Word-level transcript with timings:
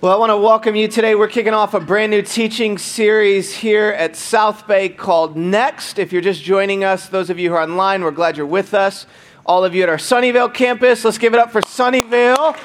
Well, 0.00 0.12
I 0.12 0.16
want 0.16 0.30
to 0.30 0.36
welcome 0.36 0.76
you 0.76 0.86
today. 0.86 1.16
We're 1.16 1.26
kicking 1.26 1.54
off 1.54 1.74
a 1.74 1.80
brand 1.80 2.12
new 2.12 2.22
teaching 2.22 2.78
series 2.78 3.52
here 3.52 3.88
at 3.88 4.14
South 4.14 4.68
Bay 4.68 4.88
called 4.90 5.36
Next. 5.36 5.98
If 5.98 6.12
you're 6.12 6.22
just 6.22 6.40
joining 6.40 6.84
us, 6.84 7.08
those 7.08 7.30
of 7.30 7.40
you 7.40 7.48
who 7.48 7.56
are 7.56 7.62
online, 7.64 8.04
we're 8.04 8.12
glad 8.12 8.36
you're 8.36 8.46
with 8.46 8.74
us. 8.74 9.06
All 9.44 9.64
of 9.64 9.74
you 9.74 9.82
at 9.82 9.88
our 9.88 9.96
Sunnyvale 9.96 10.54
campus, 10.54 11.04
let's 11.04 11.18
give 11.18 11.34
it 11.34 11.40
up 11.40 11.50
for 11.50 11.62
Sunnyvale 11.62 12.56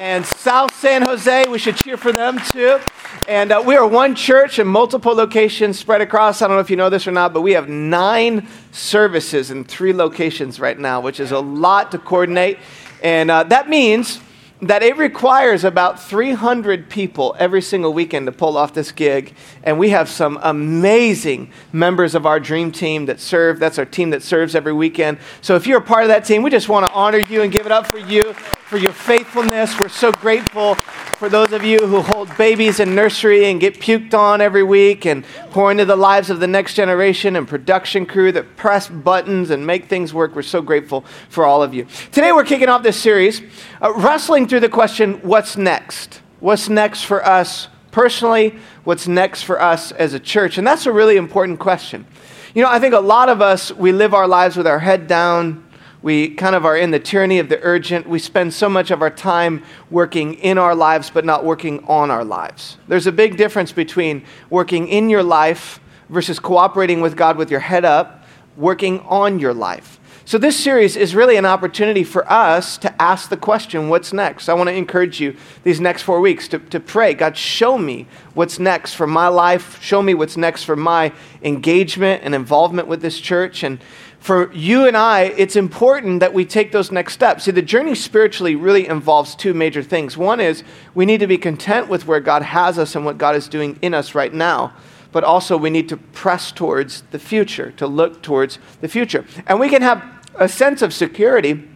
and 0.00 0.24
South 0.24 0.72
San 0.76 1.02
Jose. 1.02 1.48
We 1.48 1.58
should 1.58 1.74
cheer 1.74 1.96
for 1.96 2.12
them 2.12 2.38
too. 2.38 2.78
And 3.26 3.50
uh, 3.50 3.60
we 3.66 3.74
are 3.74 3.84
one 3.84 4.14
church 4.14 4.60
in 4.60 4.68
multiple 4.68 5.12
locations 5.12 5.76
spread 5.80 6.02
across. 6.02 6.40
I 6.40 6.46
don't 6.46 6.56
know 6.56 6.60
if 6.60 6.70
you 6.70 6.76
know 6.76 6.88
this 6.88 7.08
or 7.08 7.10
not, 7.10 7.34
but 7.34 7.40
we 7.40 7.54
have 7.54 7.68
nine 7.68 8.46
services 8.70 9.50
in 9.50 9.64
three 9.64 9.92
locations 9.92 10.60
right 10.60 10.78
now, 10.78 11.00
which 11.00 11.18
is 11.18 11.32
a 11.32 11.40
lot 11.40 11.90
to 11.90 11.98
coordinate. 11.98 12.58
And 13.02 13.28
uh, 13.28 13.42
that 13.42 13.68
means 13.68 14.20
that 14.62 14.82
it 14.82 14.96
requires 14.96 15.64
about 15.64 16.00
300 16.00 16.88
people 16.88 17.34
every 17.38 17.60
single 17.60 17.92
weekend 17.92 18.26
to 18.26 18.32
pull 18.32 18.56
off 18.56 18.72
this 18.72 18.92
gig. 18.92 19.34
And 19.62 19.78
we 19.78 19.90
have 19.90 20.08
some 20.08 20.38
amazing 20.42 21.52
members 21.72 22.14
of 22.14 22.24
our 22.24 22.38
dream 22.38 22.70
team 22.70 23.06
that 23.06 23.20
serve. 23.20 23.58
That's 23.58 23.78
our 23.78 23.84
team 23.84 24.10
that 24.10 24.22
serves 24.22 24.54
every 24.54 24.72
weekend. 24.72 25.18
So 25.40 25.56
if 25.56 25.66
you're 25.66 25.78
a 25.78 25.84
part 25.84 26.02
of 26.02 26.08
that 26.08 26.24
team, 26.24 26.42
we 26.42 26.50
just 26.50 26.68
want 26.68 26.84
to 26.86 26.92
honor 26.92 27.18
you 27.18 27.42
and 27.42 27.52
give 27.52 27.66
it 27.66 27.72
up 27.72 27.86
for 27.86 27.98
you 27.98 28.32
for 28.32 28.78
your 28.78 28.92
faithfulness. 28.92 29.78
We're 29.78 29.88
so 29.88 30.10
grateful 30.10 30.76
for 31.14 31.28
those 31.28 31.52
of 31.52 31.62
you 31.62 31.78
who 31.78 32.00
hold 32.00 32.34
babies 32.36 32.80
in 32.80 32.94
nursery 32.94 33.46
and 33.46 33.60
get 33.60 33.78
puked 33.78 34.14
on 34.14 34.40
every 34.40 34.62
week 34.62 35.04
and 35.06 35.24
pour 35.50 35.70
into 35.70 35.84
the 35.84 35.96
lives 35.96 36.28
of 36.28 36.40
the 36.40 36.46
next 36.46 36.74
generation 36.74 37.36
and 37.36 37.46
production 37.46 38.04
crew 38.04 38.32
that 38.32 38.56
press 38.56 38.88
buttons 38.88 39.50
and 39.50 39.64
make 39.66 39.86
things 39.86 40.12
work. 40.12 40.34
We're 40.34 40.42
so 40.42 40.60
grateful 40.60 41.04
for 41.28 41.46
all 41.46 41.62
of 41.62 41.72
you. 41.72 41.86
Today 42.10 42.32
we're 42.32 42.44
kicking 42.44 42.68
off 42.68 42.82
this 42.82 42.98
series, 42.98 43.42
uh, 43.80 43.92
wrestling 43.94 44.43
through 44.46 44.60
the 44.60 44.68
question 44.68 45.14
what's 45.22 45.56
next? 45.56 46.20
What's 46.40 46.68
next 46.68 47.04
for 47.04 47.24
us 47.24 47.68
personally? 47.90 48.56
What's 48.84 49.08
next 49.08 49.42
for 49.42 49.60
us 49.60 49.92
as 49.92 50.14
a 50.14 50.20
church? 50.20 50.58
And 50.58 50.66
that's 50.66 50.86
a 50.86 50.92
really 50.92 51.16
important 51.16 51.58
question. 51.58 52.06
You 52.54 52.62
know, 52.62 52.68
I 52.68 52.78
think 52.78 52.94
a 52.94 53.00
lot 53.00 53.28
of 53.28 53.40
us, 53.40 53.72
we 53.72 53.92
live 53.92 54.14
our 54.14 54.28
lives 54.28 54.56
with 54.56 54.66
our 54.66 54.78
head 54.78 55.06
down, 55.06 55.64
we 56.04 56.28
kind 56.34 56.54
of 56.54 56.66
are 56.66 56.76
in 56.76 56.90
the 56.90 57.00
tyranny 57.00 57.38
of 57.38 57.48
the 57.48 57.58
urgent. 57.62 58.06
We 58.06 58.18
spend 58.18 58.52
so 58.52 58.68
much 58.68 58.90
of 58.90 59.00
our 59.00 59.08
time 59.08 59.62
working 59.90 60.34
in 60.34 60.58
our 60.58 60.74
lives, 60.74 61.08
but 61.08 61.24
not 61.24 61.46
working 61.46 61.82
on 61.84 62.10
our 62.10 62.26
lives. 62.26 62.76
There's 62.88 63.06
a 63.06 63.12
big 63.12 63.38
difference 63.38 63.72
between 63.72 64.22
working 64.50 64.86
in 64.88 65.08
your 65.08 65.22
life 65.22 65.80
versus 66.10 66.38
cooperating 66.38 67.00
with 67.00 67.16
God 67.16 67.38
with 67.38 67.50
your 67.50 67.60
head 67.60 67.86
up, 67.86 68.22
working 68.54 69.00
on 69.00 69.38
your 69.38 69.54
life. 69.54 69.98
So, 70.26 70.38
this 70.38 70.58
series 70.58 70.96
is 70.96 71.14
really 71.14 71.36
an 71.36 71.44
opportunity 71.44 72.02
for 72.02 72.30
us 72.32 72.78
to 72.78 73.02
ask 73.02 73.28
the 73.28 73.36
question, 73.36 73.90
what's 73.90 74.10
next? 74.10 74.48
I 74.48 74.54
want 74.54 74.68
to 74.68 74.74
encourage 74.74 75.20
you 75.20 75.36
these 75.64 75.82
next 75.82 76.00
four 76.00 76.18
weeks 76.18 76.48
to, 76.48 76.60
to 76.60 76.80
pray, 76.80 77.12
God, 77.12 77.36
show 77.36 77.76
me 77.76 78.06
what's 78.32 78.58
next 78.58 78.94
for 78.94 79.06
my 79.06 79.28
life. 79.28 79.82
Show 79.82 80.00
me 80.00 80.14
what's 80.14 80.38
next 80.38 80.64
for 80.64 80.76
my 80.76 81.12
engagement 81.42 82.22
and 82.24 82.34
involvement 82.34 82.88
with 82.88 83.02
this 83.02 83.20
church. 83.20 83.62
And 83.62 83.78
for 84.18 84.50
you 84.54 84.86
and 84.88 84.96
I, 84.96 85.24
it's 85.36 85.56
important 85.56 86.20
that 86.20 86.32
we 86.32 86.46
take 86.46 86.72
those 86.72 86.90
next 86.90 87.12
steps. 87.12 87.44
See, 87.44 87.50
the 87.50 87.60
journey 87.60 87.94
spiritually 87.94 88.56
really 88.56 88.88
involves 88.88 89.34
two 89.34 89.52
major 89.52 89.82
things. 89.82 90.16
One 90.16 90.40
is 90.40 90.64
we 90.94 91.04
need 91.04 91.20
to 91.20 91.26
be 91.26 91.36
content 91.36 91.88
with 91.88 92.06
where 92.06 92.20
God 92.20 92.40
has 92.40 92.78
us 92.78 92.96
and 92.96 93.04
what 93.04 93.18
God 93.18 93.36
is 93.36 93.46
doing 93.46 93.78
in 93.82 93.92
us 93.92 94.14
right 94.14 94.32
now, 94.32 94.72
but 95.12 95.22
also 95.22 95.58
we 95.58 95.68
need 95.68 95.90
to 95.90 95.98
press 95.98 96.50
towards 96.50 97.02
the 97.10 97.18
future, 97.18 97.72
to 97.72 97.86
look 97.86 98.22
towards 98.22 98.58
the 98.80 98.88
future. 98.88 99.26
And 99.46 99.60
we 99.60 99.68
can 99.68 99.82
have 99.82 100.13
a 100.36 100.48
sense 100.48 100.82
of 100.82 100.92
security 100.92 101.68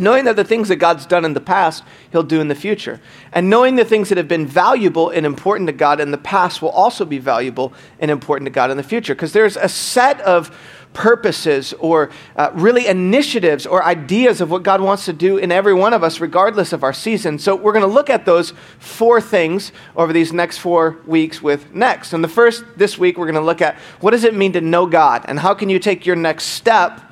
knowing 0.00 0.24
that 0.24 0.36
the 0.36 0.44
things 0.44 0.68
that 0.68 0.76
God's 0.76 1.06
done 1.06 1.24
in 1.24 1.34
the 1.34 1.40
past, 1.40 1.84
He'll 2.10 2.22
do 2.22 2.40
in 2.40 2.48
the 2.48 2.54
future. 2.54 3.00
And 3.32 3.50
knowing 3.50 3.76
the 3.76 3.84
things 3.84 4.08
that 4.08 4.18
have 4.18 4.28
been 4.28 4.46
valuable 4.46 5.10
and 5.10 5.26
important 5.26 5.66
to 5.68 5.72
God 5.72 6.00
in 6.00 6.10
the 6.10 6.18
past 6.18 6.62
will 6.62 6.70
also 6.70 7.04
be 7.04 7.18
valuable 7.18 7.72
and 7.98 8.10
important 8.10 8.46
to 8.46 8.50
God 8.50 8.70
in 8.70 8.76
the 8.76 8.82
future. 8.82 9.14
Because 9.14 9.32
there's 9.32 9.56
a 9.56 9.68
set 9.68 10.20
of 10.22 10.56
purposes 10.92 11.72
or 11.74 12.10
uh, 12.34 12.50
really 12.52 12.88
initiatives 12.88 13.64
or 13.64 13.84
ideas 13.84 14.40
of 14.40 14.50
what 14.50 14.64
God 14.64 14.80
wants 14.80 15.04
to 15.04 15.12
do 15.12 15.36
in 15.36 15.52
every 15.52 15.74
one 15.74 15.92
of 15.92 16.02
us, 16.02 16.18
regardless 16.18 16.72
of 16.72 16.82
our 16.82 16.92
season. 16.92 17.38
So, 17.38 17.54
we're 17.54 17.72
going 17.72 17.84
to 17.84 17.92
look 17.92 18.10
at 18.10 18.24
those 18.24 18.52
four 18.78 19.20
things 19.20 19.70
over 19.96 20.12
these 20.12 20.32
next 20.32 20.58
four 20.58 20.98
weeks 21.06 21.42
with 21.42 21.74
next. 21.74 22.12
And 22.12 22.24
the 22.24 22.28
first 22.28 22.64
this 22.76 22.98
week, 22.98 23.18
we're 23.18 23.26
going 23.26 23.34
to 23.34 23.40
look 23.40 23.62
at 23.62 23.76
what 24.00 24.12
does 24.12 24.24
it 24.24 24.34
mean 24.34 24.52
to 24.54 24.60
know 24.60 24.86
God 24.86 25.24
and 25.28 25.38
how 25.38 25.54
can 25.54 25.68
you 25.68 25.78
take 25.78 26.06
your 26.06 26.16
next 26.16 26.44
step 26.44 27.09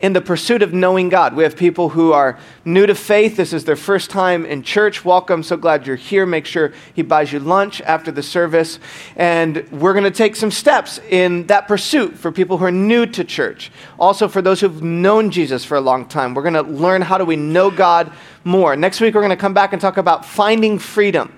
in 0.00 0.12
the 0.12 0.20
pursuit 0.20 0.62
of 0.62 0.72
knowing 0.72 1.08
God. 1.08 1.34
We 1.34 1.42
have 1.42 1.56
people 1.56 1.88
who 1.88 2.12
are 2.12 2.38
new 2.64 2.86
to 2.86 2.94
faith. 2.94 3.36
This 3.36 3.52
is 3.52 3.64
their 3.64 3.76
first 3.76 4.10
time 4.10 4.46
in 4.46 4.62
church. 4.62 5.04
Welcome. 5.04 5.42
So 5.42 5.56
glad 5.56 5.86
you're 5.86 5.96
here. 5.96 6.24
Make 6.24 6.46
sure 6.46 6.72
he 6.94 7.02
buys 7.02 7.32
you 7.32 7.40
lunch 7.40 7.80
after 7.82 8.12
the 8.12 8.22
service. 8.22 8.78
And 9.16 9.68
we're 9.70 9.94
going 9.94 10.04
to 10.04 10.10
take 10.10 10.36
some 10.36 10.50
steps 10.50 11.00
in 11.10 11.46
that 11.48 11.66
pursuit 11.66 12.16
for 12.16 12.30
people 12.30 12.58
who 12.58 12.64
are 12.64 12.70
new 12.70 13.06
to 13.06 13.24
church. 13.24 13.72
Also, 13.98 14.28
for 14.28 14.40
those 14.40 14.60
who've 14.60 14.82
known 14.82 15.30
Jesus 15.30 15.64
for 15.64 15.76
a 15.76 15.80
long 15.80 16.06
time, 16.06 16.34
we're 16.34 16.48
going 16.48 16.54
to 16.54 16.62
learn 16.62 17.02
how 17.02 17.18
do 17.18 17.24
we 17.24 17.36
know 17.36 17.70
God 17.70 18.12
more. 18.44 18.76
Next 18.76 19.00
week, 19.00 19.14
we're 19.14 19.22
going 19.22 19.30
to 19.30 19.36
come 19.36 19.54
back 19.54 19.72
and 19.72 19.82
talk 19.82 19.96
about 19.96 20.24
finding 20.24 20.78
freedom. 20.78 21.34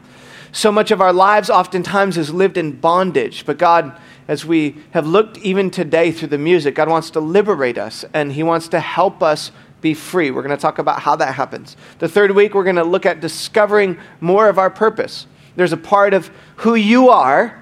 So 0.52 0.72
much 0.72 0.90
of 0.90 1.00
our 1.00 1.12
lives 1.12 1.48
oftentimes 1.48 2.18
is 2.18 2.34
lived 2.34 2.56
in 2.56 2.72
bondage, 2.72 3.46
but 3.46 3.56
God 3.56 3.98
as 4.30 4.44
we 4.44 4.76
have 4.92 5.08
looked 5.08 5.38
even 5.38 5.72
today 5.72 6.12
through 6.12 6.28
the 6.28 6.38
music, 6.38 6.76
God 6.76 6.88
wants 6.88 7.10
to 7.10 7.20
liberate 7.20 7.76
us 7.76 8.04
and 8.14 8.30
He 8.30 8.44
wants 8.44 8.68
to 8.68 8.78
help 8.78 9.24
us 9.24 9.50
be 9.80 9.92
free. 9.92 10.30
We're 10.30 10.44
going 10.44 10.56
to 10.56 10.62
talk 10.62 10.78
about 10.78 11.00
how 11.00 11.16
that 11.16 11.34
happens. 11.34 11.76
The 11.98 12.08
third 12.08 12.30
week, 12.30 12.54
we're 12.54 12.62
going 12.62 12.76
to 12.76 12.84
look 12.84 13.04
at 13.04 13.18
discovering 13.18 13.98
more 14.20 14.48
of 14.48 14.56
our 14.56 14.70
purpose. 14.70 15.26
There's 15.56 15.72
a 15.72 15.76
part 15.76 16.14
of 16.14 16.30
who 16.58 16.76
you 16.76 17.08
are 17.08 17.60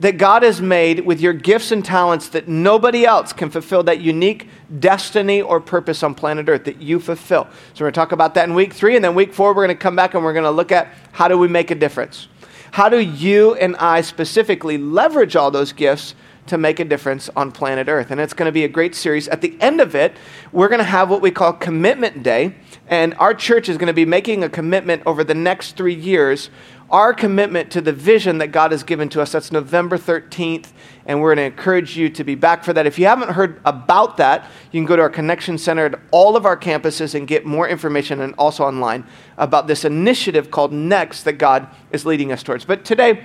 that 0.00 0.18
God 0.18 0.42
has 0.42 0.60
made 0.60 1.06
with 1.06 1.20
your 1.20 1.32
gifts 1.32 1.70
and 1.70 1.84
talents 1.84 2.30
that 2.30 2.48
nobody 2.48 3.04
else 3.04 3.32
can 3.32 3.48
fulfill 3.48 3.84
that 3.84 4.00
unique 4.00 4.48
destiny 4.80 5.40
or 5.40 5.60
purpose 5.60 6.02
on 6.02 6.16
planet 6.16 6.48
Earth 6.48 6.64
that 6.64 6.82
you 6.82 6.98
fulfill. 6.98 7.44
So 7.74 7.84
we're 7.84 7.90
going 7.90 7.92
to 7.92 8.00
talk 8.00 8.10
about 8.10 8.34
that 8.34 8.48
in 8.48 8.56
week 8.56 8.72
three. 8.72 8.96
And 8.96 9.04
then 9.04 9.14
week 9.14 9.32
four, 9.32 9.50
we're 9.50 9.64
going 9.64 9.76
to 9.76 9.80
come 9.80 9.94
back 9.94 10.14
and 10.14 10.24
we're 10.24 10.32
going 10.32 10.42
to 10.42 10.50
look 10.50 10.72
at 10.72 10.92
how 11.12 11.28
do 11.28 11.38
we 11.38 11.46
make 11.46 11.70
a 11.70 11.76
difference. 11.76 12.26
How 12.72 12.88
do 12.88 12.98
you 12.98 13.54
and 13.54 13.76
I 13.76 14.00
specifically 14.00 14.78
leverage 14.78 15.34
all 15.34 15.50
those 15.50 15.72
gifts 15.72 16.14
to 16.46 16.56
make 16.56 16.78
a 16.78 16.84
difference 16.84 17.28
on 17.34 17.50
planet 17.50 17.88
Earth? 17.88 18.10
And 18.10 18.20
it's 18.20 18.32
going 18.32 18.46
to 18.46 18.52
be 18.52 18.64
a 18.64 18.68
great 18.68 18.94
series. 18.94 19.26
At 19.28 19.40
the 19.40 19.56
end 19.60 19.80
of 19.80 19.94
it, 19.94 20.16
we're 20.52 20.68
going 20.68 20.78
to 20.78 20.84
have 20.84 21.10
what 21.10 21.20
we 21.20 21.32
call 21.32 21.52
Commitment 21.52 22.22
Day. 22.22 22.54
And 22.86 23.14
our 23.14 23.34
church 23.34 23.68
is 23.68 23.76
going 23.76 23.88
to 23.88 23.92
be 23.92 24.04
making 24.04 24.44
a 24.44 24.48
commitment 24.48 25.02
over 25.04 25.24
the 25.24 25.34
next 25.34 25.76
three 25.76 25.94
years 25.94 26.50
our 26.90 27.14
commitment 27.14 27.70
to 27.70 27.80
the 27.80 27.92
vision 27.92 28.38
that 28.38 28.48
God 28.48 28.72
has 28.72 28.82
given 28.82 29.08
to 29.10 29.22
us. 29.22 29.32
That's 29.32 29.52
November 29.52 29.96
13th, 29.96 30.72
and 31.06 31.20
we're 31.20 31.34
going 31.34 31.50
to 31.50 31.56
encourage 31.56 31.96
you 31.96 32.10
to 32.10 32.24
be 32.24 32.34
back 32.34 32.64
for 32.64 32.72
that. 32.72 32.86
If 32.86 32.98
you 32.98 33.06
haven't 33.06 33.30
heard 33.30 33.60
about 33.64 34.16
that, 34.16 34.46
you 34.72 34.80
can 34.80 34.86
go 34.86 34.96
to 34.96 35.02
our 35.02 35.10
Connection 35.10 35.56
Center 35.56 35.86
at 35.86 36.00
all 36.10 36.36
of 36.36 36.44
our 36.44 36.56
campuses 36.56 37.14
and 37.14 37.28
get 37.28 37.46
more 37.46 37.68
information 37.68 38.20
and 38.20 38.34
also 38.36 38.64
online 38.64 39.04
about 39.38 39.68
this 39.68 39.84
initiative 39.84 40.50
called 40.50 40.72
Next 40.72 41.22
that 41.22 41.34
God 41.34 41.68
is 41.92 42.04
leading 42.04 42.32
us 42.32 42.42
towards. 42.42 42.64
But 42.64 42.84
today, 42.84 43.24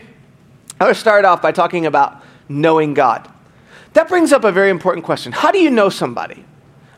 I 0.80 0.84
want 0.84 0.96
to 0.96 1.00
start 1.00 1.25
off 1.25 1.42
by 1.42 1.52
talking 1.52 1.88
about 1.88 2.22
knowing 2.48 2.94
God. 2.94 3.31
That 3.94 4.08
brings 4.09 4.31
up 4.31 4.44
a 4.44 4.52
very 4.52 4.70
important 4.70 5.06
question. 5.06 5.31
How 5.31 5.52
do 5.52 5.59
you 5.59 5.72
know 5.72 5.90
somebody? 5.90 6.46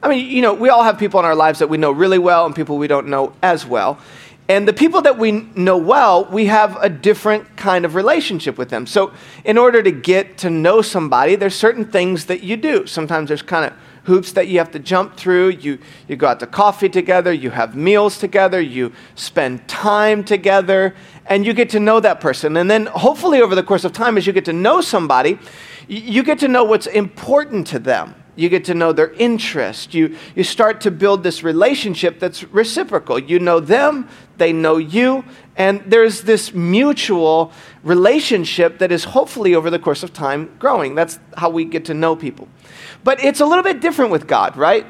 I 0.01 0.09
mean, 0.09 0.29
you 0.29 0.41
know, 0.41 0.53
we 0.53 0.69
all 0.69 0.83
have 0.83 0.99
people 0.99 1.19
in 1.19 1.25
our 1.25 1.35
lives 1.35 1.59
that 1.59 1.69
we 1.69 1.77
know 1.77 1.91
really 1.91 2.19
well 2.19 2.45
and 2.45 2.55
people 2.55 2.77
we 2.77 2.87
don't 2.87 3.07
know 3.07 3.33
as 3.41 3.65
well. 3.65 3.99
And 4.49 4.65
the 4.65 4.73
people 4.73 5.01
that 5.01 5.17
we 5.17 5.31
know 5.31 5.77
well, 5.77 6.23
we 6.25 6.45
have 6.45 6.77
a 6.81 6.87
different 6.87 7.57
kind 7.57 7.83
of 7.83 7.95
relationship 7.95 8.57
with 8.57 8.69
them. 8.69 8.87
So, 8.87 9.11
in 9.43 9.57
order 9.57 9.83
to 9.83 9.91
get 9.91 10.37
to 10.39 10.49
know 10.49 10.81
somebody, 10.81 11.35
there's 11.35 11.55
certain 11.55 11.83
things 11.83 12.25
that 12.25 12.43
you 12.43 12.55
do. 12.55 12.87
Sometimes 12.87 13.27
there's 13.27 13.41
kind 13.41 13.65
of 13.65 13.73
hoops 14.05 14.31
that 14.31 14.47
you 14.47 14.57
have 14.59 14.71
to 14.71 14.79
jump 14.79 15.17
through. 15.17 15.49
You, 15.49 15.79
you 16.07 16.15
go 16.15 16.27
out 16.27 16.39
to 16.39 16.47
coffee 16.47 16.87
together, 16.87 17.33
you 17.33 17.49
have 17.49 17.75
meals 17.75 18.17
together, 18.17 18.61
you 18.61 18.93
spend 19.15 19.67
time 19.67 20.23
together, 20.23 20.95
and 21.25 21.45
you 21.45 21.53
get 21.53 21.69
to 21.71 21.81
know 21.81 21.99
that 21.99 22.21
person. 22.21 22.55
And 22.55 22.71
then, 22.71 22.85
hopefully, 22.85 23.41
over 23.41 23.53
the 23.53 23.63
course 23.63 23.83
of 23.83 23.91
time, 23.91 24.17
as 24.17 24.25
you 24.25 24.31
get 24.31 24.45
to 24.45 24.53
know 24.53 24.79
somebody, 24.79 25.39
you 25.89 26.23
get 26.23 26.39
to 26.39 26.47
know 26.47 26.63
what's 26.63 26.87
important 26.87 27.67
to 27.67 27.79
them. 27.79 28.15
You 28.37 28.49
get 28.49 28.65
to 28.65 28.75
know 28.75 28.93
their 28.93 29.11
interest. 29.13 29.93
You, 29.93 30.15
you 30.35 30.43
start 30.43 30.79
to 30.81 30.91
build 30.91 31.23
this 31.23 31.43
relationship 31.43 32.19
that's 32.19 32.43
reciprocal. 32.45 33.19
You 33.19 33.39
know 33.39 33.59
them, 33.59 34.07
they 34.37 34.53
know 34.53 34.77
you, 34.77 35.25
and 35.57 35.81
there's 35.87 36.21
this 36.21 36.53
mutual 36.53 37.51
relationship 37.83 38.77
that 38.77 38.91
is 38.91 39.03
hopefully 39.03 39.55
over 39.55 39.71
the 39.71 39.79
course 39.79 40.03
of 40.03 40.13
time 40.13 40.55
growing. 40.59 40.93
That's 40.93 41.19
how 41.35 41.49
we 41.49 41.65
get 41.65 41.85
to 41.85 41.95
know 41.95 42.15
people. 42.15 42.47
But 43.03 43.23
it's 43.23 43.39
a 43.39 43.45
little 43.45 43.63
bit 43.63 43.81
different 43.81 44.11
with 44.11 44.27
God, 44.27 44.55
right? 44.55 44.85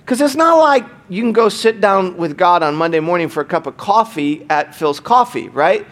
Because 0.00 0.20
it's 0.20 0.36
not 0.36 0.58
like 0.58 0.84
you 1.08 1.22
can 1.22 1.32
go 1.32 1.48
sit 1.48 1.80
down 1.80 2.18
with 2.18 2.36
God 2.36 2.62
on 2.62 2.74
Monday 2.74 3.00
morning 3.00 3.30
for 3.30 3.40
a 3.40 3.46
cup 3.46 3.66
of 3.66 3.78
coffee 3.78 4.46
at 4.50 4.74
Phil's 4.74 5.00
Coffee, 5.00 5.48
right? 5.48 5.86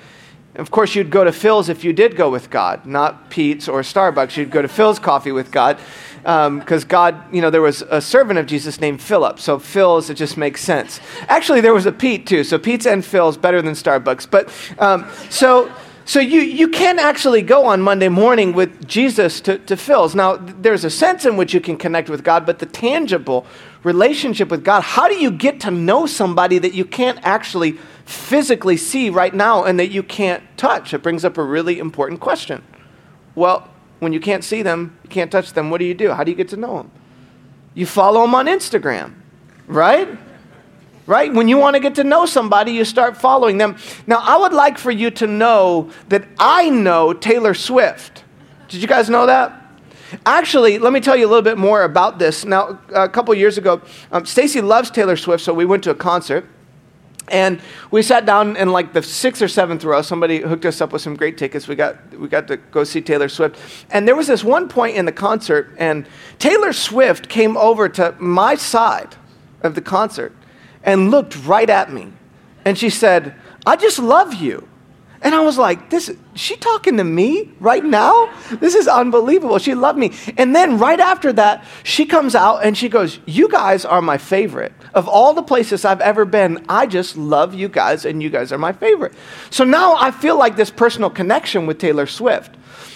Of 0.56 0.72
course, 0.72 0.94
you'd 0.94 1.10
go 1.10 1.22
to 1.22 1.30
Phil's 1.30 1.68
if 1.68 1.84
you 1.84 1.92
did 1.92 2.16
go 2.16 2.28
with 2.28 2.50
God, 2.50 2.84
not 2.84 3.30
Pete's 3.30 3.68
or 3.68 3.82
Starbucks. 3.82 4.36
You'd 4.36 4.50
go 4.50 4.60
to 4.60 4.66
Phil's 4.66 4.98
coffee 4.98 5.30
with 5.30 5.52
God 5.52 5.78
because 6.22 6.84
um, 6.84 6.88
God, 6.88 7.34
you 7.34 7.40
know, 7.40 7.50
there 7.50 7.62
was 7.62 7.82
a 7.82 8.00
servant 8.00 8.38
of 8.38 8.46
Jesus 8.46 8.80
named 8.80 9.00
Philip. 9.00 9.38
So 9.40 9.58
Phil's, 9.58 10.10
it 10.10 10.14
just 10.14 10.36
makes 10.36 10.60
sense. 10.60 11.00
Actually, 11.28 11.60
there 11.60 11.74
was 11.74 11.86
a 11.86 11.92
Pete 11.92 12.26
too. 12.26 12.44
So 12.44 12.58
Pete's 12.58 12.86
and 12.86 13.04
Phil's 13.04 13.36
better 13.36 13.62
than 13.62 13.74
Starbucks. 13.74 14.30
But 14.30 14.52
um, 14.78 15.08
so. 15.30 15.72
So 16.04 16.20
you, 16.20 16.40
you 16.40 16.68
can 16.68 16.98
actually 16.98 17.42
go 17.42 17.66
on 17.66 17.82
Monday 17.82 18.08
morning 18.08 18.54
with 18.54 18.88
Jesus 18.88 19.42
to, 19.42 19.58
to 19.58 19.76
Phil's. 19.76 20.14
Now, 20.14 20.36
there's 20.36 20.82
a 20.82 20.88
sense 20.88 21.26
in 21.26 21.36
which 21.36 21.52
you 21.52 21.60
can 21.60 21.76
connect 21.76 22.08
with 22.08 22.24
God, 22.24 22.46
but 22.46 22.60
the 22.60 22.64
tangible 22.64 23.44
relationship 23.82 24.48
with 24.48 24.64
God, 24.64 24.80
how 24.80 25.06
do 25.06 25.16
you 25.16 25.30
get 25.30 25.60
to 25.60 25.70
know 25.70 26.06
somebody 26.06 26.56
that 26.60 26.72
you 26.72 26.86
can't 26.86 27.18
actually 27.24 27.72
physically 28.06 28.78
see 28.78 29.10
right 29.10 29.34
now 29.34 29.64
and 29.64 29.78
that 29.78 29.88
you 29.88 30.02
can't 30.02 30.42
touch? 30.56 30.94
It 30.94 31.02
brings 31.02 31.26
up 31.26 31.36
a 31.36 31.42
really 31.42 31.78
important 31.78 32.20
question. 32.20 32.64
Well, 33.34 33.68
when 33.98 34.12
you 34.12 34.20
can't 34.20 34.44
see 34.44 34.62
them, 34.62 34.98
you 35.02 35.10
can't 35.10 35.30
touch 35.30 35.52
them, 35.52 35.70
what 35.70 35.78
do 35.78 35.84
you 35.84 35.94
do? 35.94 36.12
How 36.12 36.24
do 36.24 36.30
you 36.30 36.36
get 36.36 36.48
to 36.48 36.56
know 36.56 36.78
them? 36.78 36.90
You 37.74 37.86
follow 37.86 38.22
them 38.22 38.34
on 38.34 38.46
Instagram, 38.46 39.14
right? 39.66 40.08
Right? 41.06 41.32
When 41.32 41.48
you 41.48 41.56
want 41.56 41.74
to 41.74 41.80
get 41.80 41.94
to 41.96 42.04
know 42.04 42.26
somebody, 42.26 42.72
you 42.72 42.84
start 42.84 43.16
following 43.16 43.58
them. 43.58 43.76
Now, 44.06 44.18
I 44.18 44.36
would 44.36 44.52
like 44.52 44.78
for 44.78 44.90
you 44.90 45.10
to 45.12 45.26
know 45.26 45.90
that 46.08 46.28
I 46.38 46.68
know 46.70 47.12
Taylor 47.12 47.54
Swift. 47.54 48.24
Did 48.68 48.82
you 48.82 48.88
guys 48.88 49.08
know 49.08 49.26
that? 49.26 49.54
Actually, 50.26 50.78
let 50.78 50.92
me 50.92 51.00
tell 51.00 51.16
you 51.16 51.26
a 51.26 51.28
little 51.28 51.42
bit 51.42 51.58
more 51.58 51.82
about 51.82 52.18
this. 52.18 52.44
Now, 52.44 52.78
a 52.94 53.08
couple 53.08 53.34
years 53.34 53.58
ago, 53.58 53.80
um, 54.12 54.26
Stacy 54.26 54.60
loves 54.60 54.90
Taylor 54.90 55.16
Swift, 55.16 55.42
so 55.42 55.52
we 55.52 55.64
went 55.64 55.84
to 55.84 55.90
a 55.90 55.94
concert. 55.94 56.48
And 57.30 57.60
we 57.90 58.02
sat 58.02 58.26
down 58.26 58.56
in 58.56 58.72
like 58.72 58.92
the 58.92 59.02
sixth 59.02 59.42
or 59.42 59.48
seventh 59.48 59.84
row. 59.84 60.02
Somebody 60.02 60.40
hooked 60.40 60.64
us 60.64 60.80
up 60.80 60.92
with 60.92 61.02
some 61.02 61.16
great 61.16 61.38
tickets. 61.38 61.68
We 61.68 61.74
got, 61.74 62.14
we 62.16 62.28
got 62.28 62.48
to 62.48 62.56
go 62.56 62.84
see 62.84 63.00
Taylor 63.00 63.28
Swift. 63.28 63.58
And 63.90 64.06
there 64.06 64.16
was 64.16 64.26
this 64.26 64.44
one 64.44 64.68
point 64.68 64.96
in 64.96 65.04
the 65.04 65.12
concert, 65.12 65.74
and 65.78 66.06
Taylor 66.38 66.72
Swift 66.72 67.28
came 67.28 67.56
over 67.56 67.88
to 67.90 68.14
my 68.18 68.54
side 68.54 69.16
of 69.62 69.74
the 69.74 69.82
concert 69.82 70.34
and 70.82 71.10
looked 71.10 71.44
right 71.44 71.68
at 71.68 71.92
me. 71.92 72.12
And 72.64 72.78
she 72.78 72.90
said, 72.90 73.34
I 73.66 73.76
just 73.76 73.98
love 73.98 74.34
you. 74.34 74.68
And 75.20 75.34
I 75.34 75.40
was 75.40 75.58
like, 75.58 75.90
this, 75.90 76.08
is 76.08 76.16
she 76.34 76.56
talking 76.56 76.96
to 76.98 77.04
me 77.04 77.50
right 77.58 77.84
now? 77.84 78.32
This 78.60 78.74
is 78.74 78.86
unbelievable. 78.86 79.58
She 79.58 79.74
loved 79.74 79.98
me. 79.98 80.12
And 80.36 80.54
then 80.54 80.78
right 80.78 81.00
after 81.00 81.32
that, 81.32 81.64
she 81.82 82.06
comes 82.06 82.36
out 82.36 82.64
and 82.64 82.78
she 82.78 82.88
goes, 82.88 83.18
You 83.26 83.48
guys 83.48 83.84
are 83.84 84.00
my 84.00 84.16
favorite. 84.16 84.72
Of 84.94 85.08
all 85.08 85.34
the 85.34 85.42
places 85.42 85.84
I've 85.84 86.00
ever 86.00 86.24
been, 86.24 86.64
I 86.68 86.86
just 86.86 87.16
love 87.16 87.54
you 87.54 87.68
guys 87.68 88.04
and 88.04 88.22
you 88.22 88.30
guys 88.30 88.52
are 88.52 88.58
my 88.58 88.72
favorite. 88.72 89.12
So 89.50 89.64
now 89.64 89.96
I 89.96 90.10
feel 90.10 90.38
like 90.38 90.56
this 90.56 90.70
personal 90.70 91.10
connection 91.10 91.66
with 91.66 91.78
Taylor 91.78 92.06
Swift. 92.06 92.54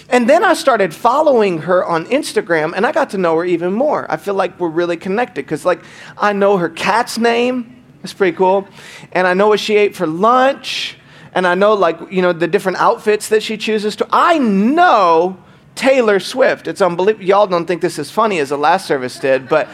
And 0.09 0.29
then 0.29 0.43
I 0.43 0.53
started 0.53 0.93
following 0.93 1.59
her 1.59 1.85
on 1.85 2.05
Instagram 2.05 2.73
and 2.75 2.85
I 2.85 2.91
got 2.91 3.11
to 3.11 3.17
know 3.17 3.37
her 3.37 3.45
even 3.45 3.73
more. 3.73 4.11
I 4.11 4.17
feel 4.17 4.33
like 4.33 4.59
we're 4.59 4.69
really 4.69 4.97
connected 4.97 5.45
because, 5.45 5.65
like, 5.65 5.83
I 6.17 6.33
know 6.33 6.57
her 6.57 6.69
cat's 6.69 7.17
name. 7.17 7.83
That's 8.01 8.13
pretty 8.13 8.35
cool. 8.35 8.67
And 9.11 9.25
I 9.25 9.33
know 9.33 9.47
what 9.47 9.59
she 9.59 9.77
ate 9.77 9.95
for 9.95 10.05
lunch 10.05 10.97
and 11.33 11.47
I 11.47 11.55
know 11.55 11.73
like, 11.73 11.99
you 12.11 12.21
know, 12.21 12.33
the 12.33 12.47
different 12.47 12.77
outfits 12.77 13.29
that 13.29 13.43
she 13.43 13.57
chooses 13.57 13.95
to. 13.97 14.07
I 14.11 14.37
know 14.37 15.37
Taylor 15.75 16.19
Swift. 16.19 16.67
It's 16.67 16.81
unbelievable. 16.81 17.25
Y'all 17.25 17.47
don't 17.47 17.65
think 17.65 17.81
this 17.81 17.97
is 17.97 18.11
funny 18.11 18.39
as 18.39 18.49
the 18.49 18.57
last 18.57 18.85
service 18.85 19.17
did, 19.19 19.49
but 19.49 19.67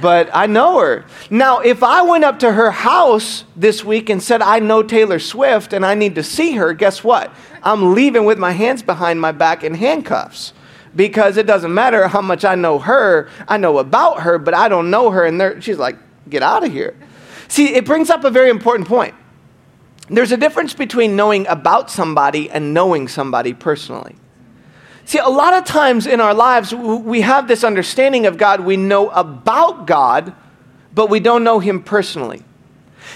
but 0.00 0.30
I 0.32 0.46
know 0.46 0.78
her. 0.80 1.04
Now, 1.30 1.60
if 1.60 1.82
I 1.82 2.02
went 2.02 2.24
up 2.24 2.38
to 2.40 2.52
her 2.52 2.70
house 2.70 3.44
this 3.54 3.84
week 3.84 4.08
and 4.08 4.22
said 4.22 4.40
I 4.40 4.58
know 4.58 4.82
Taylor 4.82 5.18
Swift 5.18 5.72
and 5.72 5.84
I 5.84 5.94
need 5.94 6.14
to 6.14 6.22
see 6.22 6.52
her, 6.52 6.72
guess 6.72 7.04
what? 7.04 7.30
I'm 7.62 7.94
leaving 7.94 8.24
with 8.24 8.38
my 8.38 8.52
hands 8.52 8.82
behind 8.82 9.20
my 9.20 9.32
back 9.32 9.62
in 9.62 9.74
handcuffs. 9.74 10.52
Because 10.94 11.36
it 11.36 11.46
doesn't 11.46 11.72
matter 11.72 12.08
how 12.08 12.20
much 12.20 12.44
I 12.44 12.54
know 12.54 12.78
her, 12.78 13.30
I 13.48 13.56
know 13.56 13.78
about 13.78 14.20
her, 14.22 14.38
but 14.38 14.52
I 14.52 14.68
don't 14.68 14.90
know 14.90 15.10
her 15.10 15.24
and 15.24 15.62
she's 15.62 15.78
like, 15.78 15.96
"Get 16.28 16.42
out 16.42 16.64
of 16.64 16.72
here." 16.72 16.94
See, 17.48 17.74
it 17.74 17.84
brings 17.84 18.10
up 18.10 18.24
a 18.24 18.30
very 18.30 18.50
important 18.50 18.88
point. 18.88 19.14
There's 20.08 20.32
a 20.32 20.36
difference 20.36 20.74
between 20.74 21.16
knowing 21.16 21.46
about 21.46 21.90
somebody 21.90 22.50
and 22.50 22.74
knowing 22.74 23.08
somebody 23.08 23.54
personally. 23.54 24.16
See, 25.04 25.18
a 25.18 25.28
lot 25.28 25.54
of 25.54 25.64
times 25.64 26.06
in 26.06 26.20
our 26.20 26.34
lives, 26.34 26.74
we 26.74 27.22
have 27.22 27.48
this 27.48 27.64
understanding 27.64 28.26
of 28.26 28.38
God. 28.38 28.60
We 28.60 28.76
know 28.76 29.08
about 29.10 29.86
God, 29.86 30.32
but 30.94 31.10
we 31.10 31.20
don't 31.20 31.44
know 31.44 31.58
Him 31.58 31.82
personally. 31.82 32.42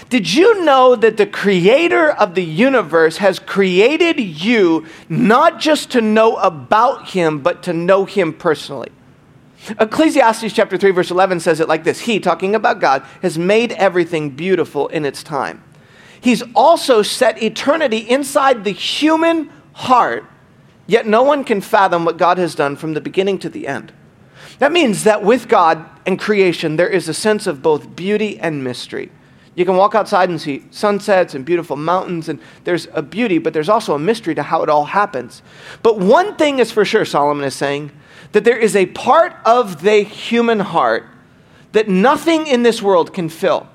Did 0.09 0.31
you 0.33 0.63
know 0.63 0.95
that 0.95 1.17
the 1.17 1.25
creator 1.25 2.11
of 2.11 2.35
the 2.35 2.43
universe 2.43 3.17
has 3.17 3.39
created 3.39 4.19
you 4.19 4.85
not 5.09 5.59
just 5.59 5.91
to 5.91 6.01
know 6.01 6.35
about 6.37 7.09
Him, 7.09 7.39
but 7.39 7.63
to 7.63 7.73
know 7.73 8.05
Him 8.05 8.33
personally? 8.33 8.91
Ecclesiastes 9.79 10.53
chapter 10.53 10.77
3, 10.77 10.91
verse 10.91 11.11
11 11.11 11.39
says 11.39 11.59
it 11.59 11.67
like 11.67 11.83
this 11.83 12.01
He, 12.01 12.19
talking 12.19 12.55
about 12.55 12.79
God, 12.79 13.03
has 13.21 13.37
made 13.37 13.71
everything 13.73 14.29
beautiful 14.29 14.87
in 14.87 15.05
its 15.05 15.23
time. 15.23 15.63
He's 16.19 16.43
also 16.55 17.01
set 17.01 17.41
eternity 17.41 17.97
inside 17.97 18.63
the 18.63 18.71
human 18.71 19.51
heart, 19.73 20.25
yet 20.87 21.05
no 21.05 21.21
one 21.21 21.43
can 21.43 21.61
fathom 21.61 22.05
what 22.05 22.17
God 22.17 22.37
has 22.37 22.55
done 22.55 22.75
from 22.75 22.93
the 22.93 23.01
beginning 23.01 23.37
to 23.39 23.49
the 23.49 23.67
end. 23.67 23.93
That 24.59 24.71
means 24.71 25.03
that 25.03 25.23
with 25.23 25.47
God 25.47 25.85
and 26.05 26.17
creation, 26.17 26.77
there 26.77 26.89
is 26.89 27.07
a 27.07 27.13
sense 27.13 27.45
of 27.45 27.61
both 27.61 27.95
beauty 27.95 28.39
and 28.39 28.63
mystery. 28.63 29.11
You 29.55 29.65
can 29.65 29.75
walk 29.75 29.95
outside 29.95 30.29
and 30.29 30.39
see 30.39 30.65
sunsets 30.71 31.33
and 31.33 31.43
beautiful 31.43 31.75
mountains, 31.75 32.29
and 32.29 32.39
there's 32.63 32.87
a 32.93 33.01
beauty, 33.01 33.37
but 33.39 33.53
there's 33.53 33.69
also 33.69 33.95
a 33.95 33.99
mystery 33.99 34.35
to 34.35 34.43
how 34.43 34.63
it 34.63 34.69
all 34.69 34.85
happens. 34.85 35.41
But 35.83 35.99
one 35.99 36.35
thing 36.35 36.59
is 36.59 36.71
for 36.71 36.85
sure, 36.85 37.05
Solomon 37.05 37.43
is 37.43 37.55
saying, 37.55 37.91
that 38.31 38.43
there 38.43 38.57
is 38.57 38.75
a 38.75 38.85
part 38.87 39.35
of 39.45 39.81
the 39.81 40.03
human 40.03 40.59
heart 40.59 41.05
that 41.71 41.87
nothing 41.87 42.47
in 42.47 42.63
this 42.63 42.81
world 42.81 43.13
can 43.13 43.29
fill 43.29 43.67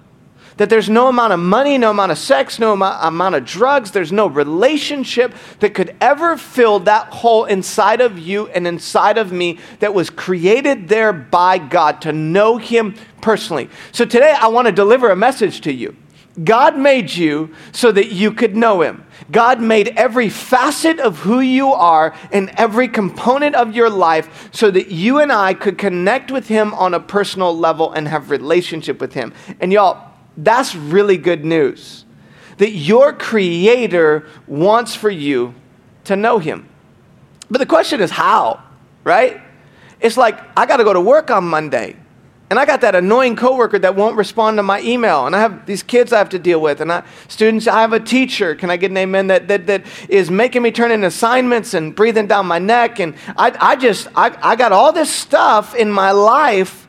that 0.57 0.71
there's 0.71 0.89
no 0.89 1.09
amount 1.09 1.33
of 1.33 1.41
money, 1.41 1.79
no 1.79 1.91
amount 1.91 2.13
of 2.13 2.19
sex, 2.19 2.59
no 2.59 2.73
amount 2.73 3.35
of 3.35 3.45
drugs, 3.45 3.91
there's 3.91 4.13
no 4.13 4.27
relationship 4.27 5.35
that 5.61 5.75
could 5.75 5.97
ever 6.01 6.37
fill 6.37 6.81
that 6.81 7.09
hole 7.09 7.45
inside 7.45 8.01
of 8.01 8.19
you 8.19 8.49
and 8.49 8.67
inside 8.67 9.19
of 9.19 9.33
me 9.33 9.59
that 9.81 9.95
was 9.95 10.11
created 10.11 10.89
there 10.89 11.13
by 11.13 11.59
God 11.59 12.03
to 12.03 12.13
know 12.13 12.57
Him 12.59 12.95
personally. 13.21 13.69
So 13.93 14.05
today 14.05 14.35
I 14.39 14.49
want 14.49 14.67
to 14.67 14.73
deliver 14.73 15.11
a 15.11 15.17
message 15.17 15.61
to 15.63 15.73
you. 15.73 15.97
God 16.45 16.79
made 16.79 17.13
you 17.13 17.55
so 17.73 17.93
that 17.93 18.13
you 18.13 18.33
could 18.33 18.57
know 18.57 18.81
Him. 18.81 19.05
God 19.31 19.61
made 19.61 19.89
every 19.89 20.29
facet 20.29 20.99
of 20.99 21.19
who 21.19 21.41
you 21.41 21.69
are 21.73 22.15
and 22.33 22.51
every 22.57 22.89
component 22.89 23.55
of 23.55 23.75
your 23.75 23.91
life 23.91 24.49
so 24.53 24.71
that 24.71 24.89
you 24.89 25.21
and 25.21 25.31
I 25.31 25.55
could 25.55 25.77
connect 25.77 26.31
with 26.31 26.49
Him 26.49 26.73
on 26.75 26.95
a 26.95 27.01
personal 27.01 27.57
level 27.57 27.93
and 27.93 28.09
have 28.09 28.31
relationship 28.31 29.01
with 29.01 29.13
Him. 29.13 29.35
And 29.61 29.73
y'all, 29.73 30.12
that's 30.37 30.75
really 30.75 31.17
good 31.17 31.45
news. 31.45 32.05
That 32.59 32.71
your 32.71 33.13
Creator 33.13 34.27
wants 34.47 34.95
for 34.95 35.11
you 35.11 35.55
to 36.05 36.17
know 36.17 36.39
Him. 36.39 36.69
But 37.51 37.59
the 37.59 37.67
question 37.67 38.01
is 38.01 38.11
how, 38.11 38.63
right? 39.05 39.41
It's 40.01 40.17
like, 40.17 40.39
I 40.57 40.67
got 40.67 40.79
to 40.79 40.85
go 40.85 40.93
to 40.93 41.01
work 41.01 41.31
on 41.31 41.45
Monday. 41.45 41.97
And 42.53 42.59
I 42.59 42.67
got 42.67 42.83
that 42.83 42.95
annoying 42.95 43.35
coworker 43.35 43.79
that 43.79 43.97
won't 43.97 44.15
respond 44.15 44.59
to 44.59 44.63
my 44.63 44.83
email. 44.83 45.27
And 45.27 45.35
I 45.35 45.41
have 45.41 45.65
these 45.65 45.83
kids 45.83 46.13
I 46.13 46.19
have 46.19 46.29
to 46.31 46.39
deal 46.39 46.61
with. 46.61 46.83
And 46.83 46.93
I, 46.93 47.03
students, 47.29 47.67
I 47.67 47.81
have 47.81 47.95
a 47.95 48.01
teacher, 48.01 48.55
can 48.55 48.69
I 48.69 48.77
get 48.77 48.91
an 48.91 48.97
amen, 48.99 49.29
that, 49.29 49.49
that, 49.49 49.67
that 49.69 49.87
is 50.11 50.31
making 50.31 50.61
me 50.61 50.71
turn 50.71 50.91
in 50.91 51.03
assignments 51.03 51.73
and 51.73 51.97
breathing 51.97 52.27
down 52.27 52.47
my 52.47 52.59
neck. 52.59 53.01
And 53.01 53.15
I, 53.39 53.57
I 53.59 53.77
just, 53.77 54.09
I, 54.15 54.37
I 54.43 54.57
got 54.57 54.71
all 54.71 54.93
this 54.93 55.11
stuff 55.11 55.75
in 55.75 55.91
my 55.91 56.11
life 56.11 56.82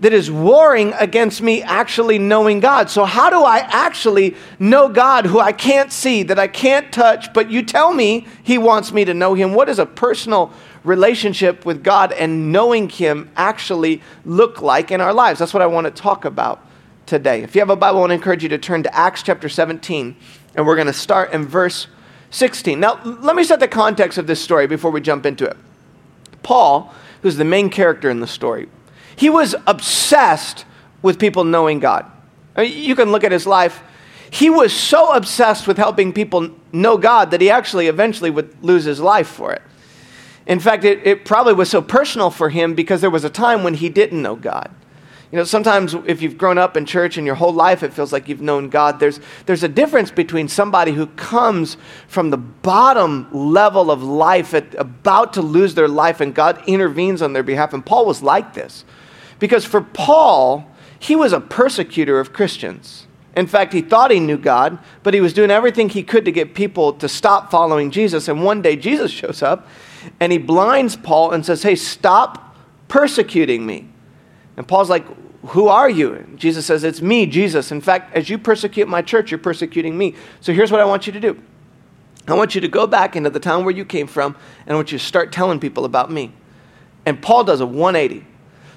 that 0.00 0.12
is 0.14 0.30
warring 0.30 0.94
against 0.94 1.42
me 1.42 1.62
actually 1.62 2.18
knowing 2.18 2.60
God. 2.60 2.90
So, 2.90 3.04
how 3.04 3.30
do 3.30 3.42
I 3.42 3.58
actually 3.58 4.34
know 4.58 4.88
God 4.88 5.26
who 5.26 5.38
I 5.38 5.52
can't 5.52 5.92
see, 5.92 6.22
that 6.24 6.38
I 6.38 6.48
can't 6.48 6.90
touch, 6.92 7.32
but 7.32 7.50
you 7.50 7.62
tell 7.62 7.92
me 7.92 8.26
He 8.42 8.58
wants 8.58 8.92
me 8.92 9.04
to 9.04 9.14
know 9.14 9.34
Him? 9.34 9.54
What 9.54 9.66
does 9.66 9.78
a 9.78 9.86
personal 9.86 10.52
relationship 10.84 11.66
with 11.66 11.84
God 11.84 12.12
and 12.12 12.50
knowing 12.50 12.88
Him 12.88 13.30
actually 13.36 14.02
look 14.24 14.62
like 14.62 14.90
in 14.90 15.00
our 15.00 15.12
lives? 15.12 15.38
That's 15.38 15.54
what 15.54 15.62
I 15.62 15.66
want 15.66 15.84
to 15.84 15.90
talk 15.90 16.24
about 16.24 16.66
today. 17.04 17.42
If 17.42 17.54
you 17.54 17.60
have 17.60 17.70
a 17.70 17.76
Bible, 17.76 17.98
I 17.98 18.00
want 18.00 18.10
to 18.10 18.14
encourage 18.14 18.42
you 18.42 18.48
to 18.50 18.58
turn 18.58 18.82
to 18.84 18.96
Acts 18.96 19.22
chapter 19.22 19.48
17, 19.48 20.16
and 20.54 20.66
we're 20.66 20.76
going 20.76 20.86
to 20.86 20.92
start 20.92 21.32
in 21.32 21.46
verse 21.46 21.88
16. 22.30 22.80
Now, 22.80 23.02
let 23.04 23.36
me 23.36 23.44
set 23.44 23.60
the 23.60 23.68
context 23.68 24.16
of 24.16 24.26
this 24.26 24.40
story 24.40 24.66
before 24.66 24.90
we 24.90 25.00
jump 25.00 25.26
into 25.26 25.44
it. 25.44 25.56
Paul, 26.42 26.94
who's 27.20 27.36
the 27.36 27.44
main 27.44 27.68
character 27.68 28.08
in 28.08 28.20
the 28.20 28.26
story, 28.26 28.68
he 29.20 29.28
was 29.28 29.54
obsessed 29.66 30.64
with 31.02 31.18
people 31.18 31.44
knowing 31.44 31.78
God. 31.78 32.10
Mean, 32.56 32.72
you 32.72 32.96
can 32.96 33.12
look 33.12 33.22
at 33.22 33.30
his 33.30 33.46
life. 33.46 33.82
He 34.30 34.48
was 34.48 34.72
so 34.72 35.12
obsessed 35.12 35.66
with 35.66 35.76
helping 35.76 36.14
people 36.14 36.48
know 36.72 36.96
God 36.96 37.30
that 37.32 37.42
he 37.42 37.50
actually 37.50 37.88
eventually 37.88 38.30
would 38.30 38.64
lose 38.64 38.84
his 38.84 38.98
life 38.98 39.28
for 39.28 39.52
it. 39.52 39.60
In 40.46 40.58
fact, 40.58 40.84
it, 40.84 41.06
it 41.06 41.26
probably 41.26 41.52
was 41.52 41.68
so 41.68 41.82
personal 41.82 42.30
for 42.30 42.48
him 42.48 42.74
because 42.74 43.02
there 43.02 43.10
was 43.10 43.22
a 43.22 43.28
time 43.28 43.62
when 43.62 43.74
he 43.74 43.90
didn't 43.90 44.22
know 44.22 44.36
God. 44.36 44.74
You 45.30 45.36
know, 45.36 45.44
sometimes 45.44 45.92
if 46.06 46.22
you've 46.22 46.38
grown 46.38 46.56
up 46.56 46.74
in 46.78 46.86
church 46.86 47.18
and 47.18 47.26
your 47.26 47.34
whole 47.36 47.52
life 47.52 47.82
it 47.82 47.92
feels 47.92 48.14
like 48.14 48.26
you've 48.26 48.40
known 48.40 48.70
God, 48.70 49.00
there's, 49.00 49.20
there's 49.44 49.62
a 49.62 49.68
difference 49.68 50.10
between 50.10 50.48
somebody 50.48 50.92
who 50.92 51.08
comes 51.08 51.76
from 52.08 52.30
the 52.30 52.38
bottom 52.38 53.28
level 53.32 53.90
of 53.90 54.02
life, 54.02 54.54
at, 54.54 54.74
about 54.76 55.34
to 55.34 55.42
lose 55.42 55.74
their 55.74 55.88
life, 55.88 56.22
and 56.22 56.34
God 56.34 56.64
intervenes 56.66 57.20
on 57.20 57.34
their 57.34 57.42
behalf. 57.42 57.74
And 57.74 57.84
Paul 57.84 58.06
was 58.06 58.22
like 58.22 58.54
this. 58.54 58.86
Because 59.40 59.64
for 59.64 59.80
Paul, 59.80 60.70
he 61.00 61.16
was 61.16 61.32
a 61.32 61.40
persecutor 61.40 62.20
of 62.20 62.32
Christians. 62.32 63.08
In 63.36 63.46
fact, 63.46 63.72
he 63.72 63.80
thought 63.80 64.10
he 64.10 64.20
knew 64.20 64.36
God, 64.36 64.78
but 65.02 65.14
he 65.14 65.20
was 65.20 65.32
doing 65.32 65.50
everything 65.50 65.88
he 65.88 66.02
could 66.02 66.24
to 66.26 66.32
get 66.32 66.54
people 66.54 66.92
to 66.94 67.08
stop 67.08 67.50
following 67.50 67.90
Jesus. 67.90 68.28
And 68.28 68.44
one 68.44 68.60
day 68.62 68.76
Jesus 68.76 69.10
shows 69.10 69.42
up 69.42 69.66
and 70.20 70.30
he 70.30 70.38
blinds 70.38 70.96
Paul 70.96 71.32
and 71.32 71.44
says, 71.44 71.62
Hey, 71.62 71.74
stop 71.74 72.56
persecuting 72.88 73.66
me. 73.66 73.88
And 74.56 74.68
Paul's 74.68 74.90
like, 74.90 75.06
Who 75.48 75.68
are 75.68 75.88
you? 75.88 76.14
And 76.14 76.38
Jesus 76.38 76.66
says, 76.66 76.84
It's 76.84 77.00
me, 77.00 77.24
Jesus. 77.26 77.72
In 77.72 77.80
fact, 77.80 78.14
as 78.14 78.28
you 78.28 78.36
persecute 78.36 78.88
my 78.88 79.00
church, 79.00 79.30
you're 79.30 79.38
persecuting 79.38 79.96
me. 79.96 80.14
So 80.40 80.52
here's 80.52 80.70
what 80.70 80.80
I 80.80 80.84
want 80.84 81.06
you 81.06 81.12
to 81.12 81.20
do 81.20 81.40
I 82.28 82.34
want 82.34 82.54
you 82.54 82.60
to 82.60 82.68
go 82.68 82.86
back 82.86 83.16
into 83.16 83.30
the 83.30 83.40
town 83.40 83.64
where 83.64 83.74
you 83.74 83.84
came 83.84 84.06
from, 84.06 84.36
and 84.60 84.72
I 84.72 84.74
want 84.74 84.92
you 84.92 84.98
to 84.98 85.04
start 85.04 85.32
telling 85.32 85.60
people 85.60 85.84
about 85.84 86.10
me. 86.10 86.32
And 87.06 87.22
Paul 87.22 87.44
does 87.44 87.60
a 87.60 87.66
180. 87.66 88.26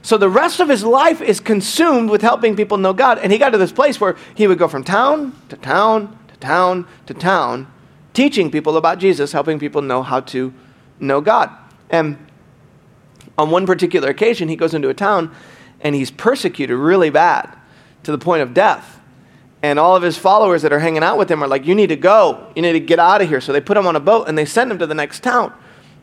So 0.03 0.17
the 0.17 0.29
rest 0.29 0.60
of 0.60 0.67
his 0.67 0.83
life 0.83 1.22
is 1.22 1.39
consumed 1.39 2.10
with 2.10 2.22
helping 2.22 2.57
people 2.57 2.77
know 2.77 2.91
God. 2.91 3.19
And 3.19 3.31
he 3.31 3.38
got 3.38 3.51
to 3.51 3.57
this 3.57 3.72
place 3.72 4.01
where 4.01 4.17
he 4.36 4.48
would 4.48 4.60
go 4.60 4.67
from 4.67 4.83
town 4.83 5.33
to 5.48 5.55
town 5.55 6.19
to 6.27 6.36
town 6.38 6.86
to 7.05 7.13
town, 7.13 7.72
teaching 8.13 8.51
people 8.51 8.75
about 8.75 9.00
Jesus, 9.00 9.31
helping 9.31 9.60
people 9.60 9.81
know 9.81 10.03
how 10.03 10.19
to 10.19 10.53
know 11.00 11.22
God. 11.22 11.50
And 11.89 12.17
on 13.38 13.50
one 13.50 13.65
particular 13.65 14.10
occasion, 14.10 14.50
he 14.50 14.57
goes 14.57 14.74
into 14.74 14.89
a 14.89 14.93
town 14.93 15.33
and 15.79 15.95
he's 15.95 16.12
persecuted 16.12 16.77
really 16.77 17.10
bad 17.10 17.55
to 18.03 18.12
the 18.12 18.17
point 18.17 18.41
of 18.41 18.53
death. 18.53 19.00
And 19.62 19.79
all 19.79 19.95
of 19.95 20.03
his 20.03 20.17
followers 20.17 20.63
that 20.63 20.74
are 20.74 20.79
hanging 20.79 21.03
out 21.03 21.17
with 21.17 21.31
him 21.31 21.41
are 21.41 21.48
like, 21.48 21.65
You 21.65 21.75
need 21.75 21.88
to 21.88 21.95
go. 21.95 22.51
You 22.57 22.62
need 22.62 22.74
to 22.74 22.81
get 22.81 23.00
out 23.00 23.22
of 23.22 23.29
here. 23.29 23.39
So 23.39 23.53
they 23.53 23.62
put 23.62 23.77
him 23.77 23.88
on 23.88 23.95
a 23.95 24.01
boat 24.01 24.27
and 24.27 24.38
they 24.38 24.43
send 24.43 24.69
him 24.69 24.79
to 24.79 24.86
the 24.86 24.93
next 24.93 25.24
town, 25.24 25.53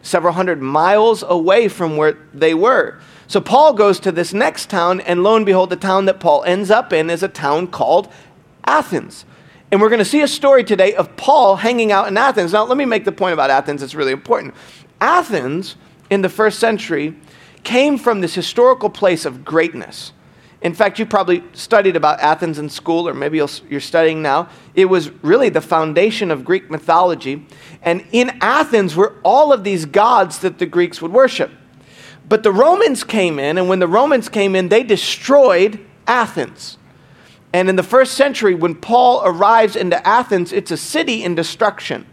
several 0.00 0.32
hundred 0.32 0.62
miles 0.62 1.22
away 1.22 1.68
from 1.68 1.98
where 1.98 2.16
they 2.32 2.54
were. 2.54 2.98
So 3.30 3.40
Paul 3.40 3.74
goes 3.74 4.00
to 4.00 4.10
this 4.10 4.34
next 4.34 4.70
town, 4.70 5.00
and 5.02 5.22
lo 5.22 5.36
and 5.36 5.46
behold, 5.46 5.70
the 5.70 5.76
town 5.76 6.06
that 6.06 6.18
Paul 6.18 6.42
ends 6.42 6.68
up 6.68 6.92
in 6.92 7.08
is 7.08 7.22
a 7.22 7.28
town 7.28 7.68
called 7.68 8.12
Athens. 8.64 9.24
And 9.70 9.80
we're 9.80 9.88
going 9.88 10.00
to 10.00 10.04
see 10.04 10.22
a 10.22 10.26
story 10.26 10.64
today 10.64 10.96
of 10.96 11.16
Paul 11.16 11.54
hanging 11.54 11.92
out 11.92 12.08
in 12.08 12.16
Athens. 12.16 12.52
Now, 12.52 12.64
let 12.64 12.76
me 12.76 12.86
make 12.86 13.04
the 13.04 13.12
point 13.12 13.32
about 13.32 13.48
Athens, 13.48 13.84
it's 13.84 13.94
really 13.94 14.10
important. 14.10 14.52
Athens, 15.00 15.76
in 16.10 16.22
the 16.22 16.28
first 16.28 16.58
century, 16.58 17.14
came 17.62 17.98
from 17.98 18.20
this 18.20 18.34
historical 18.34 18.90
place 18.90 19.24
of 19.24 19.44
greatness. 19.44 20.12
In 20.60 20.74
fact, 20.74 20.98
you 20.98 21.06
probably 21.06 21.44
studied 21.52 21.94
about 21.94 22.18
Athens 22.18 22.58
in 22.58 22.68
school, 22.68 23.08
or 23.08 23.14
maybe 23.14 23.36
you're 23.36 23.80
studying 23.80 24.22
now. 24.22 24.48
It 24.74 24.86
was 24.86 25.08
really 25.22 25.50
the 25.50 25.60
foundation 25.60 26.32
of 26.32 26.44
Greek 26.44 26.68
mythology. 26.68 27.46
And 27.80 28.04
in 28.10 28.36
Athens 28.40 28.96
were 28.96 29.20
all 29.22 29.52
of 29.52 29.62
these 29.62 29.86
gods 29.86 30.40
that 30.40 30.58
the 30.58 30.66
Greeks 30.66 31.00
would 31.00 31.12
worship. 31.12 31.52
But 32.30 32.44
the 32.44 32.52
Romans 32.52 33.02
came 33.02 33.40
in, 33.40 33.58
and 33.58 33.68
when 33.68 33.80
the 33.80 33.88
Romans 33.88 34.28
came 34.28 34.54
in, 34.54 34.68
they 34.68 34.84
destroyed 34.84 35.84
Athens. 36.06 36.78
And 37.52 37.68
in 37.68 37.74
the 37.74 37.82
first 37.82 38.12
century, 38.12 38.54
when 38.54 38.76
Paul 38.76 39.20
arrives 39.24 39.74
into 39.74 40.06
Athens, 40.06 40.52
it's 40.52 40.70
a 40.70 40.76
city 40.76 41.24
in 41.24 41.34
destruction. 41.34 42.06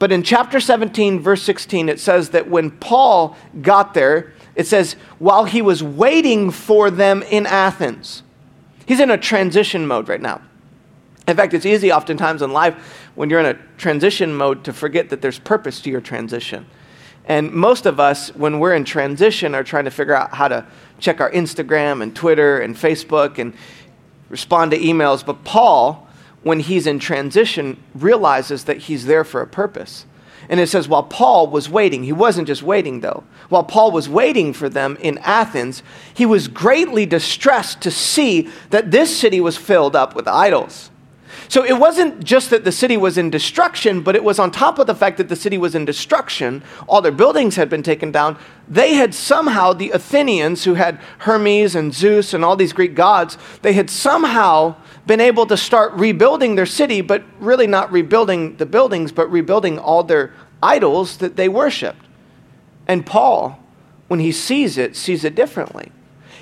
But 0.00 0.10
in 0.10 0.24
chapter 0.24 0.58
17, 0.58 1.20
verse 1.20 1.44
16, 1.44 1.88
it 1.88 2.00
says 2.00 2.30
that 2.30 2.50
when 2.50 2.72
Paul 2.72 3.36
got 3.62 3.94
there, 3.94 4.32
it 4.56 4.66
says, 4.66 4.94
while 5.20 5.44
he 5.44 5.62
was 5.62 5.80
waiting 5.80 6.50
for 6.50 6.90
them 6.90 7.22
in 7.22 7.46
Athens, 7.46 8.24
he's 8.84 8.98
in 8.98 9.12
a 9.12 9.18
transition 9.18 9.86
mode 9.86 10.08
right 10.08 10.20
now. 10.20 10.42
In 11.28 11.36
fact, 11.36 11.54
it's 11.54 11.66
easy 11.66 11.92
oftentimes 11.92 12.42
in 12.42 12.52
life 12.52 13.08
when 13.14 13.30
you're 13.30 13.38
in 13.38 13.46
a 13.46 13.58
transition 13.78 14.34
mode 14.34 14.64
to 14.64 14.72
forget 14.72 15.08
that 15.10 15.22
there's 15.22 15.38
purpose 15.38 15.80
to 15.82 15.90
your 15.90 16.00
transition. 16.00 16.66
And 17.26 17.52
most 17.52 17.86
of 17.86 18.00
us, 18.00 18.34
when 18.34 18.58
we're 18.58 18.74
in 18.74 18.84
transition, 18.84 19.54
are 19.54 19.62
trying 19.62 19.84
to 19.84 19.90
figure 19.90 20.14
out 20.14 20.34
how 20.34 20.48
to 20.48 20.66
check 20.98 21.20
our 21.20 21.30
Instagram 21.30 22.02
and 22.02 22.14
Twitter 22.14 22.58
and 22.60 22.74
Facebook 22.74 23.38
and 23.38 23.54
respond 24.28 24.70
to 24.72 24.78
emails. 24.78 25.24
But 25.24 25.44
Paul, 25.44 26.08
when 26.42 26.60
he's 26.60 26.86
in 26.86 26.98
transition, 26.98 27.76
realizes 27.94 28.64
that 28.64 28.78
he's 28.78 29.06
there 29.06 29.24
for 29.24 29.40
a 29.42 29.46
purpose. 29.46 30.06
And 30.48 30.58
it 30.58 30.68
says, 30.68 30.88
while 30.88 31.04
Paul 31.04 31.46
was 31.46 31.68
waiting, 31.68 32.02
he 32.02 32.12
wasn't 32.12 32.48
just 32.48 32.62
waiting 32.62 33.00
though. 33.00 33.22
While 33.50 33.62
Paul 33.62 33.92
was 33.92 34.08
waiting 34.08 34.52
for 34.52 34.68
them 34.68 34.96
in 35.00 35.18
Athens, 35.18 35.84
he 36.12 36.26
was 36.26 36.48
greatly 36.48 37.06
distressed 37.06 37.80
to 37.82 37.90
see 37.90 38.48
that 38.70 38.90
this 38.90 39.16
city 39.16 39.40
was 39.40 39.56
filled 39.56 39.94
up 39.94 40.16
with 40.16 40.26
idols. 40.26 40.89
So 41.50 41.64
it 41.64 41.80
wasn't 41.80 42.22
just 42.22 42.50
that 42.50 42.62
the 42.62 42.70
city 42.70 42.96
was 42.96 43.18
in 43.18 43.28
destruction, 43.28 44.02
but 44.02 44.14
it 44.14 44.22
was 44.22 44.38
on 44.38 44.52
top 44.52 44.78
of 44.78 44.86
the 44.86 44.94
fact 44.94 45.16
that 45.16 45.28
the 45.28 45.34
city 45.34 45.58
was 45.58 45.74
in 45.74 45.84
destruction, 45.84 46.62
all 46.88 47.02
their 47.02 47.10
buildings 47.10 47.56
had 47.56 47.68
been 47.68 47.82
taken 47.82 48.12
down. 48.12 48.38
They 48.68 48.94
had 48.94 49.16
somehow, 49.16 49.72
the 49.72 49.90
Athenians, 49.90 50.62
who 50.62 50.74
had 50.74 51.00
Hermes 51.18 51.74
and 51.74 51.92
Zeus 51.92 52.32
and 52.32 52.44
all 52.44 52.54
these 52.54 52.72
Greek 52.72 52.94
gods, 52.94 53.36
they 53.62 53.72
had 53.72 53.90
somehow 53.90 54.76
been 55.08 55.20
able 55.20 55.44
to 55.46 55.56
start 55.56 55.92
rebuilding 55.94 56.54
their 56.54 56.66
city, 56.66 57.00
but 57.00 57.24
really 57.40 57.66
not 57.66 57.90
rebuilding 57.90 58.54
the 58.58 58.66
buildings, 58.66 59.10
but 59.10 59.28
rebuilding 59.28 59.76
all 59.76 60.04
their 60.04 60.32
idols 60.62 61.16
that 61.16 61.34
they 61.34 61.48
worshiped. 61.48 62.06
And 62.86 63.04
Paul, 63.04 63.58
when 64.06 64.20
he 64.20 64.30
sees 64.30 64.78
it, 64.78 64.94
sees 64.94 65.24
it 65.24 65.34
differently. 65.34 65.90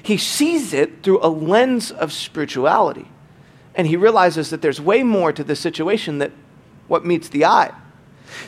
He 0.02 0.18
sees 0.18 0.74
it 0.74 1.02
through 1.02 1.20
a 1.22 1.30
lens 1.32 1.90
of 1.90 2.12
spirituality 2.12 3.08
and 3.78 3.86
he 3.86 3.96
realizes 3.96 4.50
that 4.50 4.60
there's 4.60 4.80
way 4.80 5.04
more 5.04 5.32
to 5.32 5.44
the 5.44 5.54
situation 5.56 6.18
than 6.18 6.32
what 6.88 7.06
meets 7.06 7.28
the 7.28 7.44
eye. 7.44 7.72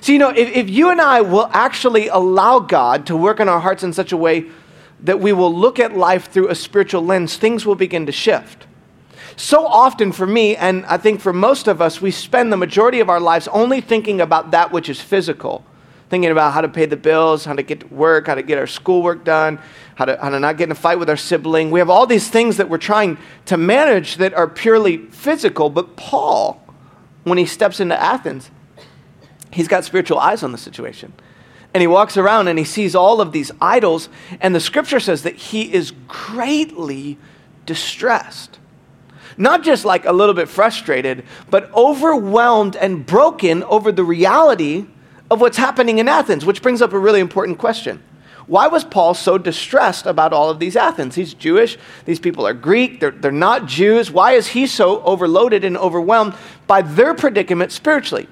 So, 0.00 0.12
you 0.12 0.18
know, 0.18 0.30
if, 0.30 0.48
if 0.54 0.68
you 0.68 0.90
and 0.90 1.00
I 1.00 1.20
will 1.20 1.48
actually 1.52 2.08
allow 2.08 2.58
God 2.58 3.06
to 3.06 3.16
work 3.16 3.38
in 3.38 3.48
our 3.48 3.60
hearts 3.60 3.84
in 3.84 3.92
such 3.92 4.12
a 4.12 4.16
way 4.16 4.46
that 5.02 5.20
we 5.20 5.32
will 5.32 5.54
look 5.54 5.78
at 5.78 5.96
life 5.96 6.30
through 6.30 6.48
a 6.48 6.54
spiritual 6.54 7.02
lens, 7.02 7.36
things 7.36 7.64
will 7.64 7.76
begin 7.76 8.04
to 8.06 8.12
shift. 8.12 8.66
So 9.36 9.64
often 9.66 10.12
for 10.12 10.26
me, 10.26 10.56
and 10.56 10.84
I 10.84 10.98
think 10.98 11.20
for 11.20 11.32
most 11.32 11.68
of 11.68 11.80
us, 11.80 12.02
we 12.02 12.10
spend 12.10 12.52
the 12.52 12.58
majority 12.58 13.00
of 13.00 13.08
our 13.08 13.20
lives 13.20 13.48
only 13.48 13.80
thinking 13.80 14.20
about 14.20 14.50
that 14.50 14.72
which 14.72 14.90
is 14.90 15.00
physical 15.00 15.64
thinking 16.10 16.30
about 16.32 16.52
how 16.52 16.60
to 16.60 16.68
pay 16.68 16.86
the 16.86 16.96
bills, 16.96 17.44
how 17.44 17.54
to 17.54 17.62
get 17.62 17.80
to 17.80 17.86
work, 17.86 18.26
how 18.26 18.34
to 18.34 18.42
get 18.42 18.58
our 18.58 18.66
schoolwork 18.66 19.24
done, 19.24 19.60
how 19.94 20.04
to, 20.04 20.18
how 20.20 20.28
to 20.28 20.40
not 20.40 20.58
get 20.58 20.64
in 20.64 20.72
a 20.72 20.74
fight 20.74 20.98
with 20.98 21.08
our 21.08 21.16
sibling. 21.16 21.70
We 21.70 21.78
have 21.78 21.88
all 21.88 22.04
these 22.04 22.28
things 22.28 22.56
that 22.56 22.68
we're 22.68 22.78
trying 22.78 23.16
to 23.46 23.56
manage 23.56 24.16
that 24.16 24.34
are 24.34 24.48
purely 24.48 24.96
physical. 24.96 25.70
But 25.70 25.94
Paul, 25.94 26.62
when 27.22 27.38
he 27.38 27.46
steps 27.46 27.78
into 27.78 27.98
Athens, 27.98 28.50
he's 29.52 29.68
got 29.68 29.84
spiritual 29.84 30.18
eyes 30.18 30.42
on 30.42 30.50
the 30.50 30.58
situation. 30.58 31.12
And 31.72 31.80
he 31.80 31.86
walks 31.86 32.16
around 32.16 32.48
and 32.48 32.58
he 32.58 32.64
sees 32.64 32.96
all 32.96 33.20
of 33.20 33.30
these 33.30 33.52
idols, 33.60 34.08
and 34.40 34.52
the 34.52 34.60
scripture 34.60 34.98
says 34.98 35.22
that 35.22 35.36
he 35.36 35.72
is 35.72 35.92
greatly 36.08 37.18
distressed. 37.66 38.58
Not 39.36 39.62
just 39.62 39.84
like 39.84 40.04
a 40.04 40.12
little 40.12 40.34
bit 40.34 40.48
frustrated, 40.48 41.24
but 41.48 41.72
overwhelmed 41.72 42.74
and 42.74 43.06
broken 43.06 43.62
over 43.62 43.92
the 43.92 44.02
reality 44.02 44.86
of 45.30 45.40
what's 45.40 45.56
happening 45.56 45.98
in 45.98 46.08
Athens, 46.08 46.44
which 46.44 46.62
brings 46.62 46.82
up 46.82 46.92
a 46.92 46.98
really 46.98 47.20
important 47.20 47.58
question. 47.58 48.02
Why 48.46 48.66
was 48.66 48.82
Paul 48.82 49.14
so 49.14 49.38
distressed 49.38 50.06
about 50.06 50.32
all 50.32 50.50
of 50.50 50.58
these 50.58 50.74
Athens? 50.74 51.14
He's 51.14 51.34
Jewish. 51.34 51.78
These 52.04 52.18
people 52.18 52.46
are 52.46 52.52
Greek. 52.52 52.98
They're, 52.98 53.12
they're 53.12 53.30
not 53.30 53.66
Jews. 53.66 54.10
Why 54.10 54.32
is 54.32 54.48
he 54.48 54.66
so 54.66 55.02
overloaded 55.02 55.64
and 55.64 55.76
overwhelmed 55.76 56.34
by 56.66 56.82
their 56.82 57.14
predicament 57.14 57.70
spiritually? 57.70 58.26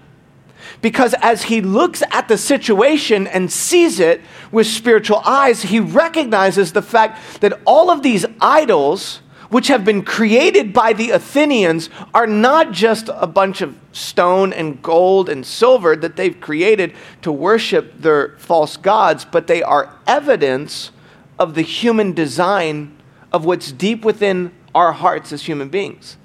Because 0.82 1.14
as 1.22 1.44
he 1.44 1.60
looks 1.60 2.02
at 2.10 2.26
the 2.26 2.36
situation 2.36 3.28
and 3.28 3.50
sees 3.50 4.00
it 4.00 4.20
with 4.50 4.66
spiritual 4.66 5.18
eyes, 5.24 5.62
he 5.62 5.78
recognizes 5.78 6.72
the 6.72 6.82
fact 6.82 7.40
that 7.40 7.60
all 7.64 7.90
of 7.90 8.02
these 8.02 8.26
idols 8.40 9.20
which 9.50 9.68
have 9.68 9.84
been 9.84 10.02
created 10.02 10.72
by 10.72 10.92
the 10.92 11.10
Athenians, 11.10 11.88
are 12.14 12.26
not 12.26 12.72
just 12.72 13.08
a 13.12 13.26
bunch 13.26 13.60
of 13.60 13.78
stone 13.92 14.52
and 14.52 14.82
gold 14.82 15.28
and 15.28 15.44
silver 15.44 15.96
that 15.96 16.16
they've 16.16 16.38
created 16.40 16.94
to 17.22 17.32
worship 17.32 18.00
their 18.00 18.36
false 18.38 18.76
gods, 18.76 19.24
but 19.24 19.46
they 19.46 19.62
are 19.62 19.94
evidence 20.06 20.90
of 21.38 21.54
the 21.54 21.62
human 21.62 22.12
design 22.12 22.96
of 23.32 23.44
what's 23.44 23.72
deep 23.72 24.04
within 24.04 24.52
our 24.74 24.92
hearts 24.92 25.32
as 25.32 25.42
human 25.42 25.68
beings. 25.68 26.16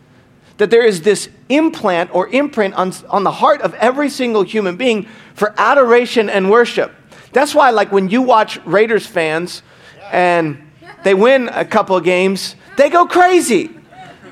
That 0.57 0.69
there 0.69 0.85
is 0.85 1.01
this 1.01 1.29
implant 1.49 2.13
or 2.13 2.27
imprint 2.27 2.75
on, 2.75 2.93
on 3.09 3.23
the 3.23 3.31
heart 3.31 3.61
of 3.61 3.73
every 3.75 4.09
single 4.09 4.43
human 4.43 4.75
being 4.75 5.07
for 5.33 5.53
adoration 5.57 6.29
and 6.29 6.51
worship. 6.51 6.93
That's 7.31 7.55
why, 7.55 7.71
like, 7.71 7.91
when 7.91 8.09
you 8.09 8.21
watch 8.21 8.63
Raiders 8.65 9.07
fans 9.07 9.63
and 10.11 10.71
they 11.03 11.13
win 11.13 11.49
a 11.49 11.65
couple 11.65 11.95
of 11.95 12.03
games, 12.03 12.55
they 12.77 12.89
go 12.89 13.05
crazy 13.05 13.71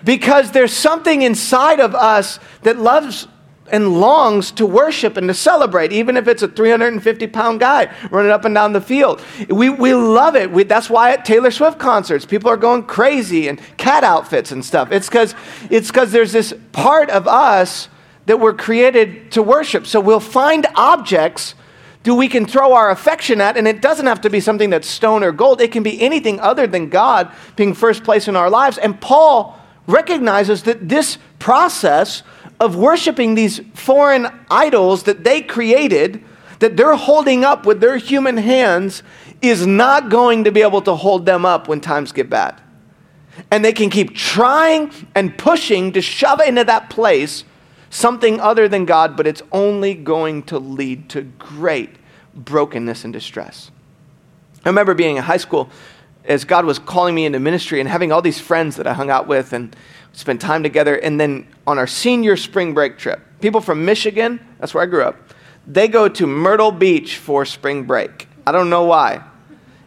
because 0.04 0.52
there's 0.52 0.74
something 0.74 1.22
inside 1.22 1.80
of 1.80 1.94
us 1.96 2.40
that 2.64 2.78
loves 2.78 3.28
and 3.72 4.00
longs 4.00 4.52
to 4.52 4.66
worship 4.66 5.18
and 5.18 5.28
to 5.30 5.34
celebrate, 5.34 5.94
even 5.94 6.18
if 6.18 6.28
it's 6.28 6.44
a 6.44 6.48
350 6.48 7.28
pound 7.28 7.60
guy 7.60 7.94
running 8.12 8.32
up 8.32 8.46
and 8.46 8.54
down 8.54 8.74
the 8.74 8.82
field. 8.82 9.24
We, 9.50 9.70
we 9.70 9.94
love 9.94 10.36
it. 10.36 10.52
We, 10.52 10.64
that's 10.64 10.90
why 10.90 11.12
at 11.12 11.26
Taylor 11.26 11.52
Swift 11.52 11.80
concerts, 11.80 12.26
people 12.26 12.50
are 12.50 12.58
going 12.58 12.84
crazy 12.84 13.48
and 13.48 13.60
cat 13.78 14.04
outfits 14.04 14.52
and 14.52 14.64
stuff. 14.64 14.92
It's 14.92 15.08
because 15.08 15.34
it's 15.70 15.90
cause 15.90 16.12
there's 16.12 16.34
this 16.34 16.54
part 16.74 17.10
of 17.10 17.28
us 17.28 17.88
that 18.26 18.40
we're 18.40 18.54
created 18.54 19.32
to 19.32 19.42
worship. 19.42 19.88
So 19.88 20.00
we'll 20.00 20.20
find 20.20 20.68
objects 20.76 21.56
do 22.04 22.16
we 22.16 22.28
can 22.28 22.46
throw 22.46 22.74
our 22.74 22.90
affection 22.90 23.42
at 23.42 23.58
and 23.58 23.68
it 23.68 23.82
doesn't 23.82 24.08
have 24.08 24.22
to 24.22 24.30
be 24.30 24.40
something 24.40 24.70
that's 24.70 24.88
stone 24.88 25.24
or 25.24 25.32
gold 25.32 25.62
it 25.62 25.72
can 25.72 25.84
be 25.84 26.02
anything 26.02 26.40
other 26.40 26.68
than 26.68 26.90
god 26.90 27.32
being 27.56 27.74
first 27.74 28.04
place 28.04 28.28
in 28.28 28.36
our 28.36 28.50
lives 28.50 28.78
and 28.78 29.00
paul 29.02 29.58
recognizes 29.88 30.64
that 30.64 30.88
this 30.88 31.18
process 31.40 32.24
of 32.60 32.76
worshiping 32.76 33.36
these 33.36 33.60
foreign 33.74 34.28
idols 34.50 35.04
that 35.04 35.24
they 35.24 35.42
created, 35.42 36.24
that 36.60 36.78
they're 36.78 36.96
holding 36.96 37.44
up 37.44 37.66
with 37.66 37.82
their 37.82 37.98
human 37.98 38.38
hands, 38.38 39.02
is 39.42 39.66
not 39.66 40.10
going 40.10 40.44
to 40.44 40.52
be 40.52 40.62
able 40.62 40.82
to 40.84 40.96
hold 40.96 41.26
them 41.26 41.46
up 41.46 41.68
when 41.68 41.82
times 41.82 42.12
get 42.12 42.30
bad. 42.30 42.62
And 43.50 43.66
they 43.66 43.74
can 43.74 43.90
keep 43.90 44.16
trying 44.16 44.92
and 45.16 45.36
pushing 45.36 45.92
to 45.94 46.02
shove 46.02 46.40
into 46.40 46.64
that 46.66 46.92
place 46.92 47.44
something 47.92 48.40
other 48.40 48.68
than 48.68 48.86
God, 48.86 49.16
but 49.16 49.28
it's 49.28 49.44
only 49.52 49.94
going 49.94 50.42
to 50.44 50.58
lead 50.58 51.10
to 51.10 51.22
great 51.22 51.92
brokenness 52.34 53.04
and 53.04 53.14
distress. 53.14 53.70
I 54.66 54.70
remember 54.70 54.96
being 54.96 55.18
in 55.18 55.24
high 55.24 55.38
school 55.38 55.70
as 56.26 56.46
God 56.46 56.66
was 56.66 56.80
calling 56.80 57.14
me 57.14 57.26
into 57.26 57.40
ministry 57.40 57.80
and 57.80 57.90
having 57.90 58.12
all 58.12 58.22
these 58.22 58.40
friends 58.40 58.78
that 58.78 58.88
I 58.88 58.94
hung 58.94 59.10
out 59.10 59.28
with 59.28 59.54
and 59.54 59.76
spent 60.14 60.40
time 60.40 60.64
together. 60.64 60.96
And 60.96 61.20
then 61.20 61.48
on 61.68 61.78
our 61.78 61.88
senior 61.88 62.38
spring 62.38 62.74
break 62.74 62.98
trip, 62.98 63.20
people 63.42 63.60
from 63.60 63.86
Michigan, 63.86 64.40
that's 64.60 64.74
where 64.74 64.84
I 64.84 64.88
grew 64.88 65.04
up, 65.04 65.18
they 65.68 65.88
go 65.88 66.08
to 66.08 66.28
Myrtle 66.28 66.72
Beach 66.72 67.18
for 67.18 67.46
spring 67.46 67.84
break. 67.84 68.28
I 68.48 68.52
don't 68.52 68.70
know 68.70 68.84
why. 68.84 69.24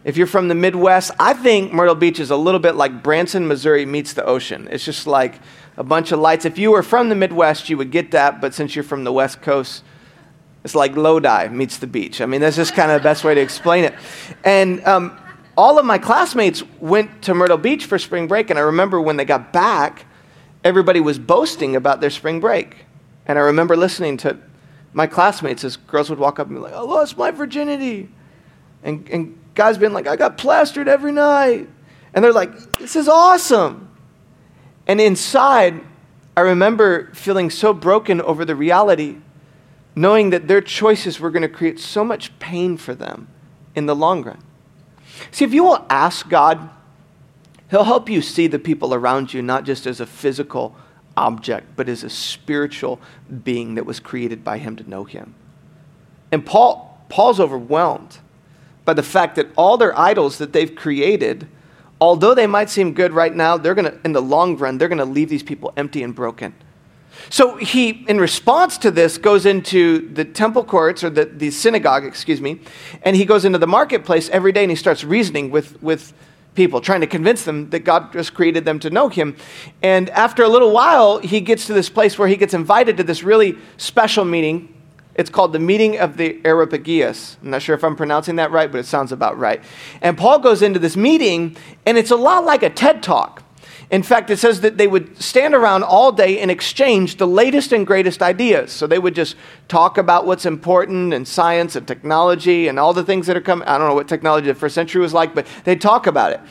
If 0.03 0.17
you're 0.17 0.27
from 0.27 0.49
the 0.49 0.55
Midwest, 0.55 1.11
I 1.19 1.33
think 1.33 1.73
Myrtle 1.73 1.95
Beach 1.95 2.19
is 2.19 2.29
a 2.29 2.37
little 2.37 2.59
bit 2.59 2.75
like 2.75 3.01
Branson, 3.01 3.47
Missouri 3.47 3.85
meets 3.85 4.13
the 4.13 4.23
ocean. 4.23 4.67
It's 4.69 4.85
just 4.85 5.07
like 5.07 5.39
a 5.77 5.83
bunch 5.83 6.11
of 6.11 6.19
lights. 6.19 6.45
If 6.45 6.57
you 6.57 6.71
were 6.71 6.83
from 6.83 7.09
the 7.09 7.15
Midwest, 7.15 7.69
you 7.69 7.77
would 7.77 7.91
get 7.91 8.11
that, 8.11 8.41
but 8.41 8.53
since 8.53 8.75
you're 8.75 8.83
from 8.83 9.03
the 9.03 9.11
West 9.11 9.41
Coast, 9.41 9.83
it's 10.63 10.75
like 10.75 10.95
Lodi 10.95 11.49
meets 11.49 11.77
the 11.77 11.87
beach. 11.87 12.21
I 12.21 12.25
mean, 12.25 12.41
that's 12.41 12.55
just 12.55 12.73
kind 12.73 12.91
of 12.91 13.01
the 13.01 13.03
best 13.03 13.23
way 13.23 13.35
to 13.35 13.41
explain 13.41 13.83
it. 13.83 13.93
And 14.43 14.83
um, 14.85 15.17
all 15.57 15.77
of 15.77 15.85
my 15.85 15.97
classmates 15.97 16.63
went 16.79 17.21
to 17.23 17.33
Myrtle 17.33 17.57
Beach 17.57 17.85
for 17.85 17.99
spring 17.99 18.27
break, 18.27 18.49
and 18.49 18.57
I 18.57 18.63
remember 18.63 18.99
when 18.99 19.17
they 19.17 19.25
got 19.25 19.53
back, 19.53 20.05
everybody 20.63 20.99
was 20.99 21.19
boasting 21.19 21.75
about 21.75 22.01
their 22.01 22.09
spring 22.09 22.39
break. 22.39 22.85
And 23.27 23.37
I 23.37 23.43
remember 23.43 23.77
listening 23.77 24.17
to 24.17 24.37
my 24.93 25.07
classmates 25.07 25.63
as 25.63 25.77
girls 25.77 26.09
would 26.09 26.19
walk 26.19 26.39
up 26.39 26.47
and 26.47 26.55
be 26.55 26.61
like, 26.61 26.73
I 26.73 26.79
lost 26.79 27.17
my 27.17 27.31
virginity. 27.31 28.09
And, 28.83 29.07
and 29.09 29.39
guys 29.55 29.77
being 29.77 29.93
like, 29.93 30.07
I 30.07 30.15
got 30.15 30.37
plastered 30.37 30.87
every 30.87 31.11
night. 31.11 31.67
And 32.13 32.23
they're 32.23 32.33
like, 32.33 32.77
this 32.77 32.95
is 32.95 33.07
awesome. 33.07 33.84
And 34.87 35.01
inside, 35.01 35.81
I 36.37 36.41
remember 36.41 37.11
feeling 37.13 37.49
so 37.49 37.73
broken 37.73 38.21
over 38.21 38.45
the 38.45 38.55
reality, 38.55 39.17
knowing 39.95 40.29
that 40.31 40.47
their 40.47 40.61
choices 40.61 41.19
were 41.19 41.31
going 41.31 41.41
to 41.41 41.49
create 41.49 41.79
so 41.79 42.03
much 42.03 42.37
pain 42.39 42.77
for 42.77 42.93
them 42.93 43.27
in 43.73 43.85
the 43.85 43.95
long 43.95 44.23
run. 44.23 44.41
See, 45.31 45.45
if 45.45 45.53
you 45.53 45.63
will 45.63 45.85
ask 45.89 46.27
God 46.29 46.69
He'll 47.69 47.83
help 47.83 48.09
you 48.09 48.21
see 48.21 48.47
the 48.47 48.59
people 48.59 48.93
around 48.93 49.33
you 49.33 49.41
not 49.41 49.63
just 49.63 49.87
as 49.87 49.99
a 49.99 50.05
physical 50.05 50.75
object, 51.17 51.75
but 51.75 51.89
as 51.89 52.03
a 52.03 52.09
spiritual 52.09 52.99
being 53.43 53.75
that 53.75 53.85
was 53.85 53.99
created 53.99 54.43
by 54.43 54.57
Him 54.59 54.75
to 54.75 54.89
know 54.89 55.03
Him. 55.03 55.33
And 56.31 56.45
Paul, 56.45 57.03
Paul's 57.09 57.39
overwhelmed 57.39 58.19
by 58.83 58.93
the 58.93 59.03
fact 59.03 59.35
that 59.35 59.47
all 59.55 59.77
their 59.77 59.97
idols 59.97 60.37
that 60.37 60.53
they've 60.53 60.75
created, 60.75 61.47
although 61.99 62.33
they 62.33 62.47
might 62.47 62.69
seem 62.69 62.93
good 62.93 63.13
right 63.13 63.33
now, 63.33 63.57
they're 63.57 63.75
going 63.75 63.91
to, 63.91 63.99
in 64.03 64.13
the 64.13 64.21
long 64.21 64.57
run, 64.57 64.77
they're 64.77 64.87
going 64.87 64.99
to 64.99 65.05
leave 65.05 65.29
these 65.29 65.43
people 65.43 65.73
empty 65.77 66.03
and 66.03 66.13
broken. 66.13 66.53
So 67.29 67.55
he, 67.55 68.05
in 68.07 68.19
response 68.19 68.77
to 68.79 68.91
this, 68.91 69.17
goes 69.17 69.45
into 69.45 70.09
the 70.13 70.25
temple 70.25 70.63
courts 70.63 71.03
or 71.03 71.09
the, 71.09 71.25
the 71.25 71.49
synagogue, 71.51 72.05
excuse 72.05 72.41
me, 72.41 72.59
and 73.03 73.15
he 73.15 73.25
goes 73.25 73.45
into 73.45 73.57
the 73.57 73.67
marketplace 73.67 74.29
every 74.29 74.51
day 74.51 74.63
and 74.63 74.71
he 74.71 74.75
starts 74.75 75.03
reasoning 75.03 75.49
with, 75.49 75.81
with 75.81 76.13
people, 76.55 76.81
trying 76.81 77.01
to 77.01 77.07
convince 77.07 77.43
them 77.43 77.69
that 77.69 77.79
God 77.79 78.11
just 78.13 78.33
created 78.33 78.65
them 78.65 78.79
to 78.79 78.89
know 78.89 79.09
Him. 79.09 79.35
And 79.83 80.09
after 80.09 80.43
a 80.43 80.47
little 80.47 80.71
while, 80.71 81.19
he 81.19 81.41
gets 81.41 81.67
to 81.67 81.73
this 81.73 81.89
place 81.89 82.17
where 82.17 82.27
he 82.27 82.37
gets 82.37 82.53
invited 82.53 82.97
to 82.97 83.03
this 83.03 83.23
really 83.23 83.57
special 83.77 84.25
meeting. 84.25 84.74
It's 85.15 85.29
called 85.29 85.53
the 85.53 85.59
Meeting 85.59 85.97
of 85.97 86.17
the 86.17 86.41
Areopagus. 86.43 87.37
I'm 87.41 87.49
not 87.49 87.61
sure 87.61 87.73
if 87.73 87.83
I'm 87.83 87.95
pronouncing 87.95 88.35
that 88.35 88.51
right, 88.51 88.69
but 88.69 88.79
it 88.79 88.85
sounds 88.85 89.11
about 89.11 89.37
right. 89.39 89.63
And 90.01 90.17
Paul 90.17 90.39
goes 90.39 90.61
into 90.61 90.77
this 90.77 90.97
meeting, 90.97 91.55
and 91.85 91.97
it's 91.97 92.11
a 92.11 92.17
lot 92.17 92.43
like 92.43 92.63
a 92.63 92.69
TED 92.69 93.01
Talk. 93.01 93.43
In 93.91 94.03
fact, 94.03 94.29
it 94.29 94.37
says 94.37 94.61
that 94.61 94.77
they 94.77 94.87
would 94.87 95.21
stand 95.21 95.53
around 95.53 95.83
all 95.83 96.11
day 96.11 96.39
and 96.39 96.49
exchange 96.49 97.17
the 97.17 97.27
latest 97.27 97.71
and 97.71 97.85
greatest 97.85 98.21
ideas. 98.21 98.71
So 98.71 98.87
they 98.87 98.99
would 98.99 99.15
just 99.15 99.35
talk 99.67 99.97
about 99.97 100.25
what's 100.25 100.45
important 100.45 101.13
in 101.13 101.23
science 101.23 101.75
and 101.75 101.87
technology 101.87 102.67
and 102.67 102.79
all 102.79 102.93
the 102.93 103.03
things 103.03 103.27
that 103.27 103.37
are 103.37 103.41
coming. 103.41 103.67
I 103.67 103.77
don't 103.77 103.87
know 103.87 103.93
what 103.93 104.07
technology 104.07 104.47
the 104.47 104.55
first 104.55 104.75
century 104.75 105.01
was 105.01 105.13
like, 105.13 105.35
but 105.35 105.45
they 105.65 105.75
talk 105.75 106.07
about 106.07 106.31
it. 106.31 106.41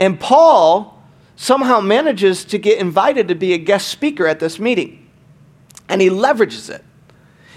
And 0.00 0.18
Paul 0.18 1.00
somehow 1.36 1.80
manages 1.80 2.44
to 2.46 2.58
get 2.58 2.78
invited 2.78 3.28
to 3.28 3.34
be 3.34 3.52
a 3.52 3.58
guest 3.58 3.88
speaker 3.88 4.26
at 4.26 4.40
this 4.40 4.58
meeting. 4.58 5.06
And 5.88 6.00
he 6.00 6.08
leverages 6.08 6.70
it. 6.70 6.84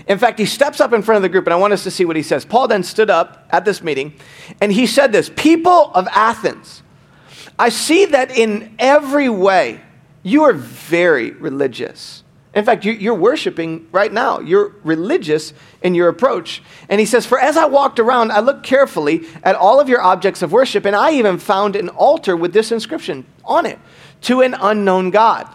In 0.08 0.18
fact, 0.18 0.40
he 0.40 0.46
steps 0.46 0.80
up 0.80 0.94
in 0.94 1.02
front 1.02 1.18
of 1.18 1.22
the 1.22 1.30
group, 1.30 1.46
and 1.46 1.54
I 1.54 1.58
want 1.58 1.74
us 1.74 1.84
to 1.84 1.92
see 1.92 2.06
what 2.06 2.16
he 2.16 2.24
says. 2.24 2.46
Paul 2.46 2.68
then 2.68 2.84
stood 2.84 3.10
up 3.10 3.48
at 3.52 3.66
this 3.66 3.84
meeting, 3.84 4.14
and 4.60 4.72
he 4.72 4.88
said 4.88 5.12
this 5.12 5.30
People 5.36 5.92
of 5.94 6.08
Athens, 6.12 6.84
I 7.58 7.70
see 7.70 8.06
that 8.06 8.36
in 8.36 8.76
every 8.80 9.30
way, 9.30 9.82
you 10.24 10.44
are 10.44 10.54
very 10.54 11.32
religious. 11.32 12.24
In 12.54 12.66
fact, 12.66 12.84
you're 12.84 13.16
worshiping 13.16 13.88
right 13.94 14.12
now. 14.12 14.40
You're 14.40 14.76
religious 14.84 15.54
in 15.82 15.96
your 15.96 16.10
approach. 16.10 16.62
And 16.90 17.00
he 17.00 17.06
says, 17.06 17.26
For 17.26 17.40
as 17.40 17.56
I 17.56 17.66
walked 17.66 17.98
around, 17.98 18.34
I 18.34 18.42
looked 18.42 18.64
carefully 18.64 19.26
at 19.44 19.56
all 19.56 19.80
of 19.80 19.88
your 19.88 20.02
objects 20.02 20.42
of 20.42 20.52
worship, 20.52 20.84
and 20.84 20.94
I 20.94 21.14
even 21.14 21.38
found 21.38 21.78
an 21.78 21.88
altar 21.90 22.36
with 22.36 22.52
this 22.52 22.74
inscription 22.74 23.26
on 23.46 23.66
it 23.66 23.80
to 24.24 24.42
an 24.42 24.54
unknown 24.60 25.12
God. 25.12 25.48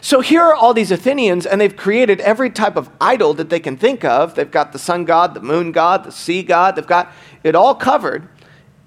So 0.00 0.20
here 0.20 0.42
are 0.42 0.54
all 0.54 0.74
these 0.74 0.90
Athenians, 0.90 1.46
and 1.46 1.60
they've 1.60 1.76
created 1.76 2.20
every 2.20 2.50
type 2.50 2.76
of 2.76 2.90
idol 3.00 3.34
that 3.34 3.50
they 3.50 3.60
can 3.60 3.76
think 3.76 4.04
of. 4.04 4.34
They've 4.34 4.50
got 4.50 4.72
the 4.72 4.78
sun 4.78 5.04
god, 5.04 5.34
the 5.34 5.40
moon 5.40 5.72
god, 5.72 6.04
the 6.04 6.12
sea 6.12 6.42
god, 6.42 6.76
they've 6.76 6.86
got 6.86 7.12
it 7.42 7.54
all 7.54 7.74
covered. 7.74 8.28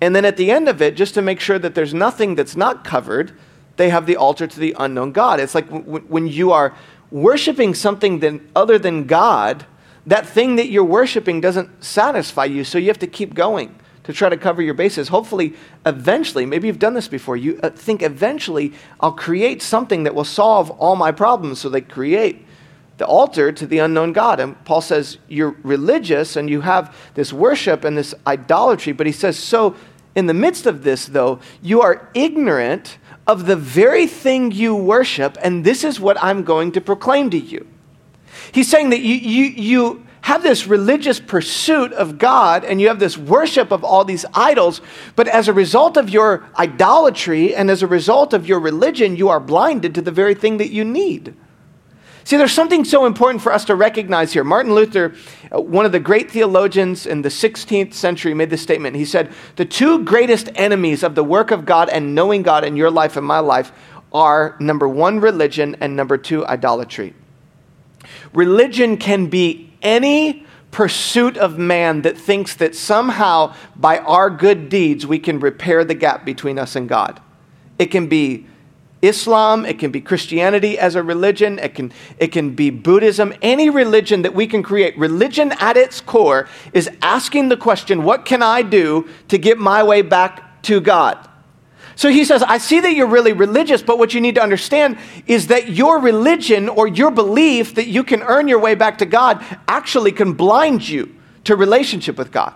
And 0.02 0.16
then 0.16 0.26
at 0.26 0.38
the 0.38 0.52
end 0.52 0.70
of 0.70 0.82
it, 0.82 0.96
just 0.96 1.14
to 1.16 1.22
make 1.22 1.40
sure 1.40 1.60
that 1.60 1.76
there's 1.76 1.94
nothing 1.94 2.36
that's 2.36 2.56
not 2.56 2.84
covered, 2.84 3.38
they 3.76 3.90
have 3.90 4.06
the 4.06 4.16
altar 4.16 4.48
to 4.48 4.60
the 4.60 4.76
unknown 4.80 5.12
God. 5.12 5.40
It's 5.40 5.56
like 5.56 5.70
w- 5.70 6.06
when 6.08 6.28
you 6.28 6.52
are 6.52 6.74
worshiping 7.12 7.74
something 7.74 8.20
than, 8.20 8.50
other 8.56 8.80
than 8.80 9.06
God, 9.06 9.66
that 10.06 10.26
thing 10.26 10.56
that 10.56 10.70
you're 10.70 10.84
worshiping 10.84 11.42
doesn't 11.42 11.84
satisfy 11.84 12.46
you, 12.46 12.64
so 12.64 12.78
you 12.78 12.88
have 12.88 13.00
to 13.00 13.08
keep 13.08 13.34
going 13.34 13.76
to 14.10 14.14
try 14.14 14.28
to 14.28 14.38
cover 14.38 14.60
your 14.60 14.74
bases. 14.74 15.10
Hopefully, 15.10 15.54
eventually, 15.86 16.44
maybe 16.44 16.66
you've 16.66 16.80
done 16.80 16.96
this 16.96 17.08
before, 17.08 17.38
you 17.38 17.60
uh, 17.62 17.70
think 17.70 18.02
eventually 18.02 18.74
I'll 19.00 19.12
create 19.12 19.62
something 19.62 20.02
that 20.02 20.16
will 20.16 20.24
solve 20.24 20.72
all 20.72 20.96
my 20.96 21.12
problems. 21.12 21.60
So 21.60 21.70
they 21.70 21.82
create 21.82 22.44
the 22.98 23.06
altar 23.06 23.52
to 23.52 23.68
the 23.68 23.78
unknown 23.78 24.14
God. 24.14 24.40
And 24.40 24.66
Paul 24.66 24.82
says, 24.82 25.20
You're 25.28 25.56
religious 25.62 26.36
and 26.36 26.50
you 26.50 26.62
have 26.62 26.98
this 27.14 27.32
worship 27.32 27.84
and 27.84 27.96
this 27.96 28.16
idolatry. 28.26 28.94
But 28.94 29.06
he 29.06 29.14
says, 29.14 29.38
So 29.38 29.76
in 30.16 30.26
the 30.26 30.34
midst 30.34 30.66
of 30.66 30.84
this, 30.84 31.06
though, 31.06 31.40
you 31.62 31.84
are 31.84 32.10
ignorant 32.16 32.98
of 33.28 33.46
the 33.46 33.56
very 33.56 34.08
thing 34.08 34.50
you 34.52 34.74
worship, 34.74 35.38
and 35.44 35.64
this 35.64 35.84
is 35.84 36.00
what 36.00 36.18
I'm 36.20 36.44
going 36.44 36.72
to 36.72 36.82
proclaim 36.82 37.30
to 37.30 37.38
you. 37.38 37.68
He's 38.52 38.70
saying 38.70 38.90
that 38.90 39.02
you, 39.02 39.14
you, 39.14 39.44
you 39.44 40.08
have 40.22 40.44
this 40.44 40.68
religious 40.68 41.20
pursuit 41.20 41.94
of 41.94 42.18
God 42.18 42.64
and 42.64 42.82
you 42.82 42.88
have 42.88 43.00
this 43.00 43.18
worship 43.18 43.72
of 43.72 43.84
all 43.84 44.04
these 44.04 44.26
idols, 44.34 44.82
but 45.16 45.28
as 45.28 45.48
a 45.48 45.54
result 45.54 45.98
of 45.98 46.10
your 46.10 46.46
idolatry 46.58 47.56
and 47.56 47.72
as 47.72 47.82
a 47.82 47.88
result 47.88 48.34
of 48.34 48.48
your 48.48 48.60
religion, 48.60 49.16
you 49.16 49.30
are 49.30 49.40
blinded 49.40 49.96
to 49.96 50.02
the 50.02 50.12
very 50.12 50.36
thing 50.36 50.58
that 50.58 50.72
you 50.72 50.84
need. 50.84 51.36
See, 52.30 52.38
there's 52.38 52.54
something 52.54 52.86
so 52.86 53.08
important 53.08 53.42
for 53.42 53.52
us 53.52 53.66
to 53.66 53.76
recognize 53.76 54.34
here. 54.34 54.44
Martin 54.44 54.76
Luther, 54.76 55.16
uh, 55.52 55.60
one 55.60 55.86
of 55.88 55.92
the 55.92 56.00
great 56.00 56.30
theologians 56.30 57.08
in 57.08 57.24
the 57.24 57.30
16th 57.30 57.96
century, 57.96 58.36
made 58.36 58.52
this 58.52 58.62
statement. 58.62 58.96
He 58.96 59.06
said, 59.06 59.34
The 59.56 59.66
two 59.66 60.04
greatest 60.04 60.50
enemies 60.54 61.02
of 61.02 61.16
the 61.16 61.24
work 61.24 61.50
of 61.50 61.66
God 61.66 61.90
and 61.90 62.14
knowing 62.14 62.44
God 62.44 62.64
in 62.64 62.78
your 62.78 62.92
life 62.92 63.18
and 63.18 63.26
my 63.26 63.40
life 63.40 63.72
are 64.14 64.56
number 64.60 64.88
one, 64.88 65.20
religion, 65.20 65.76
and 65.80 65.96
number 65.96 66.20
two, 66.20 66.46
idolatry. 66.46 67.16
Religion 68.34 68.98
can 68.98 69.26
be 69.26 69.69
any 69.82 70.46
pursuit 70.72 71.38
of 71.38 71.58
man 71.58 72.04
that 72.04 72.18
thinks 72.18 72.56
that 72.56 72.76
somehow 72.76 73.54
by 73.76 73.98
our 74.00 74.30
good 74.30 74.70
deeds 74.70 75.06
we 75.06 75.20
can 75.20 75.40
repair 75.40 75.84
the 75.84 75.96
gap 75.96 76.26
between 76.26 76.60
us 76.60 76.76
and 76.76 76.88
God. 76.88 77.20
It 77.80 77.88
can 77.88 78.08
be 78.08 78.46
Islam, 79.02 79.66
it 79.66 79.80
can 79.80 79.92
be 79.92 80.02
Christianity 80.02 80.78
as 80.78 80.96
a 80.96 81.02
religion, 81.02 81.58
it 81.60 81.74
can, 81.74 81.92
it 82.18 82.28
can 82.28 82.54
be 82.54 82.70
Buddhism, 82.70 83.34
any 83.42 83.70
religion 83.70 84.24
that 84.24 84.36
we 84.36 84.46
can 84.46 84.62
create. 84.62 84.98
Religion 84.98 85.54
at 85.60 85.78
its 85.78 86.02
core 86.02 86.50
is 86.74 86.90
asking 87.02 87.48
the 87.48 87.56
question, 87.56 88.04
what 88.04 88.26
can 88.26 88.44
I 88.44 88.62
do 88.62 89.08
to 89.30 89.38
get 89.38 89.58
my 89.58 89.82
way 89.84 90.02
back 90.02 90.62
to 90.64 90.82
God? 90.82 91.29
So 92.00 92.10
he 92.10 92.24
says, 92.24 92.42
I 92.44 92.60
see 92.60 92.80
that 92.80 92.94
you're 92.94 93.08
really 93.08 93.34
religious, 93.34 93.82
but 93.82 93.98
what 93.98 94.14
you 94.14 94.22
need 94.22 94.36
to 94.36 94.42
understand 94.42 94.98
is 95.28 95.48
that 95.48 95.68
your 95.68 96.00
religion 96.00 96.70
or 96.70 96.88
your 96.88 97.12
belief 97.12 97.76
that 97.76 97.88
you 97.88 98.06
can 98.06 98.22
earn 98.22 98.48
your 98.48 98.60
way 98.60 98.74
back 98.74 99.00
to 99.00 99.06
God 99.06 99.44
actually 99.68 100.14
can 100.14 100.32
blind 100.32 100.88
you 100.88 101.14
to 101.44 101.58
relationship 101.58 102.18
with 102.18 102.32
God. 102.32 102.54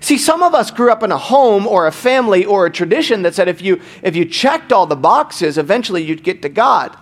See, 0.00 0.18
some 0.18 0.42
of 0.42 0.54
us 0.54 0.70
grew 0.70 0.92
up 0.92 1.02
in 1.02 1.12
a 1.12 1.16
home 1.16 1.66
or 1.66 1.86
a 1.86 1.92
family 1.92 2.44
or 2.44 2.66
a 2.66 2.70
tradition 2.70 3.22
that 3.22 3.34
said 3.34 3.48
if 3.48 3.62
you, 3.62 3.80
if 4.02 4.14
you 4.14 4.26
checked 4.26 4.70
all 4.70 4.84
the 4.84 4.96
boxes, 4.96 5.56
eventually 5.56 6.02
you'd 6.02 6.22
get 6.22 6.42
to 6.42 6.50
God. 6.50 6.94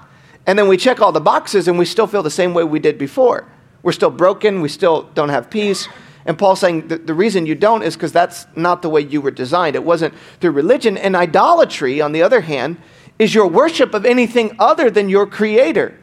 And 0.46 0.56
then 0.56 0.68
we 0.68 0.76
check 0.76 1.00
all 1.00 1.10
the 1.10 1.20
boxes 1.20 1.66
and 1.66 1.80
we 1.80 1.84
still 1.84 2.06
feel 2.06 2.22
the 2.22 2.30
same 2.30 2.54
way 2.54 2.62
we 2.62 2.78
did 2.78 2.96
before. 2.96 3.48
We're 3.82 3.90
still 3.90 4.10
broken, 4.10 4.60
we 4.60 4.68
still 4.68 5.10
don't 5.14 5.30
have 5.30 5.50
peace. 5.50 5.88
And 6.24 6.38
Paul's 6.38 6.60
saying 6.60 6.88
the, 6.88 6.98
the 6.98 7.14
reason 7.14 7.46
you 7.46 7.54
don't 7.54 7.82
is 7.82 7.94
because 7.94 8.12
that's 8.12 8.46
not 8.54 8.82
the 8.82 8.88
way 8.88 9.00
you 9.00 9.20
were 9.20 9.30
designed. 9.30 9.74
It 9.74 9.84
wasn't 9.84 10.14
through 10.40 10.52
religion. 10.52 10.96
And 10.96 11.16
idolatry, 11.16 12.00
on 12.00 12.12
the 12.12 12.22
other 12.22 12.42
hand, 12.42 12.78
is 13.18 13.34
your 13.34 13.48
worship 13.48 13.94
of 13.94 14.06
anything 14.06 14.54
other 14.58 14.90
than 14.90 15.08
your 15.08 15.26
creator. 15.26 15.98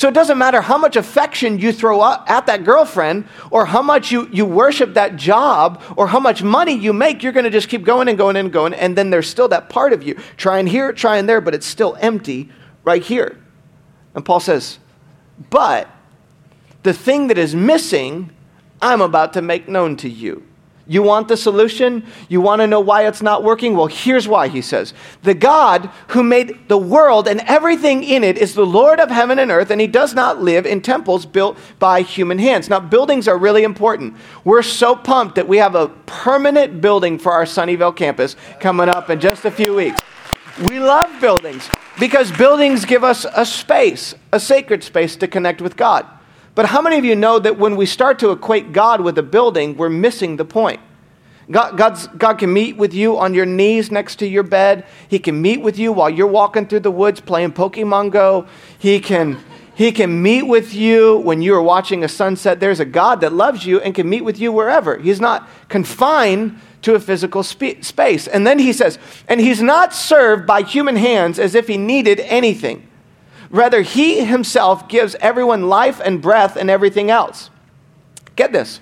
So 0.00 0.08
it 0.08 0.14
doesn't 0.14 0.38
matter 0.38 0.62
how 0.62 0.78
much 0.78 0.96
affection 0.96 1.58
you 1.58 1.72
throw 1.72 2.02
at 2.02 2.46
that 2.46 2.64
girlfriend 2.64 3.26
or 3.50 3.66
how 3.66 3.82
much 3.82 4.10
you, 4.10 4.28
you 4.32 4.46
worship 4.46 4.94
that 4.94 5.16
job 5.16 5.82
or 5.96 6.06
how 6.06 6.18
much 6.20 6.42
money 6.42 6.72
you 6.72 6.92
make, 6.92 7.22
you're 7.22 7.32
going 7.32 7.44
to 7.44 7.50
just 7.50 7.68
keep 7.68 7.84
going 7.84 8.08
and 8.08 8.16
going 8.16 8.36
and 8.36 8.50
going. 8.50 8.72
And 8.72 8.96
then 8.96 9.10
there's 9.10 9.28
still 9.28 9.48
that 9.48 9.68
part 9.68 9.92
of 9.92 10.02
you 10.02 10.14
trying 10.36 10.66
here, 10.66 10.92
trying 10.92 11.26
there, 11.26 11.40
but 11.40 11.54
it's 11.54 11.66
still 11.66 11.98
empty 12.00 12.48
right 12.82 13.02
here. 13.02 13.38
And 14.14 14.24
Paul 14.24 14.40
says, 14.40 14.78
But 15.50 15.88
the 16.82 16.94
thing 16.94 17.26
that 17.26 17.36
is 17.36 17.54
missing, 17.54 18.30
I'm 18.82 19.00
about 19.00 19.32
to 19.34 19.42
make 19.42 19.68
known 19.68 19.96
to 19.98 20.08
you. 20.08 20.44
You 20.90 21.04
want 21.04 21.28
the 21.28 21.36
solution? 21.36 22.04
You 22.28 22.40
want 22.40 22.62
to 22.62 22.66
know 22.66 22.80
why 22.80 23.06
it's 23.06 23.22
not 23.22 23.44
working? 23.44 23.76
Well, 23.76 23.86
here's 23.86 24.26
why, 24.26 24.48
he 24.48 24.60
says. 24.60 24.92
The 25.22 25.34
God 25.34 25.88
who 26.08 26.24
made 26.24 26.66
the 26.66 26.78
world 26.78 27.28
and 27.28 27.40
everything 27.42 28.02
in 28.02 28.24
it 28.24 28.36
is 28.36 28.54
the 28.54 28.66
Lord 28.66 28.98
of 28.98 29.08
heaven 29.08 29.38
and 29.38 29.52
earth, 29.52 29.70
and 29.70 29.80
he 29.80 29.86
does 29.86 30.14
not 30.14 30.42
live 30.42 30.66
in 30.66 30.80
temples 30.80 31.26
built 31.26 31.56
by 31.78 32.02
human 32.02 32.40
hands. 32.40 32.68
Now, 32.68 32.80
buildings 32.80 33.28
are 33.28 33.38
really 33.38 33.62
important. 33.62 34.16
We're 34.42 34.62
so 34.62 34.96
pumped 34.96 35.36
that 35.36 35.46
we 35.46 35.58
have 35.58 35.76
a 35.76 35.90
permanent 36.06 36.80
building 36.80 37.20
for 37.20 37.30
our 37.30 37.44
Sunnyvale 37.44 37.94
campus 37.94 38.34
coming 38.58 38.88
up 38.88 39.10
in 39.10 39.20
just 39.20 39.44
a 39.44 39.50
few 39.52 39.76
weeks. 39.76 40.00
We 40.68 40.80
love 40.80 41.20
buildings 41.20 41.70
because 42.00 42.32
buildings 42.32 42.84
give 42.84 43.04
us 43.04 43.24
a 43.36 43.46
space, 43.46 44.16
a 44.32 44.40
sacred 44.40 44.82
space 44.82 45.14
to 45.16 45.28
connect 45.28 45.60
with 45.60 45.76
God. 45.76 46.04
But 46.54 46.66
how 46.66 46.82
many 46.82 46.98
of 46.98 47.04
you 47.04 47.14
know 47.14 47.38
that 47.38 47.58
when 47.58 47.76
we 47.76 47.86
start 47.86 48.18
to 48.20 48.30
equate 48.30 48.72
God 48.72 49.00
with 49.00 49.16
a 49.18 49.22
building, 49.22 49.76
we're 49.76 49.88
missing 49.88 50.36
the 50.36 50.44
point? 50.44 50.80
God, 51.50 51.76
God 52.16 52.34
can 52.38 52.52
meet 52.52 52.76
with 52.76 52.94
you 52.94 53.18
on 53.18 53.34
your 53.34 53.46
knees 53.46 53.90
next 53.90 54.16
to 54.16 54.26
your 54.26 54.44
bed. 54.44 54.86
He 55.08 55.18
can 55.18 55.42
meet 55.42 55.60
with 55.60 55.78
you 55.78 55.92
while 55.92 56.08
you're 56.08 56.28
walking 56.28 56.66
through 56.66 56.80
the 56.80 56.92
woods 56.92 57.20
playing 57.20 57.52
Pokemon 57.52 58.12
Go. 58.12 58.46
He 58.78 59.00
can, 59.00 59.42
he 59.74 59.90
can 59.90 60.22
meet 60.22 60.42
with 60.42 60.72
you 60.72 61.18
when 61.18 61.42
you 61.42 61.54
are 61.54 61.62
watching 61.62 62.04
a 62.04 62.08
sunset. 62.08 62.60
There's 62.60 62.78
a 62.78 62.84
God 62.84 63.20
that 63.22 63.32
loves 63.32 63.66
you 63.66 63.80
and 63.80 63.94
can 63.94 64.08
meet 64.08 64.22
with 64.22 64.38
you 64.38 64.52
wherever. 64.52 64.96
He's 64.98 65.20
not 65.20 65.48
confined 65.68 66.60
to 66.82 66.94
a 66.94 67.00
physical 67.00 67.42
spe- 67.42 67.82
space. 67.82 68.28
And 68.28 68.46
then 68.46 68.60
he 68.60 68.72
says, 68.72 68.98
and 69.26 69.40
he's 69.40 69.60
not 69.60 69.92
served 69.92 70.46
by 70.46 70.62
human 70.62 70.96
hands 70.96 71.40
as 71.40 71.56
if 71.56 71.66
he 71.66 71.76
needed 71.76 72.20
anything. 72.20 72.86
Rather, 73.50 73.82
he 73.82 74.24
himself 74.24 74.88
gives 74.88 75.16
everyone 75.16 75.68
life 75.68 76.00
and 76.02 76.22
breath 76.22 76.56
and 76.56 76.70
everything 76.70 77.10
else. 77.10 77.50
Get 78.36 78.52
this 78.52 78.80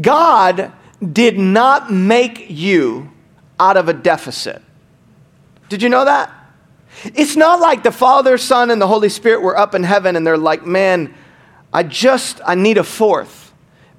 God 0.00 0.72
did 1.12 1.38
not 1.38 1.92
make 1.92 2.50
you 2.50 3.10
out 3.60 3.76
of 3.76 3.88
a 3.88 3.92
deficit. 3.92 4.62
Did 5.68 5.82
you 5.82 5.88
know 5.88 6.04
that? 6.04 6.32
It's 7.04 7.36
not 7.36 7.60
like 7.60 7.82
the 7.82 7.92
Father, 7.92 8.38
Son, 8.38 8.70
and 8.70 8.80
the 8.80 8.86
Holy 8.86 9.08
Spirit 9.08 9.42
were 9.42 9.56
up 9.56 9.74
in 9.74 9.82
heaven 9.82 10.16
and 10.16 10.26
they're 10.26 10.38
like, 10.38 10.64
man, 10.64 11.14
I 11.72 11.82
just, 11.82 12.40
I 12.46 12.54
need 12.54 12.78
a 12.78 12.84
fourth 12.84 13.52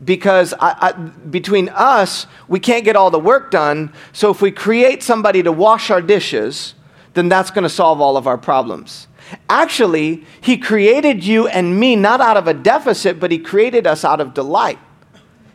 because 0.03 0.53
I, 0.53 0.75
I, 0.79 0.91
between 0.93 1.69
us, 1.69 2.25
we 2.47 2.59
can't 2.59 2.83
get 2.85 2.95
all 2.95 3.11
the 3.11 3.19
work 3.19 3.51
done. 3.51 3.93
So 4.13 4.31
if 4.31 4.41
we 4.41 4.51
create 4.51 5.03
somebody 5.03 5.43
to 5.43 5.51
wash 5.51 5.89
our 5.91 6.01
dishes, 6.01 6.73
then 7.13 7.29
that's 7.29 7.51
going 7.51 7.63
to 7.63 7.69
solve 7.69 8.01
all 8.01 8.17
of 8.17 8.27
our 8.27 8.37
problems. 8.37 9.07
Actually, 9.49 10.25
He 10.41 10.57
created 10.57 11.23
you 11.23 11.47
and 11.47 11.79
me 11.79 11.95
not 11.95 12.21
out 12.21 12.37
of 12.37 12.47
a 12.47 12.53
deficit, 12.53 13.19
but 13.19 13.31
He 13.31 13.37
created 13.37 13.87
us 13.87 14.03
out 14.03 14.21
of 14.21 14.33
delight 14.33 14.79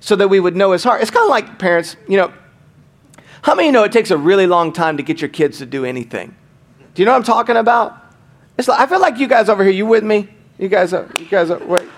so 0.00 0.16
that 0.16 0.28
we 0.28 0.40
would 0.40 0.56
know 0.56 0.72
His 0.72 0.84
heart. 0.84 1.02
It's 1.02 1.10
kind 1.10 1.24
of 1.24 1.30
like 1.30 1.58
parents, 1.58 1.96
you 2.08 2.16
know, 2.16 2.32
how 3.42 3.54
many 3.54 3.70
know 3.70 3.84
it 3.84 3.92
takes 3.92 4.10
a 4.10 4.18
really 4.18 4.46
long 4.46 4.72
time 4.72 4.96
to 4.96 5.02
get 5.02 5.20
your 5.20 5.30
kids 5.30 5.58
to 5.58 5.66
do 5.66 5.84
anything? 5.84 6.34
Do 6.94 7.02
you 7.02 7.06
know 7.06 7.12
what 7.12 7.18
I'm 7.18 7.24
talking 7.24 7.56
about? 7.56 7.96
It's 8.58 8.68
like, 8.68 8.80
I 8.80 8.86
feel 8.86 9.00
like 9.00 9.18
you 9.18 9.26
guys 9.26 9.48
over 9.48 9.62
here, 9.62 9.72
you 9.72 9.86
with 9.86 10.04
me? 10.04 10.28
You 10.58 10.68
guys 10.68 10.92
are, 10.92 11.08
you 11.18 11.24
guys 11.24 11.50
are, 11.50 11.58
wait. 11.64 11.88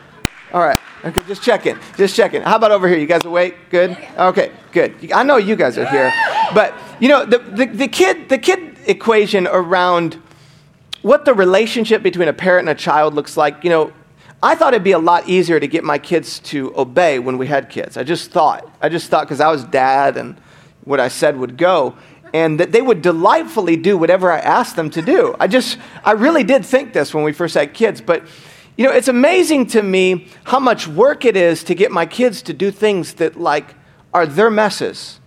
All 0.53 0.61
right. 0.61 0.79
Okay, 1.05 1.23
just 1.27 1.43
checking. 1.43 1.79
Just 1.97 2.15
checking. 2.15 2.43
How 2.43 2.57
about 2.57 2.71
over 2.71 2.87
here? 2.87 2.99
You 2.99 3.07
guys 3.07 3.25
awake? 3.25 3.57
Good? 3.71 3.97
Okay, 4.17 4.53
good. 4.71 5.11
I 5.13 5.25
know 5.25 5.37
you 5.37 5.57
guys 5.57 5.77
are 5.79 5.87
here. 5.87 6.13
But, 6.55 6.75
you 7.01 7.09
know, 7.09 7.25
the, 7.25 7.39
the, 7.39 7.67
the 7.67 7.89
kid, 7.89 8.29
the 8.29 8.39
kid 8.39 8.77
equation 8.87 9.49
around 9.49 10.23
what 11.03 11.25
the 11.25 11.35
relationship 11.35 12.03
between 12.03 12.29
a 12.29 12.33
parent 12.33 12.69
and 12.69 12.79
a 12.79 12.81
child 12.81 13.15
looks 13.15 13.37
like, 13.37 13.63
you 13.65 13.71
know, 13.71 13.93
I 14.43 14.57
thought 14.57 14.73
it'd 14.75 14.83
be 14.83 14.93
a 14.93 14.99
lot 14.99 15.29
easier 15.29 15.61
to 15.61 15.69
get 15.69 15.85
my 15.85 15.99
kids 15.99 16.41
to 16.41 16.77
obey 16.77 17.19
when 17.21 17.39
we 17.39 17.47
had 17.47 17.69
kids. 17.71 17.97
I 17.97 18.03
just 18.03 18.31
thought. 18.31 18.69
I 18.81 18.89
just 18.89 19.09
thought 19.09 19.25
because 19.25 19.41
I 19.41 19.49
was 19.51 19.63
dad 19.65 20.17
and 20.17 20.37
what 20.85 20.99
I 20.99 21.09
said 21.09 21.37
would 21.37 21.57
go. 21.57 21.97
And 22.35 22.59
that 22.59 22.73
they 22.73 22.83
would 22.83 23.03
delightfully 23.03 23.77
do 23.77 23.97
whatever 23.97 24.33
I 24.33 24.39
asked 24.39 24.75
them 24.75 24.91
to 24.91 25.03
do. 25.03 25.37
I 25.39 25.47
just, 25.47 25.79
I 26.03 26.13
really 26.13 26.43
did 26.43 26.65
think 26.65 26.93
this 26.93 27.13
when 27.13 27.25
we 27.25 27.33
first 27.33 27.55
had 27.55 27.75
kids. 27.75 28.01
But, 28.01 28.27
you 28.77 28.85
know, 28.85 28.91
it's 28.91 29.09
amazing 29.09 29.67
to 29.69 29.83
me 29.83 30.29
how 30.45 30.59
much 30.59 30.89
work 30.89 31.25
it 31.25 31.37
is 31.37 31.63
to 31.65 31.75
get 31.75 31.93
my 31.93 32.07
kids 32.07 32.43
to 32.43 32.55
do 32.55 32.71
things 32.71 33.15
that, 33.15 33.39
like, 33.39 33.75
are 34.15 34.27
their 34.27 34.51
messes. 34.51 35.21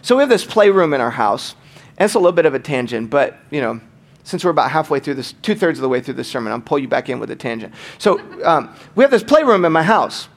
So 0.00 0.16
we 0.16 0.22
have 0.22 0.30
this 0.30 0.44
playroom 0.44 0.94
in 0.94 1.00
our 1.00 1.10
house. 1.10 1.54
And 1.98 2.06
it's 2.06 2.14
a 2.14 2.18
little 2.18 2.32
bit 2.32 2.46
of 2.46 2.54
a 2.54 2.60
tangent, 2.60 3.10
but, 3.10 3.38
you 3.50 3.60
know, 3.60 3.80
since 4.28 4.44
we're 4.44 4.50
about 4.50 4.70
halfway 4.70 5.00
through 5.00 5.14
this, 5.14 5.32
two 5.40 5.54
thirds 5.54 5.78
of 5.78 5.82
the 5.82 5.88
way 5.88 6.02
through 6.02 6.12
this 6.12 6.28
sermon, 6.28 6.52
I'll 6.52 6.60
pull 6.60 6.78
you 6.78 6.86
back 6.86 7.08
in 7.08 7.18
with 7.18 7.30
a 7.30 7.36
tangent. 7.36 7.72
So 7.96 8.20
um, 8.44 8.74
we 8.94 9.02
have 9.02 9.10
this 9.10 9.22
playroom 9.22 9.64
in 9.64 9.72
my 9.72 9.82
house. 9.82 10.28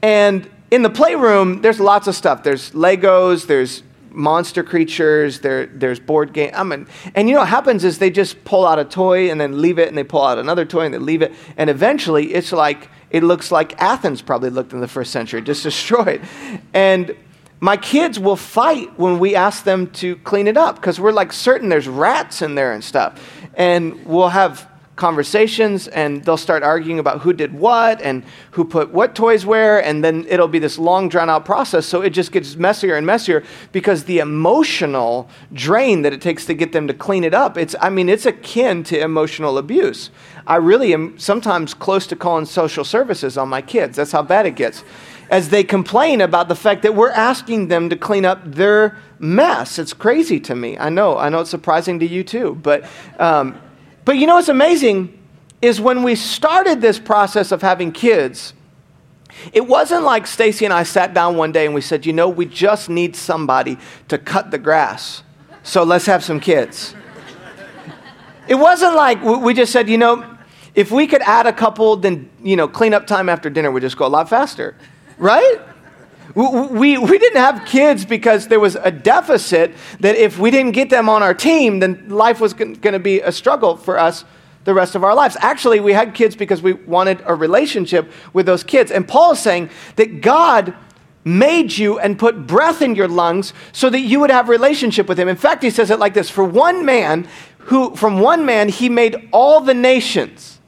And 0.00 0.48
in 0.70 0.80
the 0.80 0.88
playroom, 0.88 1.60
there's 1.60 1.78
lots 1.78 2.06
of 2.06 2.14
stuff. 2.14 2.42
There's 2.42 2.70
Legos, 2.70 3.46
there's 3.46 3.82
monster 4.10 4.62
creatures, 4.62 5.40
there, 5.40 5.66
there's 5.66 6.00
board 6.00 6.32
game. 6.32 6.50
I 6.54 6.62
mean, 6.62 6.86
and 7.14 7.28
you 7.28 7.34
know 7.34 7.42
what 7.42 7.50
happens 7.50 7.84
is 7.84 7.98
they 7.98 8.08
just 8.08 8.42
pull 8.46 8.66
out 8.66 8.78
a 8.78 8.86
toy 8.86 9.30
and 9.30 9.38
then 9.38 9.60
leave 9.60 9.78
it, 9.78 9.88
and 9.88 9.98
they 9.98 10.04
pull 10.04 10.24
out 10.24 10.38
another 10.38 10.64
toy 10.64 10.86
and 10.86 10.94
they 10.94 10.98
leave 10.98 11.20
it. 11.20 11.34
And 11.58 11.68
eventually, 11.68 12.32
it's 12.32 12.52
like, 12.52 12.88
it 13.10 13.22
looks 13.22 13.52
like 13.52 13.78
Athens 13.82 14.22
probably 14.22 14.48
looked 14.48 14.72
in 14.72 14.80
the 14.80 14.88
first 14.88 15.12
century, 15.12 15.42
just 15.42 15.62
destroyed. 15.62 16.22
And 16.72 17.14
my 17.60 17.76
kids 17.76 18.18
will 18.18 18.36
fight 18.36 18.98
when 18.98 19.18
we 19.18 19.34
ask 19.34 19.64
them 19.64 19.90
to 19.92 20.16
clean 20.16 20.46
it 20.46 20.56
up 20.56 20.76
because 20.76 21.00
we're 21.00 21.12
like 21.12 21.32
certain 21.32 21.68
there's 21.68 21.88
rats 21.88 22.42
in 22.42 22.54
there 22.54 22.72
and 22.72 22.84
stuff. 22.84 23.20
And 23.54 24.04
we'll 24.04 24.28
have 24.28 24.68
conversations 24.96 25.88
and 25.88 26.24
they'll 26.24 26.38
start 26.38 26.62
arguing 26.62 26.98
about 26.98 27.20
who 27.20 27.32
did 27.32 27.52
what 27.52 28.00
and 28.00 28.24
who 28.52 28.64
put 28.64 28.90
what 28.90 29.14
toys 29.14 29.44
where 29.44 29.82
and 29.84 30.02
then 30.02 30.26
it'll 30.26 30.48
be 30.48 30.58
this 30.58 30.78
long 30.78 31.06
drawn 31.06 31.28
out 31.28 31.44
process 31.44 31.84
so 31.84 32.00
it 32.00 32.10
just 32.10 32.32
gets 32.32 32.56
messier 32.56 32.96
and 32.96 33.06
messier 33.06 33.44
because 33.72 34.04
the 34.04 34.20
emotional 34.20 35.28
drain 35.52 36.00
that 36.00 36.14
it 36.14 36.22
takes 36.22 36.46
to 36.46 36.54
get 36.54 36.72
them 36.72 36.88
to 36.88 36.94
clean 36.94 37.24
it 37.24 37.34
up 37.34 37.58
it's 37.58 37.76
i 37.82 37.90
mean 37.90 38.08
it's 38.08 38.24
akin 38.24 38.82
to 38.82 38.98
emotional 38.98 39.58
abuse. 39.58 40.10
I 40.46 40.56
really 40.56 40.94
am 40.94 41.18
sometimes 41.18 41.74
close 41.74 42.06
to 42.06 42.16
calling 42.16 42.46
social 42.46 42.84
services 42.84 43.36
on 43.36 43.48
my 43.48 43.60
kids. 43.60 43.96
That's 43.96 44.12
how 44.12 44.22
bad 44.22 44.46
it 44.46 44.54
gets 44.54 44.84
as 45.30 45.48
they 45.48 45.64
complain 45.64 46.20
about 46.20 46.48
the 46.48 46.54
fact 46.54 46.82
that 46.82 46.94
we're 46.94 47.10
asking 47.10 47.68
them 47.68 47.90
to 47.90 47.96
clean 47.96 48.24
up 48.24 48.40
their 48.44 48.96
mess. 49.18 49.78
It's 49.78 49.92
crazy 49.92 50.38
to 50.40 50.54
me. 50.54 50.78
I 50.78 50.88
know. 50.88 51.18
I 51.18 51.28
know 51.28 51.40
it's 51.40 51.50
surprising 51.50 51.98
to 52.00 52.06
you 52.06 52.22
too. 52.22 52.58
But, 52.62 52.84
um, 53.18 53.60
but 54.04 54.16
you 54.16 54.26
know 54.26 54.36
what's 54.36 54.48
amazing 54.48 55.18
is 55.60 55.80
when 55.80 56.02
we 56.02 56.14
started 56.14 56.80
this 56.80 56.98
process 56.98 57.50
of 57.50 57.62
having 57.62 57.90
kids, 57.90 58.54
it 59.52 59.66
wasn't 59.66 60.04
like 60.04 60.26
Stacy 60.26 60.64
and 60.64 60.72
I 60.72 60.84
sat 60.84 61.12
down 61.12 61.36
one 61.36 61.50
day 61.50 61.66
and 61.66 61.74
we 61.74 61.80
said, 61.80 62.06
you 62.06 62.12
know, 62.12 62.28
we 62.28 62.46
just 62.46 62.88
need 62.88 63.16
somebody 63.16 63.78
to 64.08 64.18
cut 64.18 64.50
the 64.50 64.58
grass. 64.58 65.22
So 65.62 65.82
let's 65.82 66.06
have 66.06 66.22
some 66.22 66.38
kids. 66.38 66.94
It 68.46 68.54
wasn't 68.54 68.94
like 68.94 69.20
we 69.24 69.54
just 69.54 69.72
said, 69.72 69.88
you 69.88 69.98
know, 69.98 70.36
if 70.76 70.92
we 70.92 71.08
could 71.08 71.22
add 71.22 71.46
a 71.46 71.52
couple, 71.52 71.96
then, 71.96 72.30
you 72.42 72.54
know, 72.54 72.68
clean 72.68 72.94
up 72.94 73.08
time 73.08 73.28
after 73.28 73.50
dinner 73.50 73.72
would 73.72 73.82
just 73.82 73.96
go 73.96 74.06
a 74.06 74.08
lot 74.08 74.28
faster 74.28 74.76
right? 75.18 75.60
We, 76.34 76.98
we 76.98 77.18
didn't 77.18 77.40
have 77.40 77.64
kids 77.64 78.04
because 78.04 78.48
there 78.48 78.60
was 78.60 78.76
a 78.76 78.90
deficit 78.90 79.72
that 80.00 80.16
if 80.16 80.38
we 80.38 80.50
didn't 80.50 80.72
get 80.72 80.90
them 80.90 81.08
on 81.08 81.22
our 81.22 81.32
team, 81.32 81.80
then 81.80 82.10
life 82.10 82.40
was 82.40 82.52
going 82.52 82.80
to 82.80 82.98
be 82.98 83.20
a 83.20 83.32
struggle 83.32 83.76
for 83.76 83.98
us 83.98 84.24
the 84.64 84.74
rest 84.74 84.94
of 84.94 85.04
our 85.04 85.14
lives. 85.14 85.36
Actually, 85.40 85.80
we 85.80 85.94
had 85.94 86.12
kids 86.12 86.36
because 86.36 86.60
we 86.60 86.74
wanted 86.74 87.22
a 87.24 87.34
relationship 87.34 88.10
with 88.34 88.44
those 88.44 88.62
kids. 88.62 88.90
And 88.90 89.08
Paul 89.08 89.32
is 89.32 89.38
saying 89.38 89.70
that 89.94 90.20
God 90.20 90.74
made 91.24 91.76
you 91.76 91.98
and 91.98 92.18
put 92.18 92.46
breath 92.46 92.82
in 92.82 92.94
your 92.94 93.08
lungs 93.08 93.54
so 93.72 93.88
that 93.88 94.00
you 94.00 94.20
would 94.20 94.30
have 94.30 94.48
relationship 94.48 95.08
with 95.08 95.18
him. 95.18 95.28
In 95.28 95.36
fact, 95.36 95.62
he 95.62 95.70
says 95.70 95.90
it 95.90 95.98
like 95.98 96.14
this, 96.14 96.28
for 96.28 96.44
one 96.44 96.84
man 96.84 97.26
who 97.58 97.96
from 97.96 98.20
one 98.20 98.44
man 98.44 98.68
he 98.68 98.88
made 98.88 99.28
all 99.32 99.60
the 99.60 99.74
nations. 99.74 100.60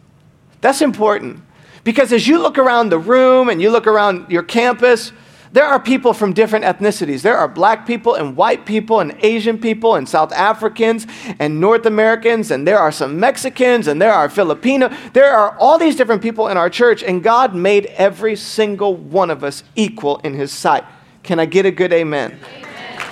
That's 0.61 0.81
important. 0.81 1.43
Because 1.88 2.12
as 2.12 2.29
you 2.29 2.38
look 2.38 2.59
around 2.59 2.90
the 2.90 2.98
room 2.98 3.48
and 3.48 3.62
you 3.62 3.70
look 3.70 3.87
around 3.87 4.31
your 4.31 4.42
campus, 4.42 5.11
there 5.53 5.64
are 5.64 5.81
people 5.81 6.12
from 6.12 6.35
different 6.35 6.66
ethnicities. 6.66 7.22
There 7.22 7.38
are 7.38 7.48
black 7.48 7.87
people 7.87 8.14
and 8.14 8.37
white 8.37 8.66
people 8.66 9.01
and 9.01 9.16
Asian 9.20 9.57
people 9.59 9.94
and 9.94 10.07
South 10.07 10.31
Africans 10.35 11.07
and 11.38 11.59
North 11.59 11.87
Americans, 11.87 12.51
and 12.51 12.68
there 12.68 12.79
are 12.79 12.92
some 12.92 13.18
Mexicans 13.18 13.87
and 13.87 14.03
there 14.03 14.12
are 14.12 14.29
Filipino. 14.29 14.90
There 15.14 15.35
are 15.35 15.57
all 15.57 15.79
these 15.79 15.96
different 15.96 16.20
people 16.20 16.48
in 16.48 16.59
our 16.59 16.68
church, 16.68 17.03
and 17.03 17.22
God 17.22 17.55
made 17.55 17.87
every 17.87 18.37
single 18.37 18.94
one 18.94 19.31
of 19.31 19.42
us 19.42 19.64
equal 19.74 20.18
in 20.18 20.35
His 20.35 20.53
sight. 20.53 20.85
Can 21.22 21.40
I 21.40 21.46
get 21.46 21.64
a 21.64 21.70
good 21.70 21.94
amen? 21.94 22.38
amen. 22.59 23.03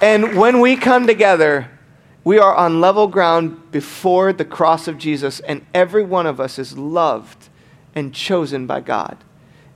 And 0.00 0.38
when 0.38 0.60
we 0.60 0.76
come 0.76 1.06
together, 1.06 1.68
we 2.24 2.38
are 2.38 2.54
on 2.54 2.80
level 2.80 3.06
ground 3.06 3.70
before 3.70 4.32
the 4.32 4.46
cross 4.46 4.88
of 4.88 4.96
Jesus, 4.96 5.40
and 5.40 5.64
every 5.74 6.02
one 6.02 6.26
of 6.26 6.40
us 6.40 6.58
is 6.58 6.78
loved 6.78 7.50
and 7.94 8.14
chosen 8.14 8.66
by 8.66 8.80
God. 8.80 9.22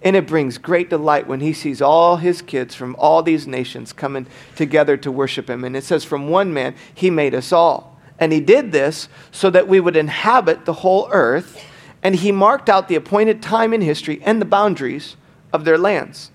And 0.01 0.17
it 0.17 0.27
brings 0.27 0.59
great 0.59 0.91
delight 0.91 1.27
when 1.27 1.41
he 1.41 1.53
sees 1.53 1.83
all 1.83 2.17
his 2.17 2.41
kids 2.41 2.75
from 2.75 2.97
all 2.99 3.23
these 3.23 3.47
nations 3.47 3.93
coming 3.93 4.27
together 4.57 4.97
to 4.97 5.13
worship 5.13 5.51
him. 5.51 5.65
And 5.65 5.77
it 5.77 5.85
says, 5.85 6.05
From 6.05 6.29
one 6.29 6.55
man, 6.55 6.75
he 6.95 7.11
made 7.11 7.35
us 7.35 7.53
all. 7.53 8.01
And 8.19 8.33
he 8.33 8.41
did 8.41 8.73
this 8.73 9.09
so 9.31 9.51
that 9.51 9.69
we 9.69 9.81
would 9.81 9.97
inhabit 9.97 10.65
the 10.65 10.73
whole 10.73 11.09
earth. 11.11 11.65
And 12.03 12.15
he 12.17 12.33
marked 12.33 12.69
out 12.69 12.89
the 12.89 12.95
appointed 12.95 13.43
time 13.43 13.73
in 13.75 13.81
history 13.81 14.21
and 14.25 14.41
the 14.41 14.47
boundaries 14.47 15.17
of 15.53 15.65
their 15.65 15.79
lands. 15.79 16.31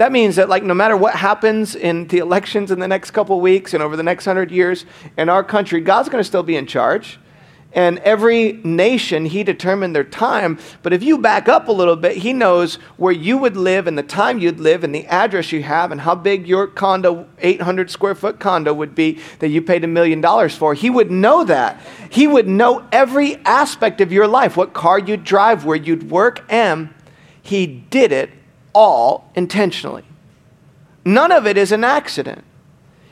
That 0.00 0.12
means 0.12 0.36
that, 0.36 0.48
like, 0.48 0.62
no 0.62 0.72
matter 0.72 0.96
what 0.96 1.14
happens 1.14 1.74
in 1.74 2.06
the 2.06 2.20
elections 2.20 2.70
in 2.70 2.78
the 2.78 2.88
next 2.88 3.10
couple 3.10 3.38
weeks 3.38 3.74
and 3.74 3.82
over 3.82 3.98
the 3.98 4.02
next 4.02 4.24
hundred 4.24 4.50
years 4.50 4.86
in 5.18 5.28
our 5.28 5.44
country, 5.44 5.82
God's 5.82 6.08
going 6.08 6.20
to 6.20 6.26
still 6.26 6.42
be 6.42 6.56
in 6.56 6.66
charge. 6.66 7.18
And 7.74 7.98
every 7.98 8.54
nation, 8.64 9.26
he 9.26 9.44
determined 9.44 9.94
their 9.94 10.04
time. 10.04 10.58
But 10.82 10.94
if 10.94 11.02
you 11.02 11.18
back 11.18 11.50
up 11.50 11.68
a 11.68 11.72
little 11.72 11.96
bit, 11.96 12.16
he 12.16 12.32
knows 12.32 12.76
where 12.96 13.12
you 13.12 13.36
would 13.36 13.58
live 13.58 13.86
and 13.86 13.98
the 13.98 14.02
time 14.02 14.38
you'd 14.38 14.58
live 14.58 14.84
and 14.84 14.94
the 14.94 15.04
address 15.04 15.52
you 15.52 15.62
have 15.64 15.92
and 15.92 16.00
how 16.00 16.14
big 16.14 16.48
your 16.48 16.66
condo, 16.66 17.28
800 17.38 17.90
square 17.90 18.14
foot 18.14 18.40
condo 18.40 18.72
would 18.72 18.94
be 18.94 19.18
that 19.40 19.48
you 19.48 19.60
paid 19.60 19.84
a 19.84 19.86
million 19.86 20.22
dollars 20.22 20.56
for. 20.56 20.72
He 20.72 20.88
would 20.88 21.10
know 21.10 21.44
that. 21.44 21.78
He 22.08 22.26
would 22.26 22.48
know 22.48 22.88
every 22.90 23.36
aspect 23.44 24.00
of 24.00 24.10
your 24.10 24.26
life, 24.26 24.56
what 24.56 24.72
car 24.72 24.98
you'd 24.98 25.24
drive, 25.24 25.66
where 25.66 25.76
you'd 25.76 26.10
work, 26.10 26.42
and 26.48 26.88
he 27.42 27.66
did 27.66 28.12
it 28.12 28.30
all 28.72 29.30
intentionally. 29.34 30.04
None 31.04 31.32
of 31.32 31.46
it 31.46 31.56
is 31.56 31.72
an 31.72 31.84
accident. 31.84 32.44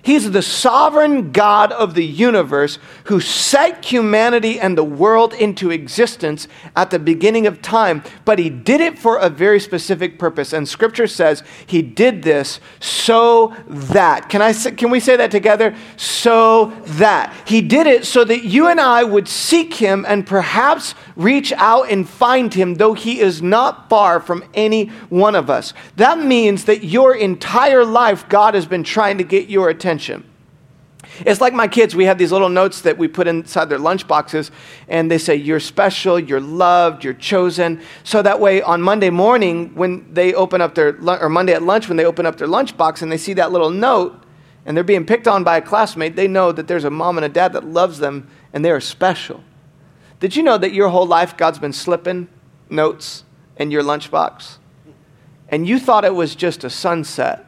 He's 0.09 0.31
the 0.31 0.42
sovereign 0.42 1.33
God 1.33 1.73
of 1.73 1.94
the 1.94 2.05
universe 2.05 2.79
who 3.05 3.21
set 3.21 3.85
humanity 3.85 4.59
and 4.59 4.79
the 4.79 4.85
world 4.85 5.35
into 5.35 5.71
existence 5.71 6.49
at 6.77 6.90
the 6.90 6.99
beginning 6.99 7.47
of 7.47 7.61
time, 7.61 8.03
but 8.25 8.38
he 8.38 8.49
did 8.49 8.81
it 8.81 8.99
for 8.99 9.18
a 9.18 9.29
very 9.29 9.61
specific 9.61 10.18
purpose. 10.18 10.53
And 10.53 10.68
scripture 10.68 11.09
says 11.09 11.42
he 11.66 11.83
did 11.83 12.23
this 12.23 12.61
so 12.81 13.55
that. 13.66 14.31
Can, 14.31 14.40
I 14.40 14.53
say, 14.53 14.71
can 14.71 14.90
we 14.90 15.01
say 15.01 15.16
that 15.16 15.31
together? 15.31 15.77
So 15.97 16.66
that. 16.87 17.35
He 17.47 17.61
did 17.61 17.87
it 17.87 18.07
so 18.07 18.25
that 18.25 18.44
you 18.44 18.68
and 18.68 18.81
I 18.81 19.05
would 19.05 19.29
seek 19.29 19.75
him 19.75 20.07
and 20.09 20.27
perhaps 20.27 20.94
reach 21.18 21.52
out 21.52 21.90
and 21.90 22.09
find 22.09 22.54
him, 22.54 22.76
though 22.76 22.94
he 22.94 23.20
is 23.20 23.42
not 23.42 23.90
far 23.90 24.20
from 24.20 24.42
any 24.54 24.87
one 25.11 25.35
of 25.35 25.50
us. 25.50 25.74
That 25.96 26.18
means 26.18 26.64
that 26.64 26.85
your 26.85 27.14
entire 27.14 27.85
life, 27.85 28.26
God 28.28 28.54
has 28.54 28.64
been 28.64 28.85
trying 28.85 29.18
to 29.18 29.24
get 29.24 29.50
your 29.50 29.68
attention. 29.68 30.24
It's 31.26 31.40
like 31.40 31.52
my 31.52 31.66
kids. 31.66 31.96
We 31.96 32.04
have 32.04 32.18
these 32.18 32.31
little 32.31 32.48
notes 32.48 32.83
that 32.83 32.96
we 32.96 33.09
put 33.09 33.26
inside 33.26 33.66
their 33.66 33.78
lunch 33.78 34.07
boxes, 34.07 34.52
and 34.87 35.11
they 35.11 35.18
say, 35.18 35.35
You're 35.35 35.61
special, 35.61 36.18
you're 36.18 36.40
loved, 36.40 37.02
you're 37.02 37.14
chosen. 37.14 37.83
So 38.04 38.22
that 38.22 38.40
way, 38.40 38.62
on 38.62 38.81
Monday 38.81 39.11
morning, 39.11 39.74
when 39.74 40.12
they 40.14 40.35
open 40.35 40.61
up 40.61 40.74
their, 40.74 40.96
or 41.20 41.28
Monday 41.28 41.54
at 41.54 41.62
lunch, 41.62 41.88
when 41.88 41.96
they 41.96 42.04
open 42.04 42.26
up 42.26 42.37
their 42.37 42.46
lunch 42.46 42.76
box 42.76 43.02
and 43.02 43.11
they 43.11 43.16
see 43.16 43.33
that 43.35 43.50
little 43.50 43.70
note, 43.70 44.22
and 44.64 44.76
they're 44.76 44.85
being 44.85 45.07
picked 45.07 45.26
on 45.26 45.42
by 45.42 45.57
a 45.57 45.62
classmate, 45.62 46.14
they 46.14 46.28
know 46.28 46.52
that 46.52 46.68
there's 46.68 46.85
a 46.85 46.90
mom 46.90 47.18
and 47.18 47.24
a 47.24 47.28
dad 47.28 47.52
that 47.54 47.64
loves 47.64 47.98
them, 47.98 48.28
and 48.52 48.64
they 48.64 48.70
are 48.70 48.81
special. 48.81 49.42
Did 50.20 50.35
you 50.35 50.42
know 50.42 50.59
that 50.59 50.72
your 50.72 50.88
whole 50.88 51.07
life 51.07 51.37
God's 51.37 51.59
been 51.59 51.72
slipping 51.72 52.28
notes 52.68 53.24
in 53.57 53.70
your 53.70 53.83
lunchbox? 53.83 54.59
And 55.48 55.66
you 55.66 55.78
thought 55.78 56.04
it 56.04 56.14
was 56.14 56.35
just 56.35 56.64
a 56.64 56.70
sunset 56.70 57.46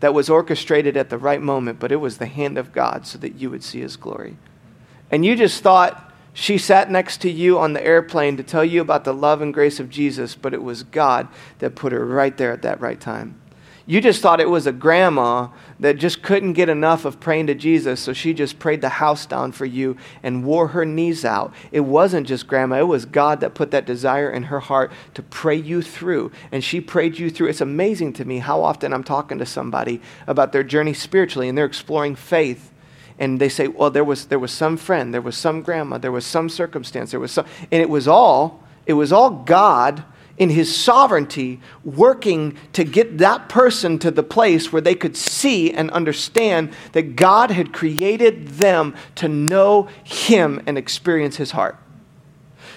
that 0.00 0.14
was 0.14 0.30
orchestrated 0.30 0.96
at 0.96 1.10
the 1.10 1.18
right 1.18 1.40
moment, 1.40 1.80
but 1.80 1.90
it 1.90 1.96
was 1.96 2.18
the 2.18 2.26
hand 2.26 2.56
of 2.56 2.72
God 2.72 3.06
so 3.06 3.18
that 3.18 3.34
you 3.36 3.50
would 3.50 3.64
see 3.64 3.80
his 3.80 3.96
glory. 3.96 4.36
And 5.10 5.24
you 5.24 5.34
just 5.34 5.62
thought 5.62 6.12
she 6.32 6.56
sat 6.58 6.90
next 6.90 7.20
to 7.22 7.30
you 7.30 7.58
on 7.58 7.72
the 7.72 7.84
airplane 7.84 8.36
to 8.36 8.44
tell 8.44 8.64
you 8.64 8.80
about 8.80 9.02
the 9.04 9.14
love 9.14 9.42
and 9.42 9.52
grace 9.52 9.80
of 9.80 9.90
Jesus, 9.90 10.36
but 10.36 10.54
it 10.54 10.62
was 10.62 10.84
God 10.84 11.26
that 11.58 11.74
put 11.74 11.92
her 11.92 12.06
right 12.06 12.36
there 12.36 12.52
at 12.52 12.62
that 12.62 12.80
right 12.80 13.00
time. 13.00 13.40
You 13.86 14.00
just 14.00 14.22
thought 14.22 14.40
it 14.40 14.50
was 14.50 14.66
a 14.66 14.72
grandma 14.72 15.48
that 15.80 15.96
just 15.96 16.22
couldn't 16.22 16.54
get 16.54 16.68
enough 16.68 17.04
of 17.04 17.20
praying 17.20 17.46
to 17.46 17.54
Jesus, 17.54 18.00
so 18.00 18.12
she 18.12 18.34
just 18.34 18.58
prayed 18.58 18.80
the 18.80 18.88
house 18.88 19.26
down 19.26 19.52
for 19.52 19.64
you 19.64 19.96
and 20.22 20.44
wore 20.44 20.68
her 20.68 20.84
knees 20.84 21.24
out. 21.24 21.52
It 21.70 21.80
wasn't 21.80 22.26
just 22.26 22.46
grandma, 22.46 22.80
it 22.80 22.88
was 22.88 23.04
God 23.04 23.40
that 23.40 23.54
put 23.54 23.70
that 23.70 23.86
desire 23.86 24.30
in 24.30 24.44
her 24.44 24.60
heart 24.60 24.90
to 25.14 25.22
pray 25.22 25.56
you 25.56 25.82
through, 25.82 26.32
and 26.50 26.64
she 26.64 26.80
prayed 26.80 27.18
you 27.18 27.30
through. 27.30 27.48
It's 27.48 27.60
amazing 27.60 28.14
to 28.14 28.24
me 28.24 28.38
how 28.38 28.62
often 28.62 28.92
I'm 28.92 29.04
talking 29.04 29.38
to 29.38 29.46
somebody 29.46 30.00
about 30.26 30.52
their 30.52 30.64
journey 30.64 30.94
spiritually 30.94 31.48
and 31.48 31.56
they're 31.56 31.64
exploring 31.64 32.16
faith 32.16 32.72
and 33.18 33.40
they 33.40 33.48
say, 33.48 33.66
well, 33.66 33.90
there 33.90 34.04
was, 34.04 34.26
there 34.26 34.38
was 34.38 34.52
some 34.52 34.76
friend, 34.76 35.12
there 35.12 35.20
was 35.20 35.36
some 35.36 35.62
grandma, 35.62 35.98
there 35.98 36.12
was 36.12 36.24
some 36.24 36.48
circumstance, 36.48 37.10
there 37.10 37.20
was 37.20 37.32
some, 37.32 37.46
and 37.72 37.82
it 37.82 37.90
was 37.90 38.06
all, 38.06 38.62
it 38.86 38.92
was 38.92 39.12
all 39.12 39.30
God 39.30 40.04
in 40.38 40.50
his 40.50 40.74
sovereignty 40.74 41.60
working 41.84 42.56
to 42.72 42.84
get 42.84 43.18
that 43.18 43.48
person 43.48 43.98
to 43.98 44.10
the 44.10 44.22
place 44.22 44.72
where 44.72 44.82
they 44.82 44.94
could 44.94 45.16
see 45.16 45.72
and 45.72 45.90
understand 45.90 46.72
that 46.92 47.16
God 47.16 47.50
had 47.50 47.72
created 47.72 48.48
them 48.48 48.94
to 49.16 49.28
know 49.28 49.88
him 50.04 50.62
and 50.66 50.78
experience 50.78 51.36
his 51.36 51.50
heart. 51.50 51.76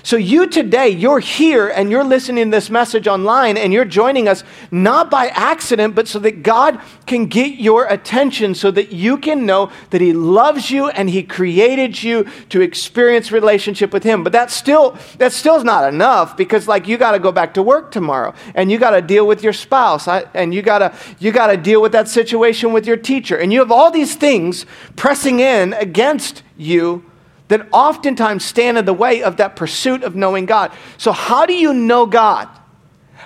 So, 0.03 0.17
you 0.17 0.47
today, 0.47 0.89
you're 0.89 1.19
here 1.19 1.67
and 1.67 1.91
you're 1.91 2.03
listening 2.03 2.45
to 2.45 2.51
this 2.51 2.71
message 2.71 3.07
online 3.07 3.55
and 3.55 3.71
you're 3.71 3.85
joining 3.85 4.27
us 4.27 4.43
not 4.71 5.11
by 5.11 5.27
accident, 5.27 5.93
but 5.93 6.07
so 6.07 6.17
that 6.19 6.41
God 6.41 6.81
can 7.05 7.27
get 7.27 7.59
your 7.59 7.85
attention 7.85 8.55
so 8.55 8.71
that 8.71 8.91
you 8.91 9.17
can 9.17 9.45
know 9.45 9.71
that 9.91 10.01
He 10.01 10.11
loves 10.11 10.71
you 10.71 10.89
and 10.89 11.07
He 11.07 11.21
created 11.21 12.01
you 12.01 12.25
to 12.49 12.61
experience 12.61 13.31
relationship 13.31 13.93
with 13.93 14.03
Him. 14.03 14.23
But 14.23 14.33
that 14.33 14.49
still, 14.49 14.97
that 15.19 15.33
still 15.33 15.55
is 15.55 15.63
not 15.63 15.93
enough 15.93 16.35
because, 16.35 16.67
like, 16.67 16.87
you 16.87 16.97
got 16.97 17.11
to 17.11 17.19
go 17.19 17.31
back 17.31 17.53
to 17.53 17.61
work 17.61 17.91
tomorrow 17.91 18.33
and 18.55 18.71
you 18.71 18.79
got 18.79 18.91
to 18.91 19.01
deal 19.03 19.27
with 19.27 19.43
your 19.43 19.53
spouse 19.53 20.07
and 20.07 20.51
you 20.53 20.63
got 20.63 20.79
to 20.79 20.93
you 21.19 21.31
got 21.31 21.47
to 21.47 21.57
deal 21.57 21.81
with 21.81 21.91
that 21.91 22.07
situation 22.07 22.73
with 22.73 22.87
your 22.87 22.97
teacher. 22.97 23.37
And 23.37 23.53
you 23.53 23.59
have 23.59 23.71
all 23.71 23.91
these 23.91 24.15
things 24.15 24.65
pressing 24.95 25.39
in 25.39 25.73
against 25.73 26.41
you 26.57 27.05
that 27.51 27.67
oftentimes 27.73 28.45
stand 28.45 28.77
in 28.77 28.85
the 28.85 28.93
way 28.93 29.21
of 29.21 29.35
that 29.35 29.57
pursuit 29.57 30.03
of 30.03 30.15
knowing 30.15 30.45
God. 30.45 30.71
So, 30.97 31.11
how 31.11 31.45
do 31.45 31.53
you 31.53 31.73
know 31.73 32.05
God? 32.05 32.47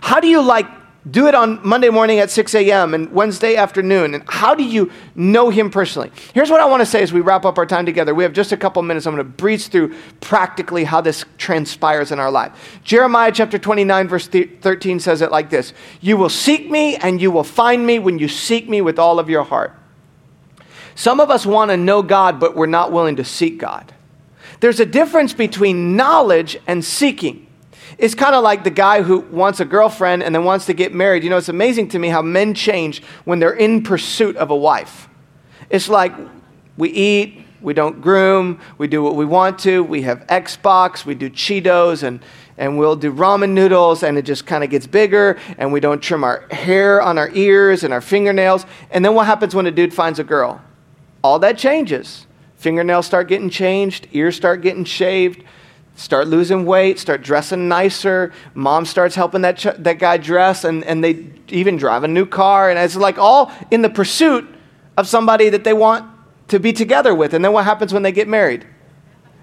How 0.02 0.20
do 0.20 0.28
you 0.28 0.42
like 0.42 0.66
do 1.12 1.28
it 1.28 1.36
on 1.36 1.60
Monday 1.64 1.90
morning 1.90 2.18
at 2.18 2.32
6 2.32 2.56
a.m. 2.56 2.96
and 2.96 3.12
Wednesday 3.12 3.56
afternoon? 3.56 4.16
And 4.16 4.24
how 4.28 4.56
do 4.56 4.64
you 4.64 4.92
know 5.14 5.52
Him 5.52 5.70
personally? 5.70 6.12
Here's 6.34 6.50
what 6.50 6.60
I 6.60 6.66
want 6.66 6.82
to 6.82 6.88
say 6.88 7.04
as 7.04 7.14
we 7.14 7.22
wrap 7.22 7.46
up 7.46 7.60
our 7.60 7.68
time 7.68 7.86
together. 7.86 8.16
We 8.16 8.24
have 8.24 8.34
just 8.34 8.52
a 8.52 8.58
couple 8.58 8.82
minutes. 8.82 9.06
I'm 9.06 9.14
going 9.14 9.24
to 9.24 9.32
breeze 9.32 9.68
through 9.68 9.94
practically 10.22 10.86
how 10.86 11.02
this 11.02 11.24
transpires 11.38 12.12
in 12.12 12.20
our 12.20 12.32
life. 12.32 12.80
Jeremiah 12.84 13.32
chapter 13.32 13.60
29, 13.60 14.08
verse 14.08 14.28
13 14.28 15.00
says 15.00 15.22
it 15.22 15.30
like 15.30 15.52
this 15.52 15.72
You 16.02 16.18
will 16.18 16.30
seek 16.30 16.72
me 16.72 16.96
and 16.96 17.22
you 17.22 17.30
will 17.30 17.44
find 17.44 17.86
me 17.86 18.00
when 18.00 18.18
you 18.18 18.28
seek 18.28 18.68
me 18.68 18.82
with 18.82 18.98
all 18.98 19.20
of 19.20 19.30
your 19.30 19.44
heart. 19.44 19.78
Some 20.96 21.20
of 21.20 21.30
us 21.30 21.46
want 21.46 21.70
to 21.70 21.78
know 21.78 22.02
God, 22.02 22.40
but 22.40 22.56
we're 22.56 22.66
not 22.66 22.92
willing 22.92 23.18
to 23.18 23.24
seek 23.24 23.60
God. 23.60 23.94
There's 24.65 24.80
a 24.80 24.86
difference 24.88 25.32
between 25.32 25.95
knowledge 25.95 26.58
and 26.65 26.84
seeking. 26.84 27.45
It's 27.99 28.15
kind 28.15 28.34
of 28.34 28.43
like 28.43 28.63
the 28.63 28.71
guy 28.71 29.04
who 29.04 29.19
wants 29.19 29.60
a 29.60 29.65
girlfriend 29.65 30.23
and 30.23 30.34
then 30.34 30.43
wants 30.43 30.65
to 30.65 30.73
get 30.73 30.91
married. 30.91 31.23
You 31.23 31.30
know, 31.30 31.38
it's 31.38 31.49
amazing 31.49 31.89
to 31.89 31.99
me 31.99 32.08
how 32.08 32.23
men 32.23 32.56
change 32.56 33.04
when 33.25 33.38
they're 33.38 33.54
in 33.54 33.84
pursuit 33.84 34.36
of 34.38 34.49
a 34.49 34.56
wife. 34.56 35.08
It's 35.69 35.88
like 35.88 36.13
we 36.78 36.89
eat, 36.89 37.45
we 37.62 37.75
don't 37.75 38.01
groom, 38.01 38.60
we 38.80 38.88
do 38.88 39.04
what 39.04 39.13
we 39.15 39.23
want 39.23 39.60
to, 39.60 39.84
we 39.84 40.01
have 40.01 40.25
Xbox, 40.25 41.06
we 41.06 41.13
do 41.13 41.30
Cheetos, 41.30 42.01
and, 42.01 42.19
and 42.58 42.80
we'll 42.80 42.95
do 42.95 43.13
ramen 43.13 43.51
noodles 43.51 44.01
and 44.01 44.17
it 44.17 44.23
just 44.23 44.47
kind 44.47 44.63
of 44.63 44.71
gets 44.71 44.88
bigger 44.88 45.38
and 45.60 45.71
we 45.71 45.80
don't 45.80 46.01
trim 46.01 46.23
our 46.23 46.47
hair 46.49 47.04
on 47.04 47.19
our 47.19 47.30
ears 47.36 47.84
and 47.84 47.93
our 47.93 48.01
fingernails. 48.01 48.65
And 48.89 49.06
then 49.06 49.13
what 49.13 49.28
happens 49.28 49.54
when 49.54 49.67
a 49.67 49.71
dude 49.71 49.93
finds 49.93 50.17
a 50.17 50.23
girl? 50.23 50.60
All 51.23 51.38
that 51.38 51.56
changes. 51.56 52.25
Fingernails 52.65 53.06
start 53.06 53.28
getting 53.28 53.51
changed, 53.51 54.08
ears 54.12 54.36
start 54.36 54.63
getting 54.63 54.86
shaved, 54.86 55.43
start 55.95 56.28
losing 56.28 56.65
weight, 56.65 56.97
start 56.97 57.21
dressing 57.21 57.67
nicer. 57.67 58.34
Mom 58.56 58.86
starts 58.86 59.13
helping 59.13 59.43
that, 59.43 59.56
ch- 59.56 59.78
that 59.78 59.99
guy 59.99 60.17
dress 60.17 60.63
and, 60.63 60.84
and 60.84 61.04
they 61.04 61.28
even 61.49 61.78
drive 61.78 62.04
a 62.04 62.08
new 62.08 62.25
car. 62.25 62.71
And 62.71 62.80
it's 62.80 62.95
like 62.95 63.19
all 63.19 63.51
in 63.69 63.84
the 63.84 63.89
pursuit 63.91 64.47
of 64.97 65.08
somebody 65.08 65.49
that 65.49 65.63
they 65.63 65.73
want 65.73 66.10
to 66.47 66.60
be 66.60 66.73
together 66.73 67.13
with. 67.13 67.36
And 67.36 67.45
then 67.45 67.54
what 67.54 67.65
happens 67.65 67.93
when 67.93 68.01
they 68.01 68.12
get 68.12 68.28
married? 68.28 68.65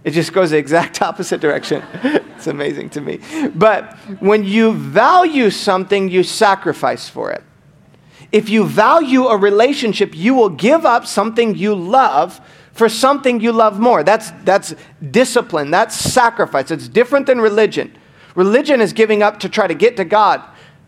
It 0.03 0.11
just 0.11 0.33
goes 0.33 0.51
the 0.51 0.59
exact 0.59 1.01
opposite 1.09 1.41
direction. 1.41 1.85
it's 2.03 2.49
amazing 2.49 2.91
to 2.91 3.01
me. 3.01 3.21
But 3.55 3.97
when 4.19 4.43
you 4.43 4.73
value 4.73 5.51
something, 5.51 6.09
you 6.09 6.25
sacrifice 6.25 7.09
for 7.09 7.31
it. 7.31 7.45
If 8.33 8.49
you 8.49 8.67
value 8.67 9.27
a 9.27 9.37
relationship, 9.37 10.13
you 10.13 10.35
will 10.35 10.49
give 10.49 10.85
up 10.85 11.07
something 11.07 11.55
you 11.55 11.77
love 11.77 12.41
for 12.73 12.89
something 12.89 13.41
you 13.41 13.53
love 13.53 13.79
more. 13.79 14.03
That's, 14.03 14.31
that's 14.45 14.75
discipline, 15.11 15.71
that's 15.71 15.95
sacrifice. 15.95 16.71
It's 16.71 16.89
different 16.89 17.27
than 17.27 17.41
religion. 17.41 17.97
Religion 18.35 18.81
is 18.81 18.93
giving 18.93 19.23
up 19.23 19.41
to 19.41 19.49
try 19.49 19.67
to 19.67 19.75
get 19.75 19.97
to 19.99 20.05
God. 20.05 20.43